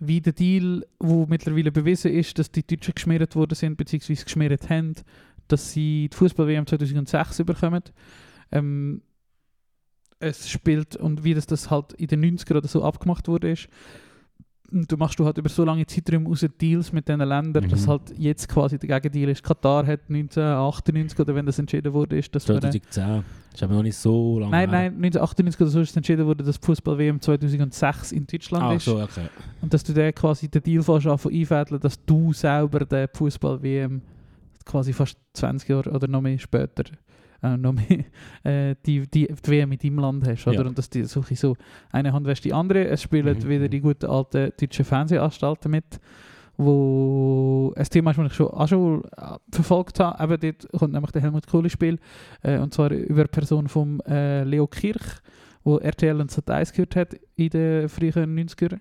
[0.00, 4.68] wie der Deal, wo mittlerweile bewiesen ist, dass die Deutschen geschmiert worden sind, beziehungsweise geschmiert
[4.70, 4.94] haben,
[5.46, 7.82] dass sie die Fußball-WM 2006 überkommen.
[8.50, 9.02] Ähm,
[10.18, 13.68] es spielt und wie das, das halt in den 90er oder so abgemacht wurde ist.
[14.72, 17.90] Du machst du halt über so lange Zeiträume raus Deals mit diesen Ländern, dass Mhm.
[17.90, 19.42] halt jetzt quasi der Gegendeal ist.
[19.42, 22.82] Katar hat 1998 oder wenn das entschieden wurde, ist, dass äh, 2010.
[22.92, 26.46] Das ist aber noch nicht so lange Nein, nein, 1998 oder so ist entschieden worden,
[26.46, 28.84] dass Fußball-WM 2006 in Deutschland Ah, ist.
[28.84, 29.28] so, okay.
[29.60, 34.02] Und dass du dann quasi den Deal anfangen einfädeln, dass du selber den Fußball-WM
[34.64, 36.84] quasi fast 20 Jahre oder noch mehr später
[37.42, 38.04] äh, noch mehr,
[38.44, 40.46] äh, die, die, die WM in deinem Land hast.
[40.46, 40.60] Oder?
[40.62, 40.66] Ja.
[40.66, 41.56] Und dass die so, bisschen so
[41.90, 42.86] eine Hand wäscht die andere.
[42.88, 43.48] Es spielen Mhm.
[43.48, 46.00] wieder die guten alten deutschen Fernsehanstalten mit,
[46.56, 50.22] wo ein Thema ist, das ich schon, auch schon äh, verfolgt habe.
[50.22, 51.98] Eben dort kommt nämlich der Helmut Kohl ins Spiel.
[52.42, 55.20] Äh, und zwar über die Person von äh, Leo Kirch,
[55.64, 58.78] wo RTL und Sat1 gehört hat in den frühen 90er.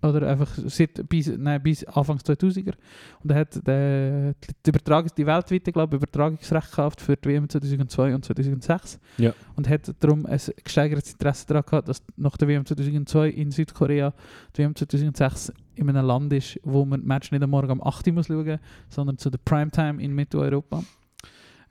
[0.00, 2.74] Oder einfach seit, bis, nein, bis Anfang 2000er.
[3.22, 4.34] Und er hat der,
[4.64, 9.00] die, Übertragung, die weltweite glaube Übertragungsrecht gekauft für die WM 2002 und 2006.
[9.18, 9.34] Ja.
[9.56, 14.14] Und hat darum ein gesteigertes Interesse daran gehabt, dass nach der WM 2002 in Südkorea
[14.56, 17.82] die WM 2006 in einem Land ist, wo man das Match nicht am Morgen um
[17.82, 18.58] 8 Uhr muss schauen,
[18.88, 20.84] sondern zu der Primetime in Mitteleuropa.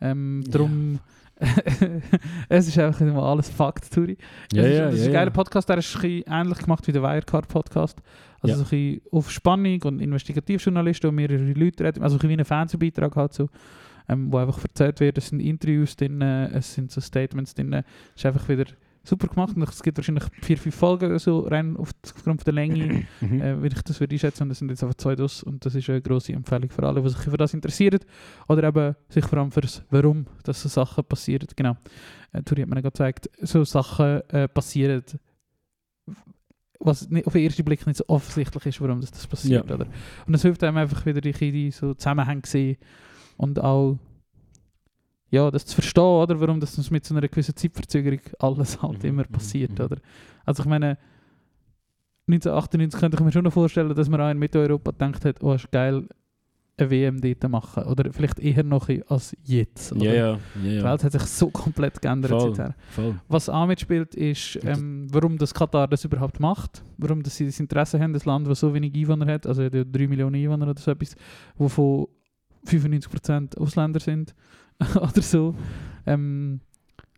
[0.02, 0.44] Ähm,
[0.96, 1.00] Ja.
[2.50, 4.17] es ist einfach immer alles Fakt, Turi.
[4.52, 5.30] Ja, das ist, das ist ja, ein geiler ja.
[5.32, 8.02] Podcast, der ist ein bisschen ähnlich gemacht wie der Wirecard-Podcast.
[8.41, 12.04] Also so ein bisschen auf Spannung und Investigativjournalisten und mehrere Leute reden.
[12.04, 13.50] Also ein bisschen wie ein Fernsehbeitrag halt so,
[14.10, 17.73] ähm, wo einfach erzählt wird, es sind Interviews drin, es sind so Statements drin.
[17.73, 17.84] Es
[18.15, 18.65] ist einfach wieder
[19.08, 23.06] super gemacht und es gibt wahrscheinlich vier, fünf Folgen so, rein auf, aufgrund der Länge,
[23.22, 23.41] Mhm.
[23.41, 24.43] äh, wenn ich das würde einschätzen.
[24.43, 27.02] Und es sind jetzt einfach zwei Dos und das ist eine grosse Empfehlung für alle,
[27.02, 28.00] die sich für das interessieren
[28.48, 31.48] oder eben sich vor allem für das Warum, dass so Sachen passieren.
[31.56, 31.77] Genau.
[32.34, 35.04] Äh, Turi hat mir gerade gezeigt, so Sachen äh, passieren
[36.79, 39.67] was nicht, auf den ersten Blick nicht so offensichtlich ist, warum das, das passiert.
[39.67, 39.75] Ja.
[39.75, 39.88] Oder?
[40.27, 42.77] Und es hilft einem einfach wieder, die, die so Zusammenhänge zu sehen
[43.38, 43.98] und auch
[45.30, 46.40] ja, das zu verstehen, oder?
[46.40, 49.78] warum das mit so einer gewissen Zeitverzögerung alles halt Mhm, immer mhm, passiert.
[49.78, 49.86] mhm.
[49.86, 49.98] Oder?
[50.46, 50.98] Also ich meine,
[52.28, 55.54] 1998 könnte ich mir schon noch vorstellen, dass man auch in Mitteleuropa gedacht hat, oh,
[55.54, 56.08] ist geil,
[56.80, 57.84] eine WM dort zu machen.
[57.84, 59.96] Oder vielleicht eher noch als jetzt.
[59.96, 60.40] Ja, ja, ja.
[60.56, 60.84] Die.
[60.84, 62.54] Welt hat sich so komplett geändert Voll.
[62.56, 62.75] seither.
[62.90, 63.15] Voll.
[63.28, 66.84] Was auch mitspielt, ist, ähm, warum das Katar das überhaupt macht.
[66.98, 69.90] Warum das sie das Interesse haben, das Land, das so wenig Einwohner hat, also die
[69.90, 71.15] 3 Millionen Einwohner oder so etwas,
[71.58, 72.08] wovon
[72.65, 74.36] 95% Ausländer sind
[74.96, 75.56] oder so.
[76.06, 76.62] Ähm,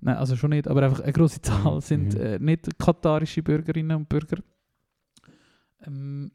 [0.01, 1.81] nein, also schon nicht, aber einfach eine große Zahl Mhm.
[1.81, 2.21] sind Mhm.
[2.21, 4.37] äh, nicht katarische Bürgerinnen und Bürger.
[5.85, 6.31] Ähm,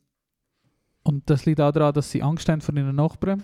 [1.03, 3.43] und das liegt auch daran, dass sie Angst haben vor ihren Nachbarn.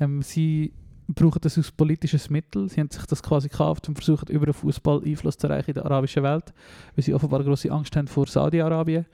[0.00, 0.72] Ähm, sie
[1.08, 2.68] brauchen das als politisches Mittel.
[2.68, 5.74] Sie haben sich das quasi gekauft und versuchen über den Fußball Einfluss zu erreichen in
[5.74, 6.52] der arabischen Welt,
[6.94, 9.06] weil sie offenbar große Angst haben vor Saudi-Arabien.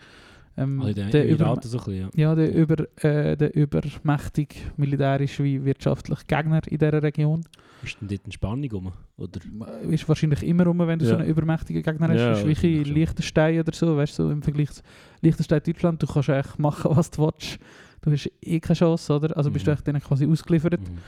[0.56, 2.10] Ähm, Also in den der über, so bisschen, ja.
[2.14, 7.42] ja, der, über, äh, der übermächtig militärisch wie wirtschaftlich Gegner in dieser Region.
[7.82, 8.92] Ist denn dort eine Spannung rum?
[9.16, 9.40] Oder?
[9.88, 11.18] Ist wahrscheinlich immer rum, wenn du so Ja.
[11.18, 12.18] einen übermächtigen Gegner hast.
[12.18, 12.94] Ja, ist wie schon.
[12.94, 14.82] Liechtenstein oder so, weißt du, so im Vergleich zu
[15.22, 17.58] Liechtenstein Deutschland, du kannst eigentlich machen, was du willst.
[18.02, 19.36] Du hast eh keine Chance, oder?
[19.36, 19.72] Also bist du Mhm.
[19.72, 20.80] eigentlich denen quasi ausgeliefert.
[20.80, 20.98] Mhm.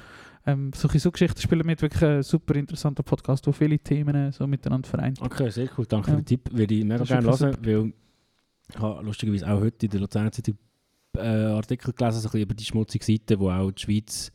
[0.47, 4.47] Ähm, solche so Geschichten spielen mit, wirklich ein super interessanter Podcast, wo viele Themen so
[4.47, 5.21] miteinander vereint.
[5.21, 5.87] Okay, sehr cool.
[5.87, 6.17] Danke Ja.
[6.17, 6.51] für den Tipp.
[6.53, 7.93] Würde ich mega gerne hören, weil
[8.69, 10.57] ich habe lustigerweise auch heute in der Luzerner Zeitung
[11.17, 14.33] äh, Artikel gelesen, so ein bisschen über die schmutzige Seite, wo auch die Schweiz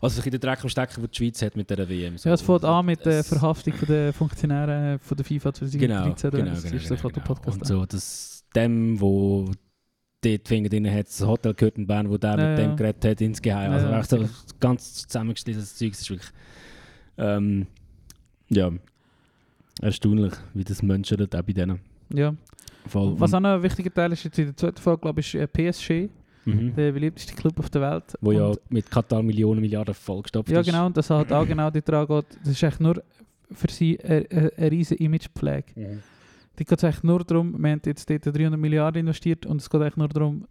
[0.00, 2.18] also sich in den Dreck am Stecken, die die Schweiz hat mit dieser WM.
[2.18, 2.28] So.
[2.28, 5.80] Ja, es fängt an mit der Verhaftung von der Funktionäre äh, von der FIFA 2013.
[5.80, 7.34] Genau, genau, das genau, ist genau, sofort der genau.
[7.34, 9.56] Podcast Und so, dass dem, wo dort
[10.22, 12.76] die Finger drin hat, das Hotel gehört in Bern, wo der Ja, mit dem ja.
[12.76, 13.72] geredet hat, insgeheim.
[13.72, 14.28] Also Ja, echt so
[14.60, 16.30] ganz zusammengeschließtes Zeug, das ist wirklich
[17.18, 17.66] ähm,
[18.50, 18.70] ja,
[19.82, 21.80] erstaunlich, wie das Menschen dort auch bei denen.
[22.14, 22.34] Ja.
[22.88, 23.14] Voll.
[23.18, 25.40] Was auch noch ein wichtiger Teil ist, jetzt in der zweiten Folge, glaube ich, ist
[25.40, 26.10] äh, PSG,
[26.44, 26.74] mhm.
[26.74, 28.16] der beliebteste Club auf der Welt.
[28.20, 30.66] Wo ja Und- mit Katar Millionen, Milliarden vollgestopft Ja, ist.
[30.66, 32.26] genau, und das hat auch genau die dran geht.
[32.40, 33.02] Das ist echt nur
[33.52, 34.26] für sie eine,
[34.56, 35.72] eine, riesige Imagepflege.
[35.74, 36.02] Mhm.
[36.58, 39.80] Die geht eigentlich nur darum, wir haben jetzt dort 300 Milliarden investiert und es geht
[39.80, 40.46] eigentlich nur darum,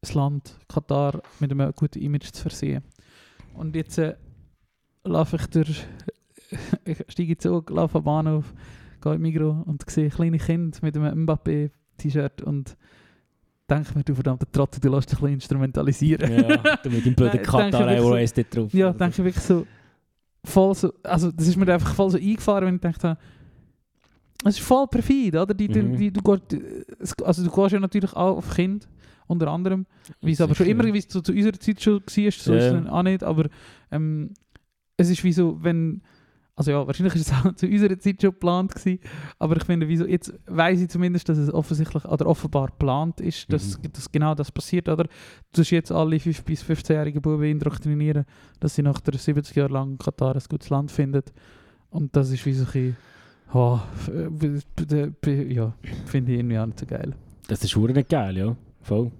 [0.00, 2.82] das Land Katar mit einem guten Image zu versehen.
[3.54, 4.14] Und jetzt äh,
[5.04, 5.84] laufe ich durch,
[6.84, 8.52] ich steige in Zug, laufe am Bahnhof,
[9.06, 12.76] gehe in Migro und sehe kleine Kinder mit einem Mbappé-T-Shirt und
[13.70, 16.30] denke mir, du verdammte Trottel, du lässt dich ein bisschen instrumentalisieren.
[16.32, 18.74] Ja, du mit dem blöden Katar wirklich so- dort drauf.
[18.74, 19.66] Ja, denke ich wirklich so
[20.44, 23.18] voll so, also das ist mir einfach voll so eingefahren, wenn ich dachte,
[24.44, 25.54] es ist voll perfid, oder?
[25.54, 25.96] Die, Mhm.
[25.96, 28.88] die, du, gehst, also du gehst ja natürlich auch auf Kind,
[29.26, 29.86] unter anderem,
[30.20, 32.28] wie es aber schon immer, wie es zu, zu unserer Zeit schon war, so Ja,
[32.30, 33.48] ist es dann auch nicht, aber
[33.90, 34.34] ähm,
[34.96, 36.02] es ist wie so, wenn,
[36.56, 38.98] also ja, wahrscheinlich ist es auch zu unserer Zeit schon geplant gewesen,
[39.38, 43.52] aber ich finde, wieso, jetzt weiss ich zumindest, dass es offensichtlich oder offenbar geplant ist,
[43.52, 43.92] dass, Mhm.
[43.92, 45.04] dass genau das passiert, oder?
[45.04, 45.10] Du
[45.52, 48.24] tust jetzt alle 5- bis 15-jährigen Buben indoktrinieren,
[48.58, 51.22] dass sie nach der 70 Jahre lang Katar ein gutes Land finden
[51.90, 52.96] und das ist wie so ein
[53.52, 53.78] oh,
[55.52, 55.74] ja,
[56.06, 57.14] finde ich irgendwie auch nicht so geil.
[57.48, 58.56] Das ist nicht geil, ja.
[58.82, 59.12] Voll.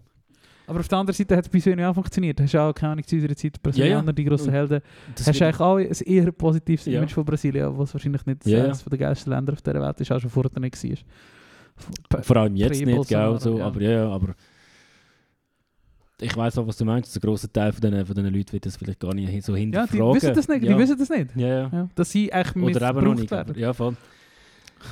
[0.67, 2.41] Aber auf der anderen Seite hat es bei uns auch funktioniert.
[2.41, 4.81] Hast du auch, keine Ahnung, zu unserer Zeit Brasilianer, die grossen Helden,
[5.15, 6.99] Das hast du eigentlich auch ein eher positives Ja.
[6.99, 8.65] Image von Brasilien, was wahrscheinlich nicht Ja, ja.
[8.65, 10.83] eines der geilsten Länder auf dieser Welt ist, auch schon vorher nicht
[12.11, 12.23] war.
[12.23, 13.67] Vor allem jetzt nicht, Prä-Bolsonaro, gell, so, ja.
[13.67, 14.35] aber ja, ja, aber
[16.19, 17.15] ich weiß auch, was du meinst.
[17.15, 19.59] Ein grosser Teil von diesen, von diesen Leuten wird das vielleicht gar nicht so Ja,
[19.59, 20.09] hinterfragen.
[20.09, 20.73] die wissen das nicht, ja.
[20.73, 21.37] die wissen das nicht.
[21.37, 21.71] Ja, ja.
[21.73, 23.31] Ja, dass sie Oder noch missbraucht nicht.
[23.31, 23.55] werden.
[23.59, 23.97] Ja, voll.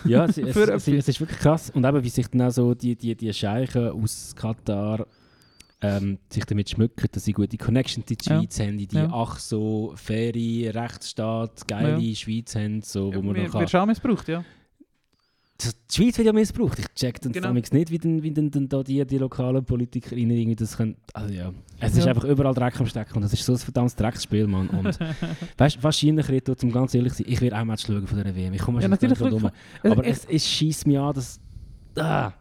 [0.05, 1.71] Ja, es, es, es, es ist wirklich krass.
[1.71, 5.07] Und eben, wie sich dann auch so die, die, die Scheichen aus Katar
[5.85, 8.39] ähm, sich damit schmücken, dass sie gute Connections in die Ja.
[8.41, 9.09] Schweiz haben, in die Ja.
[9.13, 12.15] ach so faire Rechtsstaat, geile Ja.
[12.15, 14.45] Schweiz haben, so, wo man Wir, noch wird auch missbraucht, ja.
[15.59, 16.79] Das- Die Schweiz wird ja missbraucht.
[16.81, 17.53] Ich check dann Genau.
[17.53, 20.97] nicht, wie, denn, wie denn, denn da die, die lokalen PolitikerInnen irgendwie das können.
[21.13, 22.07] Also ja, es ist Ja.
[22.11, 24.69] einfach überall Dreck am Stecken und das ist so ein verdammtes Drecksspiel, Mann.
[24.71, 24.99] Und
[25.59, 28.53] weißt wahrscheinlich, Reto, zum ganz ehrlich sein, ich will auch Match schauen von dieser WM.
[28.53, 29.19] Ich komme Ja, natürlich.
[29.21, 29.51] nicht schau- drum.
[29.85, 31.39] Aber ich, es, es schießt mich an, dass.
[31.97, 32.33] Ah,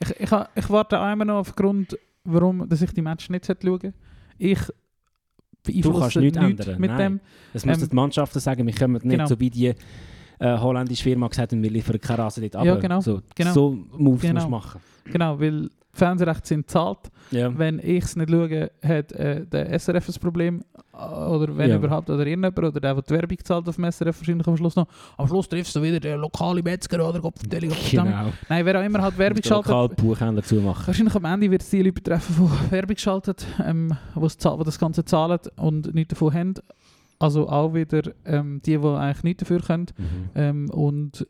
[0.00, 1.96] ich, ich, ich warte immer noch auf Grund,
[2.26, 3.94] warum dass ich die Match nicht schauen sollte.
[4.38, 4.58] Ich
[5.62, 6.98] beeinflusse kannst nichts nichts ändern, mit nein.
[6.98, 7.20] dem.
[7.54, 9.26] es müssen Ähm, die Mannschaften sagen, wir kommen nicht genau.
[9.26, 9.66] so wie die
[10.38, 12.64] äh, holländische Firma gesagt wir liefern keine Rasse dort ab.
[12.64, 13.52] Ja, genau, So, genau.
[13.52, 14.34] so Moves Genau.
[14.34, 14.80] musst du machen.
[15.04, 16.98] Genau, weil Fernsehrechte sind zahlt.
[17.30, 17.56] Ja.
[17.58, 20.62] Wenn ich es nicht schaue, hat äh, der SRF ein Problem.
[20.92, 21.76] Äh, Oder wenn Ja.
[21.76, 24.76] überhaupt, oder irgendjemand, oder der, der die Werbung zahlt auf dem SRF, wahrscheinlich am Schluss
[24.76, 24.86] noch.
[25.16, 27.72] Am Schluss triffst du wieder den lokalen Metzger oder Kopfverteilung.
[27.90, 28.32] Genau.
[28.48, 29.66] Nein, wer auch immer halt Werbung schaltet.
[29.72, 30.86] lokalen Buchhändler zumachen.
[30.86, 35.04] Wahrscheinlich am Ende wird es die Leute betreffen, die Werbung schaltet, ähm, die das Ganze
[35.04, 36.54] zahlen und nichts davon haben.
[37.18, 39.86] Also auch wieder ähm, die, die eigentlich nichts dafür können.
[39.96, 40.30] Mhm.
[40.34, 41.26] Ähm, und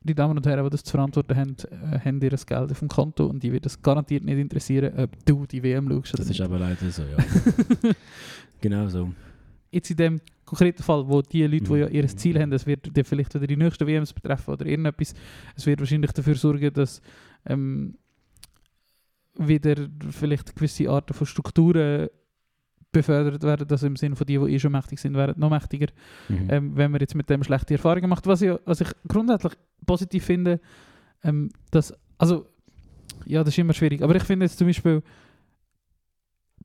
[0.00, 2.88] die Damen und Herren, die das zu verantworten haben, äh, haben ihr Geld auf dem
[2.88, 6.14] Konto und die wird es garantiert nicht interessieren, ob du die WM schaust.
[6.14, 6.40] oder Das ist nicht.
[6.42, 7.16] aber leider so, ja.
[8.60, 9.12] genau so.
[9.70, 11.76] Jetzt in dem konkreten Fall, wo die Leute, die Mhm.
[11.78, 15.14] ja ihr Ziel haben, das wird dann vielleicht wieder die nächsten WMs betreffen oder irgendetwas,
[15.56, 17.02] es wird wahrscheinlich dafür sorgen, dass
[17.44, 17.96] ähm,
[19.36, 19.76] wieder
[20.10, 22.08] vielleicht gewisse Arten von Strukturen
[22.98, 25.86] befördert werden, also im Sinne von die, die eh schon mächtig sind, werden noch mächtiger,
[26.28, 26.48] Mhm.
[26.50, 28.26] ähm, wenn man jetzt mit dem schlechte Erfahrungen macht.
[28.26, 29.52] Was ich, was ich grundsätzlich
[29.86, 30.60] positiv finde,
[31.24, 32.46] ähm, dass, also,
[33.26, 35.02] ja, das ist immer schwierig, aber ich finde jetzt zum Beispiel,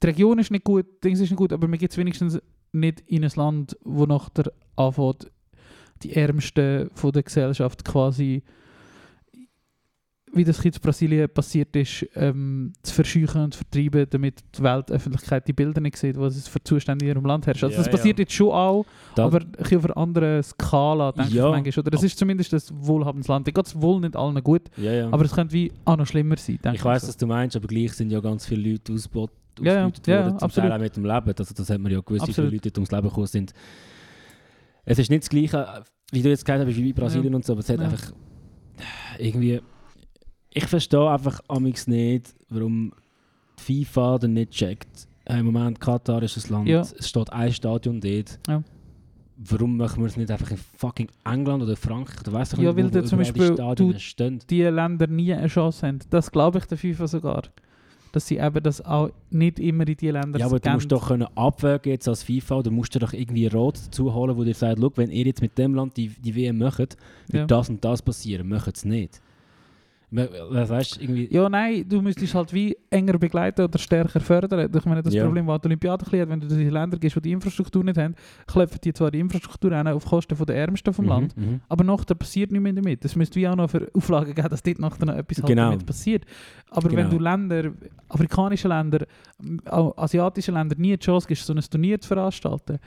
[0.02, 2.40] die Region ist nicht gut, Dings ist nicht gut, aber man geht wenigstens
[2.72, 5.32] nicht in ein Land, wo nach der anfängt,
[6.02, 8.44] die Ärmsten von der Gesellschaft quasi,
[10.36, 15.48] wie das in Brasilien passiert ist, ähm, zu verscheuchen und zu vertreiben, damit die Weltöffentlichkeit
[15.48, 17.64] die Bilder nicht sieht, was es für Zustände in ihrem Land herrscht.
[17.64, 18.24] Also Ja, das passiert ja.
[18.24, 21.48] jetzt schon auch, Da- aber ein auf einer anderen Skala, denke Ja.
[21.56, 21.86] ich manchmal.
[21.88, 23.48] Oder es ist zumindest ein wohlhabendes Land.
[23.48, 24.64] Da geht es wohl nicht allen gut,
[25.12, 27.08] aber es könnte wie auch noch schlimmer sein, ich weiß, so.
[27.10, 29.30] was du meinst, aber gleich sind ja ganz viele Leute ausgebot-
[29.62, 30.70] Ja, ja, ausgebeutet ja, worden, zum absolut.
[30.70, 31.34] Teil auch mit dem Leben.
[31.38, 32.48] Also das hat man ja gewusst, wie viele.
[32.50, 33.54] Leute dort ums Leben gekommen sind.
[34.86, 37.60] Es ist nicht das Gleiche, wie du jetzt gesagt hast, wie Brasilien und so, aber
[37.62, 38.12] es hat einfach
[39.20, 39.62] irgendwie...
[40.54, 42.94] Ich verstehe einfach amigs nicht, warum
[43.68, 45.08] die FIFA dann nicht checkt.
[45.26, 46.82] Äh, Im Moment, Katar ist ein Land, Ja.
[46.82, 48.40] es steht ein Stadion dort.
[48.48, 48.64] Ja.
[49.38, 52.22] Warum machen wir es nicht einfach in fucking England oder Frankreich?
[52.24, 54.40] Du weißt doch Ja, nicht, weil wo, zum die Beispiel Stadien du- stehen.
[54.50, 56.00] die Länder nie eine Chance haben.
[56.10, 57.44] Das glaube ich der FIFA sogar.
[58.12, 61.08] Dass sie eben das auch nicht immer in die Länder Ja, aber du musst doch
[61.08, 64.54] können abwägen jetzt als FIFA, oder musst du doch irgendwie Rat dazu holen, wo dir
[64.54, 66.98] sagt, «Schau, wenn ihr jetzt mit dem Land die, die WM macht, wird
[67.32, 67.46] Ja.
[67.48, 69.20] das und das passieren, macht es nicht.
[70.16, 71.28] We- we- Weißt irgendwie...
[71.34, 74.70] Ja, nein, du müsstest halt wie enger begleiten oder stärker fördern.
[74.76, 75.24] Ich meine, das Ja.
[75.26, 78.14] Problem, das die Olympiade hat, wenn du in Länder gehst, die die Infrastruktur nicht haben,
[78.46, 81.62] klopfen die zwar die Infrastruktur an auf Kosten der Ärmsten vom Mhm, Land, mhm.
[81.68, 83.04] aber nachher passiert nichts mehr damit.
[83.04, 85.72] Es müsste wie auch noch für Auflagen geben, dass dort nachher noch etwas halt Genau.
[85.72, 86.26] damit passiert.
[86.70, 87.02] Aber Genau.
[87.02, 87.72] wenn du Länder,
[88.10, 89.06] afrikanische Länder,
[89.66, 92.78] asiatische Länder nie die Chance gibst, so ein Turnier zu veranstalten,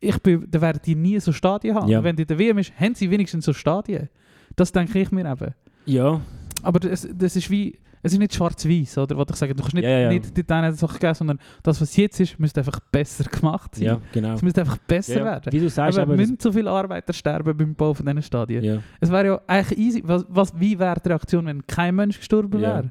[0.00, 1.88] ich bin, dann werden die nie so Stadien haben.
[1.88, 2.02] Ja.
[2.04, 4.08] Wenn die der WM ist, haben sie wenigstens so Stadien.
[4.56, 5.54] Das denke ich mir eben.
[5.88, 6.20] Ja,
[6.62, 9.16] Aber das, das ist wie, es ist nicht schwarz-weiß, oder?
[9.16, 10.08] Was ich sage, du kannst nicht, Ja, ja.
[10.10, 13.84] nicht die eine Sache geben, sondern das, was jetzt ist, müsste einfach besser gemacht sein.
[13.84, 14.34] ja, genau.
[14.34, 15.52] Es müsste einfach besser Ja, werden.
[15.52, 16.16] Wie du sagst, aber aber...
[16.16, 18.82] das- müssen so viele Arbeiter sterben beim Bau von diesen Stadien?
[19.00, 20.02] Es wäre ja eigentlich easy.
[20.04, 22.90] Was, was, wie wäre die Reaktion, wenn kein Mensch gestorben wäre?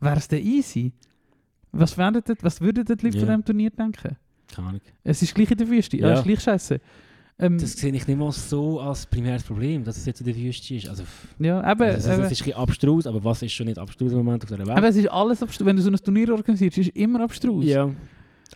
[0.00, 0.92] Wäre es denn easy?
[1.72, 4.16] Was, denn- was würden die Leute von diesem Turnier denken?
[4.54, 4.80] Keine Ahnung.
[5.02, 5.96] Es ist gleich in der Wüste.
[5.96, 6.08] Ja.
[6.08, 6.12] Ja.
[6.14, 6.80] es ist gleich scheiße.
[7.38, 10.36] Ähm, Das sehe ich nicht mal so als primäres Problem, dass es jetzt in der
[10.36, 10.88] Wüste ist.
[10.88, 11.02] Also,
[11.38, 12.12] ja, eben, also, es, eben.
[12.12, 14.76] ist ein bisschen abstrus, aber was ist schon nicht abstrus im Moment auf dieser Welt?
[14.76, 15.66] aber es ist alles abstrus.
[15.66, 17.64] Wenn du so ein Turnier organisierst, ist es immer abstrus.
[17.64, 17.90] Ja.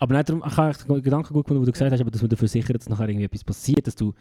[0.00, 2.10] Aber nicht darum, ich habe echt den Gedanken gut gefunden, wo du gesagt hast, aber
[2.10, 4.14] dass man dafür sichert, dass nachher irgendwie etwas passiert, dass du,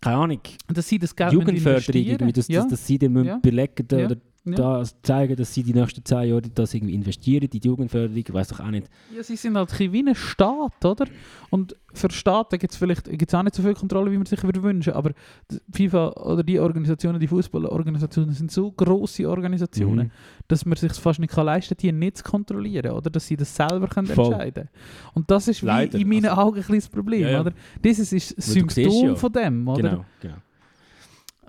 [0.00, 2.60] keine Ahnung, Dass sie das Geld Jugendförderung, dass, ja.
[2.62, 3.24] dass, dass sie dem Ja.
[3.24, 3.36] ja.
[3.38, 4.04] belegen Ja.
[4.06, 4.54] oder Ja.
[4.54, 8.32] da zeigen, dass sie die nächsten zehn Jahre das irgendwie investieren, in die Jugendförderung, ich
[8.32, 8.88] weiß doch auch nicht.
[9.14, 11.04] Ja, sie sind halt wie ein Staat, oder?
[11.50, 14.42] Und für Staaten gibt es vielleicht gibt's auch nicht so viel Kontrolle, wie man sich
[14.42, 15.10] würde wünschen, aber
[15.50, 20.10] die FIFA oder die Organisationen, die Fußballorganisationen sind so grosse Organisationen, Mhm.
[20.48, 23.10] dass man sich fast nicht kann leisten kann, die nicht zu kontrollieren, oder?
[23.10, 24.32] Dass sie das selber können Voll.
[24.32, 24.70] entscheiden
[25.12, 27.40] Und das ist wie Leider, in meinen also- Augen ein das Problem, Ja, ja.
[27.42, 27.52] oder?
[27.84, 29.14] Dieses ist das siehst Symptom ja.
[29.16, 29.82] von dem, oder?
[29.82, 30.36] Genau, genau.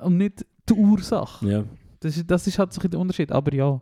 [0.06, 1.48] Und nicht die Ursache.
[1.48, 1.64] Ja.
[2.02, 3.32] Das ist, das ist halt so ein der Unterschied.
[3.32, 3.80] Aber ja,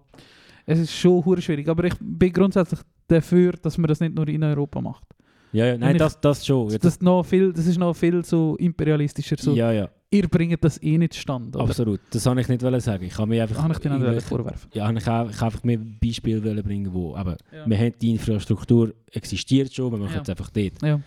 [0.65, 1.67] es ist schon hure schwierig.
[1.67, 5.03] Aber ich bin grundsätzlich dafür, dass man das nicht nur in Europa macht.
[5.51, 6.69] Ja, ja, nein, ich- das, das schon.
[6.69, 9.35] Ja, Das, ist noch viel, das ist noch viel so imperialistischer.
[9.39, 11.55] So, ja, ja, Ihr bringt das eh nicht stand.
[11.55, 11.65] Oder?
[11.65, 11.99] absolut.
[12.11, 13.03] Das wollte ich nicht sagen.
[13.03, 13.57] Ich habe mir einfach...
[13.61, 14.69] Kann ich dir nicht vorwerfen.
[14.73, 17.15] Ja, ich habe einfach mehr Beispiele bringen, wo...
[17.15, 17.67] Aber Ja.
[17.67, 20.21] wir haben die Infrastruktur existiert schon, wir machen Ja.
[20.21, 20.81] es einfach dort.
[20.83, 20.99] Ja.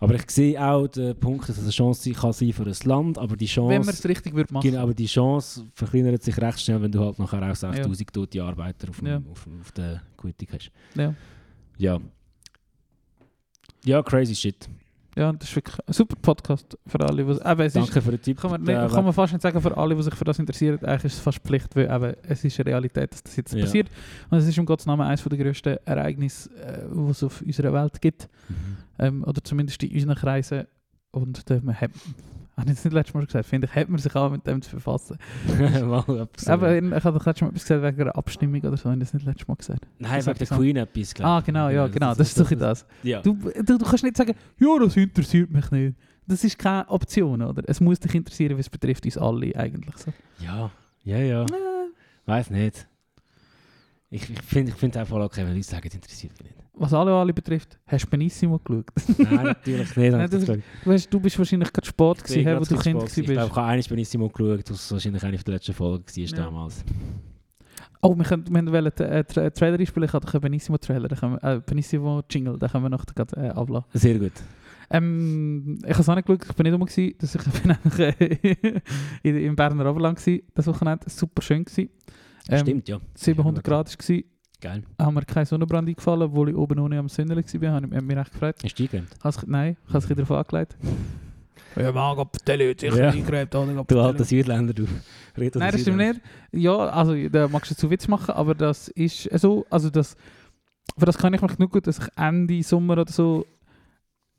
[0.00, 2.74] Aber ich sehe auch den Punkt, dass es eine Chance sein kann sein für ein
[2.84, 3.70] Land, aber die Chance...
[3.70, 4.68] Wenn man es richtig würde machen.
[4.68, 8.42] Genau, aber die Chance verkleinert sich recht schnell, wenn du halt nachher auch 6000 tote
[8.42, 9.16] Arbeiter auf, dem, Ja.
[9.30, 10.70] auf, auf der Quittung hast.
[10.94, 11.14] Ja.
[11.78, 12.00] Ja.
[13.84, 14.68] Ja, crazy shit.
[15.16, 17.26] Ja, das ist wirklich ein super Podcast für alle.
[17.26, 18.40] Was, eben, es ist, Danke für den Tipp.
[18.40, 20.38] kann, man, Äh, nicht, kann man fast nicht sagen für alle, die sich für das
[20.38, 20.78] interessieren.
[20.84, 23.60] Eigentlich ist es fast Pflicht, weil eben, es ist eine Realität, dass das jetzt Ja.
[23.64, 23.88] passiert.
[24.30, 27.72] Und es ist um Gottes Namen eines der grössten Ereignisse, äh, die es auf unserer
[27.72, 28.28] Welt gibt.
[28.48, 28.54] Mhm.
[28.98, 30.64] ähm, oder zumindest in unseren Kreisen.
[31.10, 31.90] Und da man hat,
[32.56, 34.62] habe ich das nicht letztes Mal gesagt, finde ich, hat man sich auch mit dem
[34.62, 35.18] zu befassen.
[35.58, 38.84] Mal Aber in- ich habe doch letztes Mal etwas gesagt wegen einer Abstimmung oder so,
[38.90, 39.86] habe ich das nicht letztes Mal gesagt.
[39.98, 40.46] Nein, das wegen der.
[40.58, 41.44] Queen etwas, glaub Ah, ich.
[41.46, 42.86] genau, ja, genau, das ist doch das.
[43.02, 43.20] Ja.
[43.22, 45.96] Du, du, du kannst nicht sagen, ja, das interessiert mich nicht.
[46.26, 47.62] Das ist keine Option, oder?
[47.66, 50.12] Es muss dich interessieren, weil es betrifft uns alle eigentlich so.
[50.38, 50.70] ja,
[51.04, 51.42] ja, ja.
[51.42, 51.46] Äh,
[52.26, 52.86] Weiß nicht.
[54.10, 56.63] Ich, ich finde ich find einfach okay, wenn Leute sagen, es interessiert mich nicht.
[56.76, 58.86] Was alle alle betrifft, hast du Benissimo geschaut?
[59.18, 60.10] Nein, natürlich nicht.
[60.12, 60.44] Nein, das
[60.84, 63.20] das Du, bist wahrscheinlich gerade Sport gewesen, hä, wo du Kind gewesen.
[63.20, 63.50] Ich glaube, bist.
[63.50, 66.36] ich habe eines Benissimo geschaut, was wahrscheinlich eine der letzten Folgen war Ja.
[66.36, 66.84] damals.
[68.02, 70.06] Oh, wir, können, wir wollen einen äh, Tra Trailer einspielen.
[70.08, 71.38] Ich habe einen Benissimo-Trailer.
[71.42, 73.88] Äh, Benissimo-Jingle, den können wir noch gerade äh, ablassen.
[73.94, 74.32] Sehr gut.
[74.90, 76.84] Ähm, ich habe es auch nicht geschaut, ich bin nicht rum.
[76.84, 78.80] Gewesen, dass ich bin eigentlich äh,
[79.22, 81.08] in- im Berner Oberland gewesen, das Wochenende.
[81.08, 81.88] Super schön gewesen.
[82.50, 83.00] Ähm, Stimmt, ja.
[83.14, 84.24] 700 Grad war es.
[84.64, 84.82] Geil.
[84.98, 87.72] Haben mir kein Sonnenbrand eingefallen, obwohl ich oben ohne am Sündeli war.
[87.72, 88.56] Habe ich mich recht gefreut.
[88.64, 89.46] Hast du eingeräumt?
[89.46, 90.76] Nein, ich habe es darauf angelegt.
[91.76, 93.12] Ja, man, Gott, der Leute sich Ja.
[93.12, 93.84] oder?
[93.88, 94.86] Du alter Südländer, du.
[95.36, 96.20] Red Nein, das stimmt nicht.
[96.52, 100.16] Ja, also da magst du zu Witz machen, aber das ist so, also das,
[100.96, 103.44] für das kann ich mich genug gut, dass ich Ende Sommer oder so,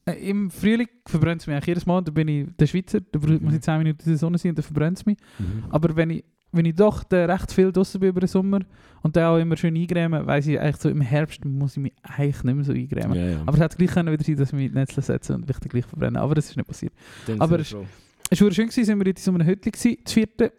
[0.06, 3.20] äh, im Frühling verbrennt es mich eigentlich jedes Mal, da bin ich der Schweizer, da
[3.20, 5.18] braucht- muss ich 10 Minuten in der Sonne sein und dann verbrennt es mich.
[5.38, 5.64] Mhm.
[5.72, 6.24] Aber wenn ich,
[6.56, 8.60] wenn ich doch recht viel draußen bin über den Sommer
[9.04, 11.94] und dann auch immer schön eingrämen, weiss ich eigentlich so, im Herbst muss ich mich
[12.02, 13.16] eigentlich nicht mehr so eingrämen.
[13.16, 13.42] Ja, ja.
[13.46, 15.70] Aber es hätte gleich können wieder sein, dass ich mich Netze setze und mich dann
[15.70, 16.94] gleich verbrenne, aber das ist nicht passiert.
[17.28, 17.60] Dann aber.
[17.60, 20.52] Es war schön, gewesen, sind wir in so einem Hütchen, gewesen, das vierte,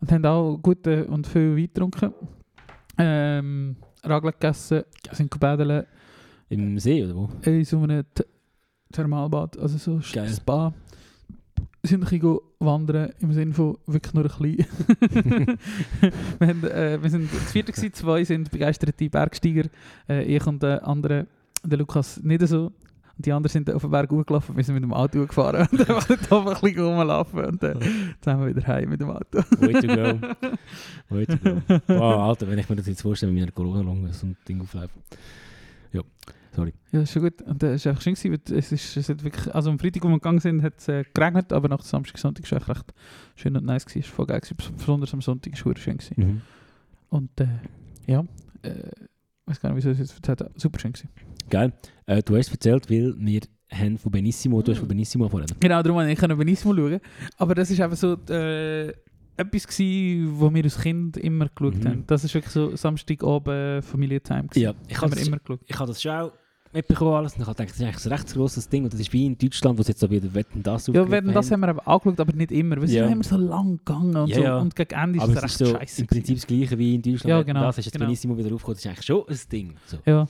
[0.00, 2.14] und haben auch gute und viel Wein getrunken.
[2.98, 4.82] Ähm, Ragler gegessen,
[5.12, 5.84] sind gebädeln
[6.48, 7.28] Im See, oder wo?
[7.44, 8.24] in so einem Th
[8.92, 10.28] Thermalbad, also so Geil.
[10.28, 10.74] Spa.
[11.82, 14.66] Sind ein bisschen wandern, im Sinne von wirklich nur ein bisschen.
[16.38, 19.68] wir, haben, äh, wir sind das vierte gewesen, zwei sind begeisterte Bergsteiger.
[20.08, 21.26] Äh, ich und der andere,
[21.64, 22.72] der Lukas, nicht so.
[23.20, 25.80] Und die anderen sind auf den Berg hochgelaufen, wir sind mit dem Auto gefahren und
[25.80, 29.10] dann wollten wir einfach ein bisschen rumlaufen und dann sind wir wieder heim mit dem
[29.10, 29.38] Auto.
[29.58, 30.56] Way to go.
[31.10, 31.80] Way to go.
[31.88, 35.02] Wow, Alter, wenn ich mir das jetzt vorstelle, mit meiner Corona-Lunge so ein Ding auflaufen.
[35.92, 36.00] Ja,
[36.60, 36.74] sorry.
[36.92, 37.42] Ja, ist schon gut.
[37.42, 39.78] Und äh, es war einfach schön, gewesen, weil es, ist, es hat wirklich, also am
[39.78, 42.62] Freitag, wo wir gegangen sind, hat es äh, geregnet, aber nach Samstag, Sonntag war es
[42.62, 42.94] echt recht
[43.36, 43.84] schön und nice.
[43.86, 44.00] Gewesen.
[44.00, 44.56] Es war voll geil, gewesen.
[44.76, 45.96] besonders am Sonntag war es schön.
[45.98, 46.14] Gewesen.
[46.16, 46.40] Mhm.
[47.08, 47.46] Und äh,
[48.06, 48.20] ja,
[48.62, 48.70] äh,
[49.46, 50.52] weiß gar nicht, wieso ich es jetzt erzählt habe.
[50.60, 51.08] Super schön gewesen.
[51.48, 51.72] Geil.
[52.06, 53.40] Äh, du hast erzählt, weil wir
[53.72, 55.48] haben von Benissimo, du hast von Benissimo vorhin.
[55.60, 57.00] Genau, darum wollte ich können Benissimo schauen.
[57.38, 58.88] Aber das war einfach so äh,
[59.36, 61.88] etwas, gewesen, wo wir als Kind immer geschaut Mhm.
[61.88, 62.04] haben.
[62.06, 64.48] Das war wirklich so Samstagabend Familientime.
[64.48, 64.62] gewesen.
[64.62, 65.60] Ja, ich habe das, immer geschaut.
[65.66, 66.32] ich habe das schon auch
[66.72, 69.00] mitbekommen alles und ich habe gedacht, das ist eigentlich ein recht grosses Ding und das
[69.00, 71.60] ist wie in Deutschland, wo sie jetzt so wieder Wetten, das Ja, werden das haben
[71.60, 72.76] wir aber auch geschaut, aber nicht immer.
[72.76, 73.06] Weil es Ja.
[73.06, 74.42] immer so lang gegangen und, Ja, so.
[74.42, 74.58] ja.
[74.58, 76.00] und gegen Ende ist Aber es es recht so scheiße.
[76.02, 77.24] im Prinzip das gleiche wie in Deutschland.
[77.30, 78.04] Ja, Wetten, genau, Das ist jetzt genau.
[78.06, 79.74] Benissimo wieder aufgekommen, das ist eigentlich schon ein Ding.
[79.86, 79.98] So.
[80.06, 80.26] Ja.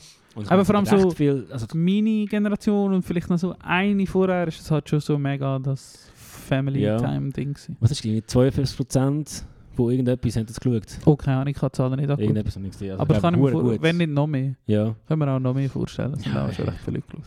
[0.49, 4.47] Aber vor allem recht so- Viel, also, meine Generation und vielleicht noch so eine vorher
[4.49, 6.97] ist es halt schon so mega das Family Ja.
[6.99, 7.77] Time Ding gewesen.
[7.81, 9.45] was ist die 42%
[9.85, 10.83] von irgendetwas haben das geschaut?
[11.07, 12.23] Oh, keine Ahnung, ich die Zahlen nicht angucken.
[12.23, 12.91] Irgendetwas habe ich gesehen.
[12.93, 13.83] Also, Aber ich kann mir glaube, vor, gut.
[13.83, 14.95] wenn nicht noch mehr, Ja.
[15.07, 16.15] können wir auch noch mehr vorstellen.
[16.15, 17.25] Es sind Ja, auch schon recht viele Leute geschaut.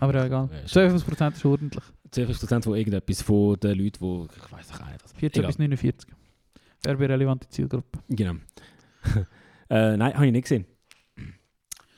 [0.00, 0.48] Aber ja, egal.
[0.52, 1.84] Ja, ist 12% ist ordentlich.
[2.12, 5.02] 12% von irgendetwas von den Leuten, die, ich weiß auch nicht.
[5.02, 5.48] Also, 14 egal.
[5.48, 6.10] bis 49.
[6.84, 7.98] Werberelevante Zielgruppe.
[8.08, 8.32] Genau.
[9.70, 10.66] äh, nein, habe ich nicht gesehen.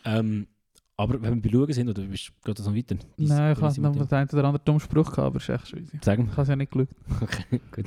[0.04, 0.46] Ähm,
[0.96, 2.96] aber wenn wir bei Schauen sind, oder bist du gerade so weiter?
[3.16, 5.68] Nein, ich habe noch den einen oder anderen dummen Spruch gehabt, aber es ist echt
[5.68, 5.98] scheiße.
[6.02, 6.88] Sagen Ich habe es ja nicht geschaut.
[7.22, 7.84] Okay, gut.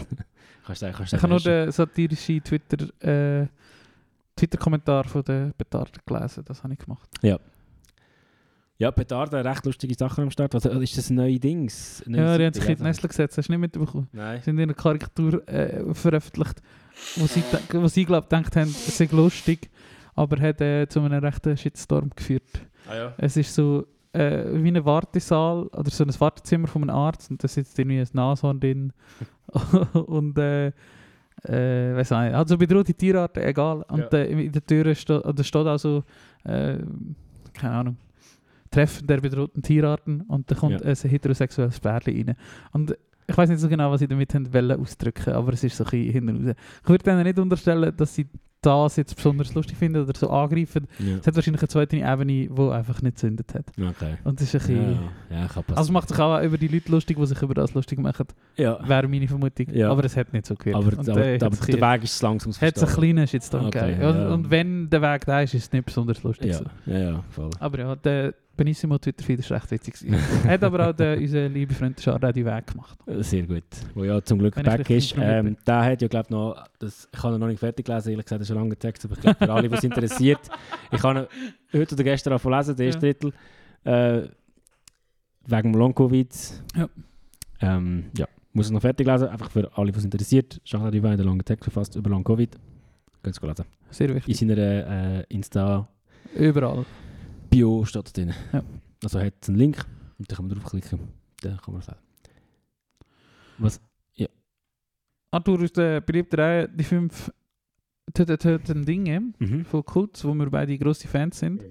[0.66, 3.48] Kannst du kannst du Ich habe nur den satirischen Twitter, äh,
[4.36, 6.44] Twitter-Kommentar von der Betarden gelesen.
[6.46, 7.10] Das habe ich gemacht.
[8.82, 10.56] Ja, Petarde, recht lustige Sachen am Start.
[10.56, 12.04] Was, ist das ein neues Dings?
[12.08, 13.38] Neue Ja, die haben sich in die Nestle gesetzt.
[13.38, 14.08] Hast du nicht mitbekommen?
[14.12, 14.42] Nein.
[14.44, 16.64] Sie haben eine Karikatur äh, veröffentlicht,
[17.18, 17.44] wo sie,
[17.74, 19.70] wo sie glaub, gedacht haben, es sei lustig,
[20.16, 22.62] aber hat äh, zu einem rechten Shitstorm geführt.
[22.90, 23.14] Ah ja.
[23.20, 27.44] Es ist so äh, wie ein Wartesaal oder so ein Wartezimmer von einem Arzt und
[27.44, 28.94] da sitzt irgendwie ein Nashorn drin
[29.94, 30.68] und äh,
[31.44, 33.84] äh, weiß nicht, also bedrohte Tierarten, egal.
[33.90, 34.20] Und Ja.
[34.20, 36.04] äh, in der Tür steht, oder steht auch so,
[36.44, 36.78] äh,
[37.54, 37.98] keine Ahnung,
[38.70, 40.88] Treffen der bedrohten Tierarten und da kommt Ja.
[40.88, 42.36] ein heterosexuelles Pärchen rein.
[42.72, 42.96] Und
[43.28, 45.90] ich weiß nicht so genau, was sie damit wollen ausdrücken, aber es ist so ein
[45.90, 46.56] bisschen hinten raus.
[46.84, 48.28] Ich würde denen nicht unterstellen, dass sie
[48.62, 50.88] das jetzt besonders lustig finden oder so angreifen.
[51.00, 51.18] ja.
[51.20, 53.66] Es hat wahrscheinlich eine zweite Ebene, die einfach nicht zündet hat.
[53.78, 54.16] Okay.
[54.24, 55.00] Und das ist ein Ja, bisschen...
[55.30, 55.78] ja, kann passieren.
[55.78, 58.28] Also macht sich auch über die Leute lustig, die sich über das lustig machen.
[58.58, 58.78] ja.
[58.88, 59.68] Wäre meine Vermutung.
[59.74, 59.90] Ja.
[59.90, 60.78] Aber es hat nicht so gewirkt.
[60.78, 63.66] Aber, aber, äh, aber hat's der Weg ist langsam zu Hat es einen kleinen Shitstorm
[63.66, 64.02] Okay, gegeben.
[64.02, 64.10] ja.
[64.10, 66.52] Und, und wenn der Weg da ist, ist es nicht besonders lustig.
[66.52, 66.66] Ja, so.
[66.86, 67.50] ja, ja, voll.
[67.60, 69.94] Aber ja, der Benissimo Twitter-Feed ist recht witzig.
[69.96, 70.44] gewesen.
[70.50, 72.98] hat aber auch der, unser liebe Freund auch die Weg gemacht.
[73.20, 73.64] Sehr gut.
[73.96, 75.16] Wo ja zum Glück Wenn ich back ist.
[75.18, 78.26] Ähm, der hat ja, glaube ich, noch, das, ich habe noch nicht fertig gelesen, ehrlich
[78.26, 80.40] gesagt, das ist ein langer Text, aber ich glaube, für alle, die es interessiert,
[80.92, 81.28] ich habe
[81.74, 83.14] heute oder gestern auch lesen, der erste Ja.
[83.14, 83.34] Drittel,
[83.84, 84.28] äh,
[85.48, 86.30] wegen Long-Covid.
[86.76, 86.90] Ja.
[87.62, 90.62] Ähm, ja, muss es noch fertig lesen, einfach für alle, die es interessiert.
[90.66, 92.52] Charles Duvain hat einen langen Text verfasst über Long-Covid.
[93.24, 93.66] Könnt ihr es lesen.
[93.92, 94.38] Sehr In wichtig.
[94.38, 95.88] seiner äh, Insta-Bio
[96.36, 96.86] Überall.
[97.86, 98.34] Steht es drin.
[98.54, 98.64] Ja.
[99.04, 99.86] Also hat es einen Link
[100.18, 101.00] und dann kann man draufklicken.
[101.42, 101.92] Dann kann man es.
[103.58, 103.82] Was?
[105.34, 107.32] Arthur ist der beliebte Reihe, die fünf
[108.14, 109.66] dort, dort, dort ein Ding äh, Mhm.
[109.66, 111.62] von Kults, wo wir beide grosse Fans sind.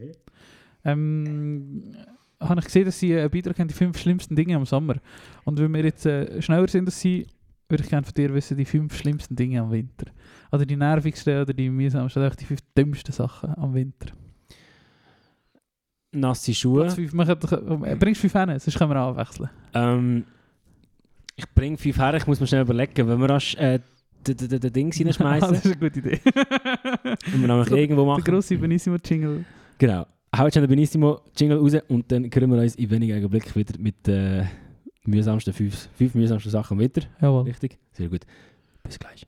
[0.83, 1.95] Ähm,
[2.41, 4.97] habe ich gesehen, dass sie einen Beitrag haben, die fünf schlimmsten Dinge am Sommer.
[5.45, 7.27] Und wenn wir jetzt äh, schneller sind als sie,
[7.69, 10.07] würde ich gerne von dir wissen, die fünf schlimmsten Dinge am Winter.
[10.51, 14.09] Oder die nervigsten oder die mühsamsten, oder die fünf dümmsten Sachen am Winter.
[16.13, 16.91] Nasse Platz Schuhe.
[16.91, 19.49] fünf, kann äh, bringst du fünf hin, sonst können wir abwechseln.
[19.75, 20.25] Ähm,
[21.37, 23.79] ich bringe fünf her, ich muss mir schnell überlegen, wenn wir rasch äh,
[24.27, 26.21] d- d- d- d- Ding das reinschmeißen, ist eine gute Idee.
[26.25, 28.25] wenn wir nämlich irgendwo Der machen.
[28.25, 29.45] grosse Benissimo-Jingle.
[29.79, 30.07] Genau.
[30.37, 33.79] Haut schon den Benissimo Jingle raus und dann hören wir uns in wenigen Augenblicken wieder
[33.79, 34.49] mit den
[35.05, 37.03] mühsamsten fünf, fünf mühsamsten Sachen wieder.
[37.21, 37.43] Jawohl.
[37.45, 37.79] Richtig?
[37.93, 38.21] Sehr gut.
[38.85, 39.27] Bis gleich.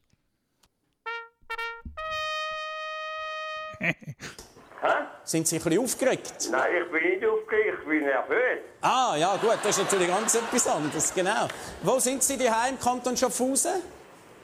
[5.25, 6.49] Sind Sie ein bisschen aufgeregt?
[6.51, 8.59] Nein, ich bin nicht aufgeregt, ich bin nervös.
[8.81, 11.47] Ah, ja, gut, das ist natürlich ganz etwas anderes, genau.
[11.83, 13.83] Wo sind Sie daheim im Kanton Schaffhausen?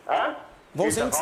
[0.07, 0.35] Hä?
[0.75, 1.21] Wo In sind Sie?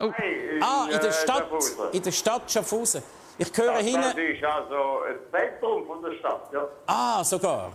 [0.00, 0.06] Oh.
[0.06, 0.14] Nein,
[0.56, 1.36] in, Ah, in der äh, Stadt.
[1.38, 1.90] Schaffhausen.
[1.92, 3.02] In der Stadt Schaffhausen.
[3.38, 4.18] Ich höre Das hinten.
[4.18, 6.68] ist also ein Zentrum von der Stadt, ja.
[6.86, 7.70] Ah, sogar.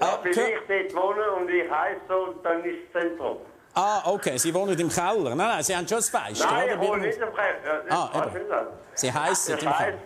[0.00, 3.36] Ja, Äh, bin hör- ich dort wohne und ich heiße und dann ist das Zentrum.
[3.74, 5.34] Ah, okay, Sie wohnen im Keller.
[5.34, 6.74] Nein, nein, Sie haben schon das Fenster, Nein, oder?
[6.82, 7.54] ich wohne nicht im Kreis.
[7.88, 8.46] Ah, eben.
[8.94, 9.98] Sie heissen Ich im Keller.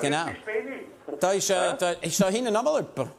[0.00, 0.24] Genau.
[1.20, 3.10] Da ist, äh, da, ist da hinten noch mal jemand,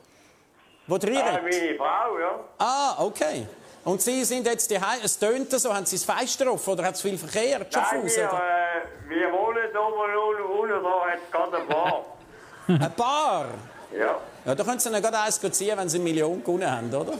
[0.88, 2.40] wo drin Ah, meine Frau, ja.
[2.58, 3.48] Ah, okay.
[3.86, 6.96] Und Sie sind jetzt daheim, es tönt so, haben Sie das Fenster offen oder hat
[6.96, 7.60] es viel Verkehr?
[7.60, 8.30] Nein, wir, äh,
[9.08, 12.06] wir wohnen da oben unten, unten da hat es gerade ein Bar.
[12.68, 13.46] Ein Bar?
[13.98, 14.20] Ja.
[14.46, 17.14] Ja, da können Sie dann gerade eins ziehen, wenn Sie eine Million gewonnen haben, oder?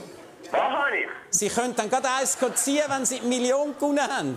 [0.52, 1.06] Was habe ich?
[1.30, 4.36] Sie können dann gerade eins ziehen, wenn Sie eine Million gewonnen haben.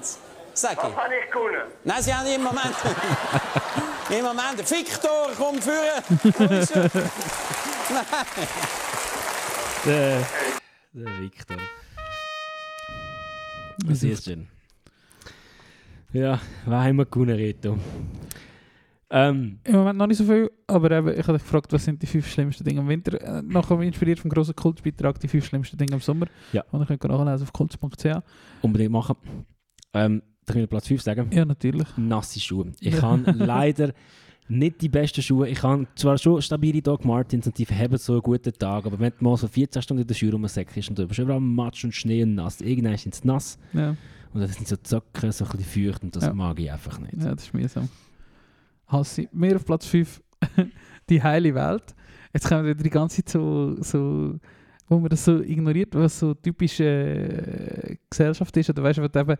[0.54, 0.96] Sag Was ich.
[0.96, 1.62] habe ich gewonnen?
[1.84, 2.76] Nein, Sie haben im Moment...
[4.10, 4.70] Im Moment...
[4.70, 6.04] Victor, komm führen!
[9.86, 9.86] Er?
[9.86, 10.26] Der,
[10.94, 11.58] der Victor.
[13.86, 14.48] Was ist denn?
[16.14, 17.78] Ja, wer haben wir gewonnen, Reto?
[19.16, 22.02] Ähm, Im Moment noch nicht so viel, aber eben, ich habe dich gefragt, was sind
[22.02, 23.22] die fünf schlimmsten Dinge im Winter?
[23.22, 26.26] Äh, nachher inspiriert vom grossen Kultbeitrag die fünf schlimmsten Dinge im Sommer.
[26.52, 26.64] Ja.
[26.72, 28.06] Und dann könnt ihr nachlesen auf kults.ch.
[28.64, 29.16] unbedingt machen.
[29.94, 31.30] Ähm, da können wir Platz 5 sagen.
[31.32, 31.88] Ja, natürlich.
[31.96, 32.72] Nasse Schuhe.
[32.80, 33.02] Ich Ja.
[33.04, 33.94] habe leider
[34.50, 35.48] nicht die besten Schuhe.
[35.48, 39.00] Ich habe zwar schon stabile Doc Martens und die verheben so einen guten Tag, aber
[39.00, 41.84] wenn du mal so 14 Stunden in der Schuhe rumsäckst und du bist überall Matsch
[41.86, 43.96] und Schnee und nass, irgendwann sind sie nass Ja,
[44.34, 46.34] und dann sind so Zocken, so ein bisschen feucht und das Ja.
[46.34, 47.14] mag ich einfach nicht.
[47.14, 47.88] ja das ist mühsam.
[48.88, 49.30] Hassi.
[49.32, 50.22] Mehr auf Platz 5.
[51.10, 51.96] die heile Welt.
[52.34, 54.40] Jetzt kommen wir wieder die ganze Zeit so, so
[54.88, 58.70] wo man das so ignoriert, was so typische äh, Gesellschaft ist.
[58.70, 59.38] Oder weißt du, du eben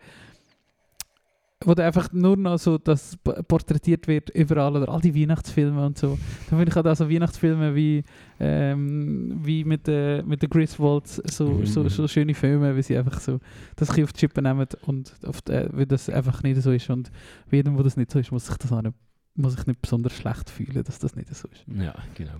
[1.66, 3.16] wo da einfach nur noch so das
[3.48, 6.18] porträtiert wird überall oder all die Weihnachtsfilme und so.
[6.50, 8.02] Dann finde ich auch so Weihnachtsfilme wie,
[8.38, 11.66] ähm, wie mit den mit der Griswolds, so, Mhm.
[11.66, 13.40] so, so schöne Filme, wie sie einfach so
[13.76, 16.70] das ein auf die Chippe nehmen und auf die, äh, wie das einfach nicht so
[16.72, 16.90] ist.
[16.90, 17.10] Und
[17.50, 18.94] jedem, wo das nicht so ist, muss sich das auch nicht,
[19.34, 21.64] muss ich nicht besonders schlecht fühlen, dass das nicht so ist.
[21.66, 22.34] Ja, genau.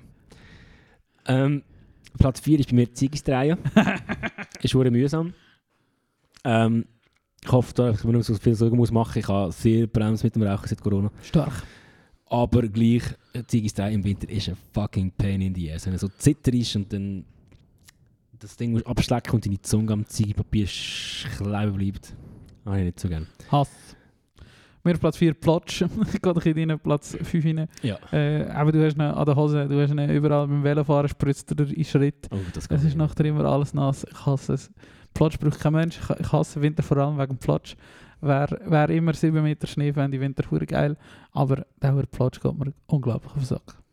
[1.27, 1.63] Ähm,
[2.19, 3.59] Platz 4 ist bei mir Ziegesdrehen.
[4.63, 5.35] ist schon mühsam.
[6.45, 6.87] Ähm,
[7.43, 9.19] ich hoffe, dass ich mir nicht so viel Sorgen muss machen.
[9.19, 11.11] Ich habe sehr bremst mit dem Rauchen seit Corona.
[11.23, 11.63] Stark.
[12.27, 13.03] Aber gleich,
[13.47, 15.87] Ziegesdrehen im Winter ist ein fucking pain in the ass.
[15.87, 17.25] Wenn er so zitter ist und dann
[18.39, 22.15] das Ding musst abschlecken und deine Zunge am Ziegepapier kleben bleibt.
[22.65, 23.27] Habe ich nicht so gern.
[23.51, 23.94] Hass.
[24.87, 25.83] Auf Platz 4 Platsch.
[26.13, 27.69] ich gehe doch in deinen Platz 5 rein.
[27.83, 27.99] Ja.
[28.13, 31.51] Äh, aber du hast ihn an der Hose, du hast ihn überall beim Velofahren spritzt
[31.59, 32.29] er in Schritt.
[32.31, 34.05] Oh, das Es ist nachher immer alles nass.
[34.11, 34.71] Ich hasse es.
[35.15, 35.99] Platsch braucht kein Mensch.
[35.99, 37.77] Ich, hasse Winter vor allem wegen Platsch.
[38.21, 40.97] Wäre wär immer 7 Meter Schnee, fände ich Winter geil.
[41.33, 43.84] Aber der Platsch geht mir unglaublich auf den Sack.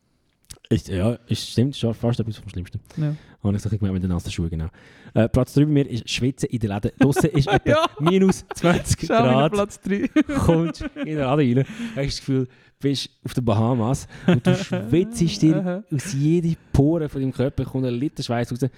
[0.71, 2.79] Ist, ja, ist, stimmt, ist fast etwas vom Schlimmsten.
[2.97, 3.15] Ja.
[3.43, 4.67] Habe ich gemeint mit den nassen Schuhen, genau.
[5.13, 6.91] Äh, Platz 3 bei mir ist Schwitzen in den Läden.
[6.99, 7.85] Draussen ist etwa Ja.
[7.99, 9.51] minus 20 Schau Grad.
[9.51, 10.07] Platz 3.
[10.45, 11.65] Kommst in den Laden rein,
[11.95, 17.09] hast das Gefühl, du bist auf den Bahamas und du schwitzt dir aus jeder Pore
[17.09, 18.69] von deinem Körper, kommt ein Liter Schweiß raus.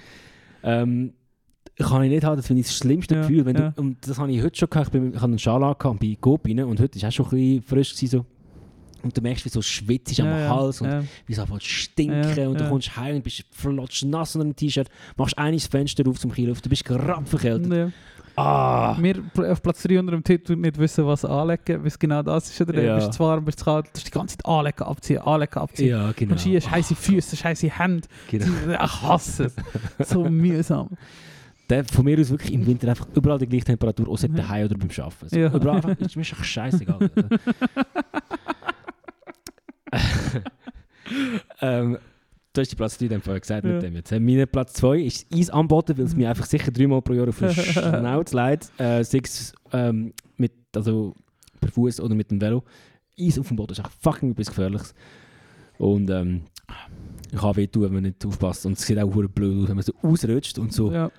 [0.64, 1.14] Ähm,
[1.78, 3.46] kann ich nicht haben, das finde ich das schlimmste Ja, Gefühl.
[3.46, 3.72] Wenn ja.
[3.72, 4.88] du, und das habe ich heute schon gehabt.
[4.88, 7.12] Ich, bin, ich habe einen Schal angehabt und bin Coop rein und heute war auch
[7.12, 7.96] schon ein bisschen frisch.
[7.96, 8.26] Gewesen, so.
[9.04, 11.04] Und du merkst, wie so schwitzt am Hals und ja.
[11.28, 12.70] wie es zu stinken Ja, und du ja.
[12.70, 14.88] kommst heim und bist flotsch nass unter dem T-Shirt,
[15.18, 17.72] machst eines Fenster auf zum Kilo, du bist gerade verkältet.
[17.74, 17.92] Ja.
[18.36, 18.98] Ah!
[19.00, 22.50] Wir auf Platz 3 unter dem Titel nicht wissen, was anlegen, weil es genau das
[22.50, 22.60] ist.
[22.62, 22.82] Oder?
[22.82, 22.96] Ja.
[22.98, 25.90] Du bist zu warm, bist zu kalt, du die ganze Zeit anlegen, abziehen, anlegen, abziehen.
[25.90, 26.32] Ja, genau.
[26.32, 28.08] Und hier scheiße Füße, scheiße Hände.
[28.32, 28.46] genau.
[28.72, 29.52] Ich hasse
[30.00, 30.10] es.
[30.10, 30.90] So mühsam.
[31.70, 34.78] Der von mir aus wirklich im Winter einfach überall die gleiche Temperatur, außer daheim oder
[34.78, 35.30] beim Arbeiten.
[35.30, 35.54] So, Ja.
[35.54, 37.00] Überall einfach, ist mir scheißegal.
[41.62, 41.98] ähm,
[42.54, 43.74] du hast die Platz 3 dann vorher gesagt Ja.
[43.74, 44.12] mit dem jetzt.
[44.12, 47.28] Äh, Mein Platz 2 ist Eis anboten, weil es mir einfach sicher dreimal pro Jahr
[47.28, 48.72] auf den Schnauze leidet.
[48.78, 51.14] Äh, sei es ähm, mit, also
[51.60, 52.64] per Fuß oder mit dem Velo.
[53.20, 54.94] Eis auf dem Boden ist echt fucking etwas Gefährliches.
[55.78, 56.42] Und ähm,
[57.32, 58.66] ich kann wehtun, wenn man nicht aufpasst.
[58.66, 61.12] Und es sieht auch blöd aus, wenn man so ausrutscht und so Ja.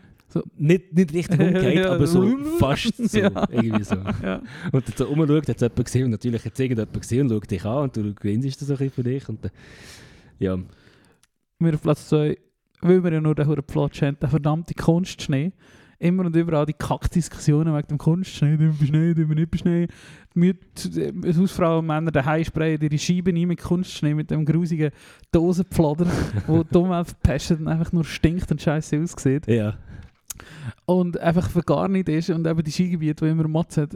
[0.57, 3.19] Nicht, nicht richtig umgeht, Ja, aber so so- fast so.
[3.19, 3.47] Ja.
[3.51, 3.95] Irgendwie so.
[4.23, 4.43] Ja.
[4.73, 7.31] Und dann so rumschaut, hat es jemand gesehen und natürlich hat es irgendjemand gesehen und
[7.31, 9.29] schaut dich an und du grinsest so ein bisschen für dich.
[9.29, 9.53] Und dann,
[10.39, 10.59] ja,
[11.59, 12.37] Wir auf Platz 2,
[12.81, 15.53] weil wir ja nur den hohen Platz haben, den verdammte Kunstschnee.
[16.01, 19.55] Immer und überall die Kackdiskussionen wegen dem Kunstschnee, dürfen wir Schnee, dürfen wir nicht.
[20.35, 24.45] Die Mütter, die Hausfrauen und Männer daheim sprayen ihre Scheiben ein mit Kunstschnee, mit dem
[24.45, 24.91] grusigen
[25.31, 26.07] Dosenpflader,
[26.49, 29.47] wo die Umwelt verpestet und einfach nur stinkt und scheiße aussieht.
[29.47, 29.79] ja.
[30.87, 33.95] Und einfach gar nicht ist und eben die Skigebiete, die immer Matz hat,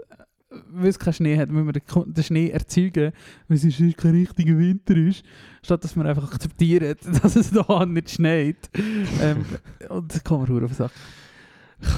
[0.70, 3.12] weil es keinen Schnee hat, müssen wir den, Schnee erzeugen,
[3.48, 5.24] weil es sonst kein richtiger Winter ist,
[5.62, 8.70] statt dass wir einfach akzeptieren, dass es da nicht schneit.
[9.20, 9.44] ähm,
[9.88, 10.92] und das kann man auf Sack.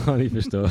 [0.04, 0.70] Kann ich verstehen.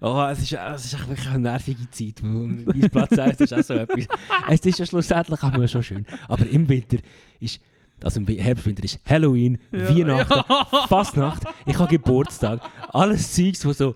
[0.00, 2.22] oh, es ist, es ist echt wirklich eine nervige Zeit.
[2.22, 4.06] Mein Platz 1 ist auch so etwas.
[4.48, 6.06] Es ist ja schlussendlich auch schon schön.
[6.28, 6.98] Aber im Winter
[7.40, 7.60] ist,
[8.02, 9.88] also im Herbst, Winter ist Halloween, Ja.
[9.88, 10.86] Weihnachten, Ja.
[10.88, 12.60] Fastnacht, ich habe Geburtstag.
[12.92, 13.94] Alles Zeugs, wo so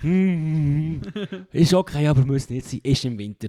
[0.00, 1.00] hm,
[1.52, 3.48] ist okay, aber muss nicht sein, ist im Winter.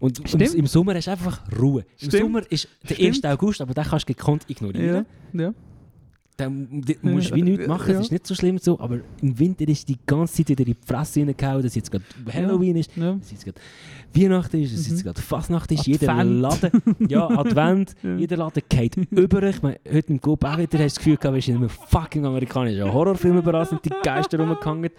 [0.00, 0.54] Und im, Stimmt.
[0.54, 1.82] im Sommer ist einfach Ruhe.
[2.00, 2.22] Im Stimmt.
[2.24, 3.24] Sommer ist der Stimmt.
[3.24, 3.32] 1.
[3.32, 5.06] August, aber den kannst du gekonnt ignorieren.
[5.32, 5.54] Ja.
[6.36, 7.98] Dann musst du wie nichts machen, Ja.
[8.00, 10.72] es ist nicht so schlimm so, aber im Winter ist die ganze Zeit wieder in
[10.74, 13.12] die Fresse reingehauen, dass jetzt gerade Halloween ist, ja.
[13.14, 13.60] dass jetzt gerade
[14.16, 14.94] Weihnachten ist, dass Mhm.
[14.94, 16.40] jetzt gerade Fastnacht ist, jeder Advent.
[16.40, 18.16] Laden, ja, Advent, Ja.
[18.16, 19.42] jeder Laden geht über.
[19.44, 21.60] Ich meine, heute im Coop auch wieder hast du das Gefühl gehabt, wir sind in
[21.62, 24.90] einem fucking amerikanischen Horrorfilm überall sind die Geister rumgehangen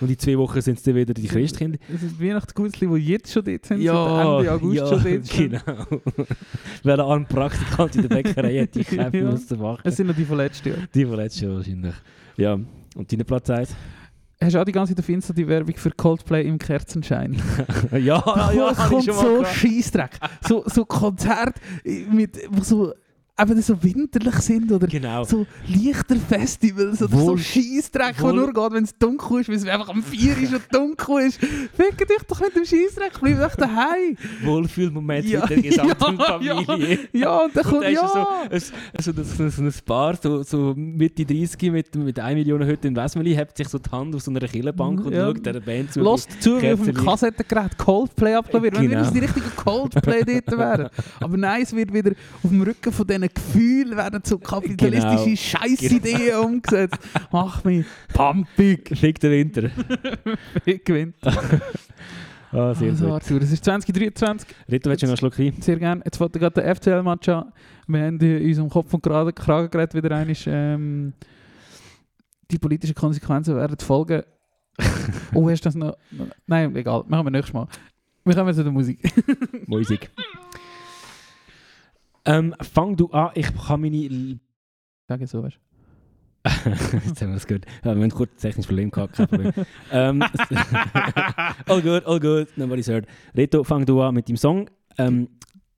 [0.00, 1.78] und in zwei Wochen sind es dann wieder die Christkinder.
[1.90, 5.50] Das sind Weihnachtsgusli, die jetzt schon dort sind, Ja, Ende August ja, schon dort sind.
[5.50, 5.86] genau.
[6.82, 9.56] Weil ein Praktikant in der Bäckerei hat die Kämpfe Ja.
[9.58, 9.80] machen.
[9.84, 10.77] Es sind noch die Jahr.
[10.94, 11.94] Die von letztes Jahr wahrscheinlich.
[12.36, 13.74] Ja, und deine Platz 1?
[14.40, 17.42] Hast du auch die ganze Zeit auf Insta die Werbung für Coldplay im Kerzenschein?
[17.92, 19.56] ja, ja, ja, kommt so gehabt.
[19.56, 20.10] Scheissdreck.
[20.46, 21.60] So, so Konzerte,
[22.08, 22.94] mit, wo so,
[23.40, 25.24] eben so winterlich sind oder Genau.
[25.24, 29.48] so leichter Festivals oder so Wohl- Scheissdreck, wo wohl- nur geht, wenn es dunkel ist,
[29.48, 31.38] weil es einfach am 4 ist und dunkel ist.
[31.38, 34.16] Fickt dich doch mit dem Scheissdreck, bleib doch daheim.
[34.42, 36.98] Wohlfühlmoment Ja, mit der gesamten ja, Familie.
[37.12, 38.38] Ja, und dann Und kommt, dann ist ja.
[38.50, 38.72] es
[39.04, 42.88] so, so, so, so ein Paar, so, so Mitte 30 mit, mit 1 Million Hütte
[42.88, 45.26] in Westmeli, hebt sich so die Hand auf so einer Killenbank und Ja.
[45.26, 46.00] schaut der Band zu.
[46.00, 46.94] Lasst zu, wie auf dem.
[46.94, 48.74] Kassettengerät Coldplay abgeladen wird.
[48.74, 49.00] Wenn Genau.
[49.00, 50.88] wir uns die richtigen Coldplay dort wären.
[51.20, 52.10] Aber nein, es wird wieder
[52.42, 55.36] auf dem Rücken von diesen Gefühlen werden so kapitalistische Genau.
[55.36, 56.98] Scheißideen umgesetzt.
[57.32, 58.90] Mach mich pumpig.
[59.02, 59.70] Liegt der Winter.
[60.64, 61.14] Ich gewinne.
[62.50, 63.12] Ah, sehr Also.
[63.12, 64.48] Arthur, es ist 2023.
[64.72, 65.60] Rito, willst du noch einen Schluck Wein?
[65.60, 66.00] Sehr gerne.
[66.02, 67.52] Jetzt wollte gerade der FCL-Match an.
[67.86, 70.34] Wir haben in unserem Kopf und Kragen Kragen geredet wieder einmal.
[70.46, 71.12] Ähm,
[72.50, 74.22] die politischen Konsequenzen werden folgen.
[75.34, 75.94] oh, du das noch?
[76.46, 77.04] Nein, egal.
[77.06, 77.66] Machen wir nächstes Mal.
[78.24, 78.98] Wir kommen zu der Musik.
[79.66, 80.10] Musik.
[82.28, 84.38] Ähm, fang du an, ich kann meine...
[85.08, 85.58] Sag jetzt so, weißt
[87.06, 87.66] Jetzt haben wir das gehört.
[87.84, 89.52] Ja, wir haben kurz ein technisches Problem gehabt, kein Problem.
[89.92, 90.22] ähm,
[91.66, 93.06] all good, all good, nobody's heard.
[93.36, 94.70] Reto, fang du an mit dem Song.
[94.96, 95.28] Ähm,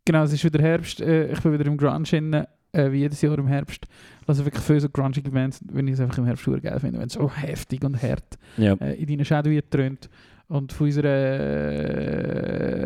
[0.04, 1.00] Genau, es ist wieder Herbst.
[1.00, 3.86] Äh, ich bin wieder im Grunge inne, äh, wie jedes Jahr im Herbst.
[4.26, 7.06] Also wirklich viele so grungige Bands, wenn ich es einfach im Herbst geil finde, wenn
[7.06, 8.74] es so heftig und hart ja.
[8.74, 10.08] äh, in deinen Schäden dröhnt.
[10.50, 11.06] Und von, unserer,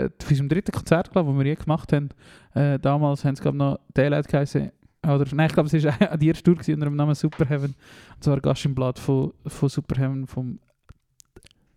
[0.04, 2.10] äh, von unserem dritten Konzert, glaube ich, das wir je gemacht haben,
[2.52, 4.70] äh, damals haben sie glaube ich, noch Daylight geheißen.
[5.02, 7.74] Oder, nein, ich glaube, es war an dir Tour gewesen, unter dem Namen Superheaven.
[8.16, 10.58] Und zwar Gast im Blatt von, von Superheaven, vom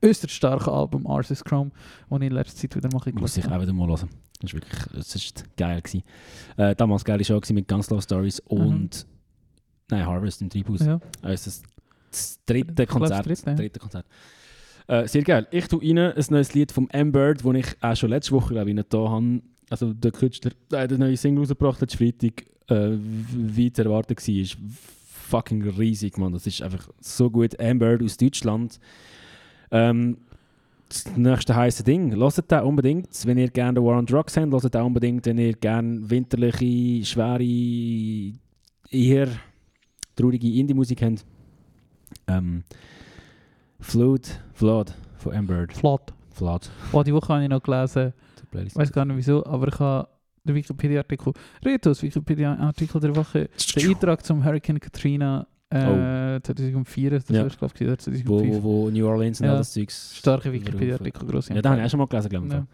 [0.03, 1.71] äußerst starken Album Arsis Chrome,
[2.09, 3.13] das ich in letzter Zeit wieder mache.
[3.13, 4.09] Muss ich auch wieder mal hören.
[4.41, 5.81] Das war wirklich das ist geil.
[5.81, 6.03] Gewesen.
[6.57, 9.07] Äh, damals geile Show mit ganz Low Stories und
[9.89, 10.81] nein, Harvest im Treibhaus.
[10.81, 10.99] Ja.
[11.21, 11.63] Also das,
[12.11, 13.25] das dritte glaube, das Konzert.
[13.25, 13.55] dritte, ja.
[13.55, 14.05] dritte Konzert.
[14.87, 15.47] Äh, sehr geil.
[15.51, 18.71] Ich tue rein ein neues Lied vom M-Bird, das ich auch schon letzte Woche glaube
[18.71, 19.41] ich, da habe.
[19.69, 24.15] Also der Künstler der hat eine neue Single rausgebracht, letzten Freitag, äh, wie zu erwarten
[24.15, 24.35] war.
[24.35, 24.57] Ist
[25.27, 26.31] fucking riesig, man.
[26.31, 27.59] Das ist einfach so gut.
[27.59, 28.79] M-Bird aus Deutschland.
[29.71, 30.17] Ähm,
[30.87, 32.15] das nächste heiße Ding.
[32.15, 33.09] Hört den unbedingt.
[33.25, 35.25] Wenn ihr gerne War on Drugs habt, hört den unbedingt.
[35.25, 37.43] Wenn ihr gerne winterliche, schwere,
[38.89, 39.27] eher
[40.15, 41.25] traurige Indie-Musik habt.
[42.27, 42.63] Ähm,
[43.79, 45.73] Flood, Flood von M-Bird.
[45.73, 46.13] Flott.
[46.31, 46.69] Flood.
[46.91, 48.13] Oh, die Woche habe ich noch gelesen,
[48.53, 50.07] ich weiß gar nicht wieso, aber ich habe
[50.43, 51.33] den Wikipedia-Artikel,
[51.65, 57.33] Retos Wikipedia-Artikel der Woche, der Eintrag zum Hurricane Katrina äh, 2004, das Oh.
[57.33, 57.41] Ja.
[57.43, 58.29] war glaube ich, oder 2005.
[58.29, 59.51] Wo, wo, wo New Orleans und Ja.
[59.53, 60.15] all das Zeugs.
[60.15, 62.53] Starke Wikipedia-Artikel, grosse Ja, da habe ich auch schon mal gelesen, glaube ich.
[62.53, 62.67] Ja.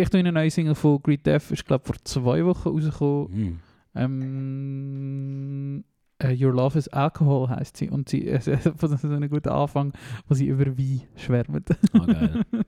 [0.00, 3.30] Ich tue eine neue Single von Great Death, ist glaube vor zwei Wochen rausgekommen.
[3.30, 3.58] Mhm.
[3.94, 5.91] Ähm, äh,
[6.30, 7.90] Your Love is Alcohol heißt sie.
[7.90, 9.92] Und sie es ist ein guter Anfang,
[10.28, 11.70] wo sie über Wein schwärmt.
[11.92, 12.42] Ah, geil.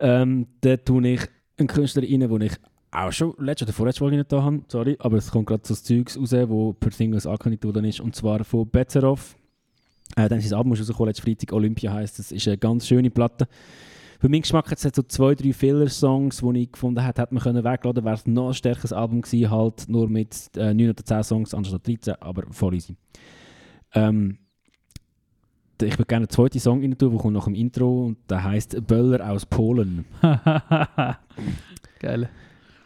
[0.00, 1.20] ähm, da tue ich
[1.58, 2.52] einen Künstler rein, den ich
[2.92, 5.74] auch schon letzte oder vorletzte Folge nicht da habe, sorry, aber es kommt gerade so
[5.74, 9.36] das Zeugs raus, wo per Singles angekündigt worden ist, und zwar von Bezerov.
[10.16, 13.10] Äh, dann ist das Album rausgekommen, letzten Freitag, Olympia heisst das ist eine ganz schöne
[13.10, 13.46] Platte.
[14.20, 17.42] Für meinen Geschmack hat es so zwei, drei Filler-Songs, die ich gefunden hätte, hätte man
[17.42, 21.02] können wegladen wäre es noch ein stärkeres Album gewesen, halt nur mit äh, 9 oder
[21.02, 22.96] 10 Songs, anstatt 13, aber voll easy.
[23.94, 24.36] Ähm,
[25.80, 28.44] ich würde gerne einen zweiten Song rein tun, der kommt nach dem Intro und der
[28.44, 30.04] heißt Böller aus Polen.
[31.98, 32.28] Geil.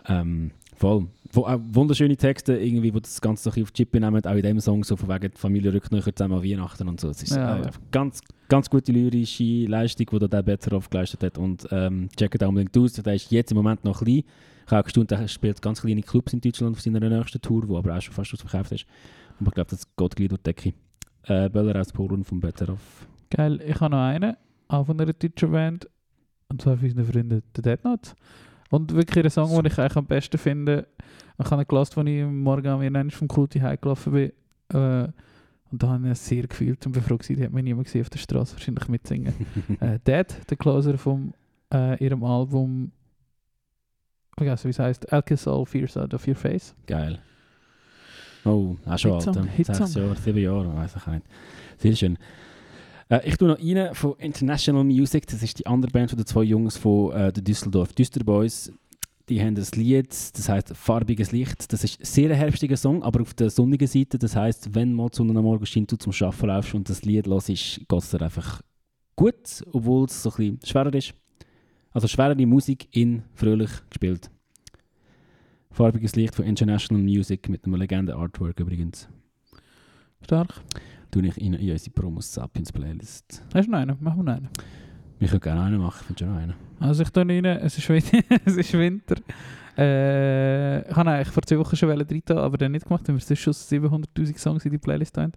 [0.06, 1.08] Ähm, voll.
[1.34, 4.60] Wo, auch wunderschöne Texte, irgendwie, wo das Ganze auf die Chippe nehmen, auch in dem
[4.60, 7.08] Song, so von wegen die Familie rückt zusammen an Weihnachten und so.
[7.08, 11.38] Es ist Ja, äh, ganz, ganz gute lyrische Leistung, die da der Betzeroff geleistet hat
[11.38, 12.92] und ähm, checkt auch unbedingt aus.
[12.92, 14.22] Der ist jetzt im Moment noch klein.
[14.66, 17.66] Ich habe auch gestaunt, er spielt ganz kleine Clubs in Deutschland auf seiner nächsten Tour,
[17.66, 18.86] die aber auch schon fast ausverkauft ist.
[19.40, 20.74] Aber ich glaube, das geht gleich durch die Decke.
[21.24, 23.06] Äh, Böller aus Polen von Betzeroff.
[23.30, 23.60] Geil.
[23.66, 24.36] Ich habe noch einen,
[24.68, 25.88] auch von einer deutschen Band.
[26.48, 28.12] Und zwar von unseren Freunden, der Dead Note.
[28.70, 30.86] Und wirklich ein Song, den ich eigentlich am besten finde.
[31.38, 34.32] Ich habe ihn gelassen, als ich am Morgen Ende vom Kulti heimgelaufen bin.
[34.72, 35.08] Äh,
[35.70, 37.86] und da habe ich es sehr gefühlt und bin froh gewesen, die hat mich niemand
[37.86, 39.34] gesehen auf der Straße wahrscheinlich mitsingen.
[39.80, 41.34] äh, Dead, der Closer von
[41.72, 42.92] äh, ihrem Album,
[44.30, 46.74] ich vergesse wie es heißt, Alcus All Fears Out of Your Face.
[46.86, 47.18] Geil.
[48.44, 49.50] Oh, auch schon alt.
[49.56, 49.86] Hitsong.
[49.86, 51.26] Sechs Jahre, sieben Jahre, weiß ich nicht.
[51.78, 52.18] Sehr schön.
[53.08, 55.26] Äh, ich tue noch rein von International Music.
[55.26, 58.72] Das ist die andere Band von den zwei Jungs von äh, Düsseldorf Düsterboys.
[59.28, 61.72] Die haben das Lied, das heißt Farbiges Licht.
[61.72, 64.18] Das ist sehr ein herbstiger Song, aber auf der sonnigen Seite.
[64.18, 67.04] Das heißt, wenn mal die Sonne am Morgen scheint, du zum Arbeiten laufst und das
[67.04, 68.60] Lied hörst, geht es dir einfach
[69.16, 71.14] gut, obwohl es so ein bisschen schwerer ist.
[71.92, 74.30] Also schwerere Musik in fröhlich gespielt.
[75.70, 79.08] Farbiges Licht von International Music mit einem Legende-Artwork übrigens.
[80.22, 80.60] Stark.
[81.10, 83.42] Tue ich in, in unsere Promos Sapiens Playlist.
[83.54, 83.96] Hast du noch einen?
[84.00, 84.48] Machen wir noch einen.
[85.18, 86.54] Wir können gerne einen machen, ich finde schon noch einen.
[86.80, 87.90] Also ich tue rein, es ist,
[88.44, 89.16] es ist Winter.
[89.76, 93.16] Äh, ich habe eigentlich vor zwei Wochen schon rein tun, aber dann nicht gemacht, weil
[93.16, 95.32] wir sonst schon 700'000 Songs in die Playlist haben.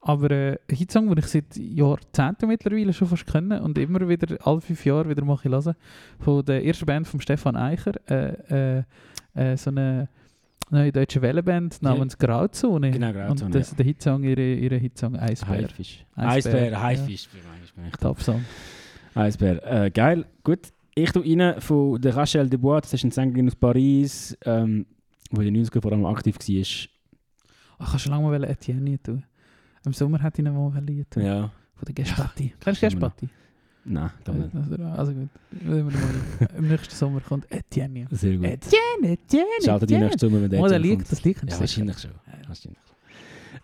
[0.00, 4.36] Aber äh, ein Hitsong, den ich seit Jahrzehnten mittlerweile schon fast kenne und immer wieder,
[4.46, 5.74] alle fünf Jahre wieder mache ich hören,
[6.20, 8.82] von der ersten Band von Stefan Eicher, äh, äh,
[9.34, 10.08] äh, so eine
[10.70, 12.90] neue deutsche Wellenband namens Grauzone.
[12.90, 15.56] Genau, Grauzone, Und das, der Hitsong, ihre, ihre Hitsong Eisbär.
[15.56, 16.04] Haifisch.
[16.14, 16.82] Eisbär, Eisbär, ja.
[16.82, 17.28] Haifisch.
[17.86, 17.96] ich.
[17.96, 18.44] Top-Song.
[19.14, 19.84] Eisbär.
[19.84, 20.60] Äh, geil, gut.
[20.96, 24.86] Ich tue rein von der Rachel Dubois, das ist ein Sängerin aus Paris, ähm,
[25.30, 26.88] wo in den 90ern vor allem aktiv war.
[27.80, 29.24] Ich kann schon lange mal Etienne tun.
[29.84, 30.70] Im Sommer ich ihn mal
[31.10, 31.24] tun.
[31.24, 31.50] Ja.
[31.74, 32.54] Von der Gespatti.
[32.60, 32.86] Kennst du.
[32.86, 33.28] Gespatti?
[33.86, 34.54] Nein, glaube nicht.
[34.54, 35.28] Also, also gut.
[35.50, 38.06] Wenn wir mal- Im nächsten Sommer kommt Etienne.
[38.12, 38.46] Sehr gut.
[38.46, 41.12] Etienne, Etienne, Schaltet die nächste Sommer, wenn der Oh, Etienne liegt, kommt.
[41.12, 41.42] das liegt.
[41.50, 42.10] Ja, wahrscheinlich schon.
[42.46, 42.78] Wahrscheinlich.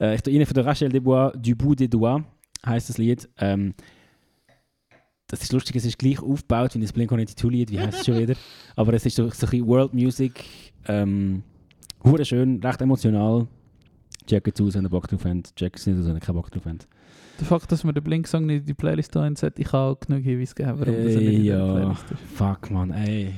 [0.00, 2.24] Äh, ich tue rein von der Rachel Dubois, Du Bout des Doigts,
[2.66, 3.28] heisst das Lied.
[3.38, 3.72] Ähm,
[5.30, 8.34] das ist lustig, es ist gleich aufgebaut wie das Blink-182-Lied, wie heisst es schon wieder.
[8.76, 10.44] Aber es ist so, so ein bisschen World Music,
[10.86, 11.42] ähm,
[12.22, 13.46] schön, recht emotional.
[14.26, 15.54] Check es aus, wenn ihr Bock drauf habt.
[15.56, 16.88] Check es nicht aus, wenn ihr keinen Bock drauf habt.
[17.38, 20.22] Der Fakt, dass wir den Blink-Song nicht in die Playlist tun sollte, ich auch genug
[20.22, 22.20] Hinweise geben, warum das nicht in der ja, Playlist ist.
[22.34, 23.32] fuck man, ey.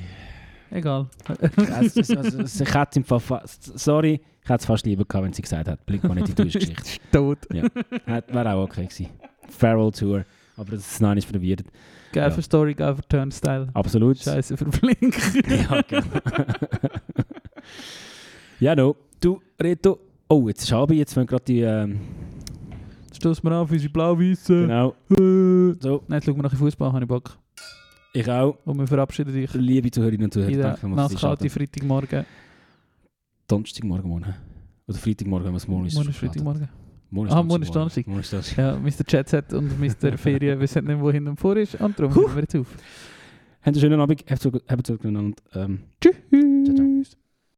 [0.71, 1.07] Egal.
[1.27, 5.33] Also, also, also, ich hätte im Fall sorry, ich hätte es fast lieber gehabt, wenn
[5.33, 6.99] sie gesagt hat, Blink-182 ist Geschichte.
[7.11, 7.37] Tot.
[7.49, 9.09] Wäre auch okay gewesen.
[9.49, 10.25] Farewell Tour.
[10.55, 11.63] Aber das ist noch nicht probiert.
[12.11, 12.31] Geil Ja.
[12.31, 13.69] für Story, geil für Turnstyle.
[13.73, 14.17] Absolut.
[14.19, 15.15] Scheiße für Blink.
[15.49, 16.03] ja, genau.
[18.59, 18.95] ja, no.
[19.19, 19.99] Du, Reto.
[20.27, 21.61] Oh, jetzt ist Abend, jetzt fangen gerade die.
[21.61, 21.99] Ähm,
[23.13, 24.61] Stoß mir auf, unsere blau-weißen.
[24.67, 24.89] genau.
[25.11, 25.75] Äh.
[25.81, 27.37] So, Nein, jetzt schauen wir nach Fußball, habe ich Bock.
[28.13, 28.57] ich auch.
[28.65, 31.49] Und wir verabschieden dich Liebe Zuhörerinnen und Zuhörer, in danke fürs Einschalten.
[31.49, 32.25] Freitagmorgen.
[33.47, 34.33] Donnerstagmorgen morgen.
[34.87, 35.95] Oder Freitagmorgen, wenn wir es morgen ist.
[35.95, 36.69] Morgen ist Freitagmorgen.
[37.13, 38.57] Morgen Ah, ist Donnerstag.
[38.57, 39.03] Ja, Mr.
[39.07, 40.17] Jetset und Mr.
[40.17, 41.75] Ferien wissen nicht, wo hin und vor ist.
[41.79, 42.67] Und darum hören wir jetzt auf.
[43.61, 44.25] Habt einen schönen Abend.
[44.27, 45.37] Habt habt so miteinander.
[45.53, 46.15] Ähm, Tschüss.
[46.65, 47.22] Ciao, ciao.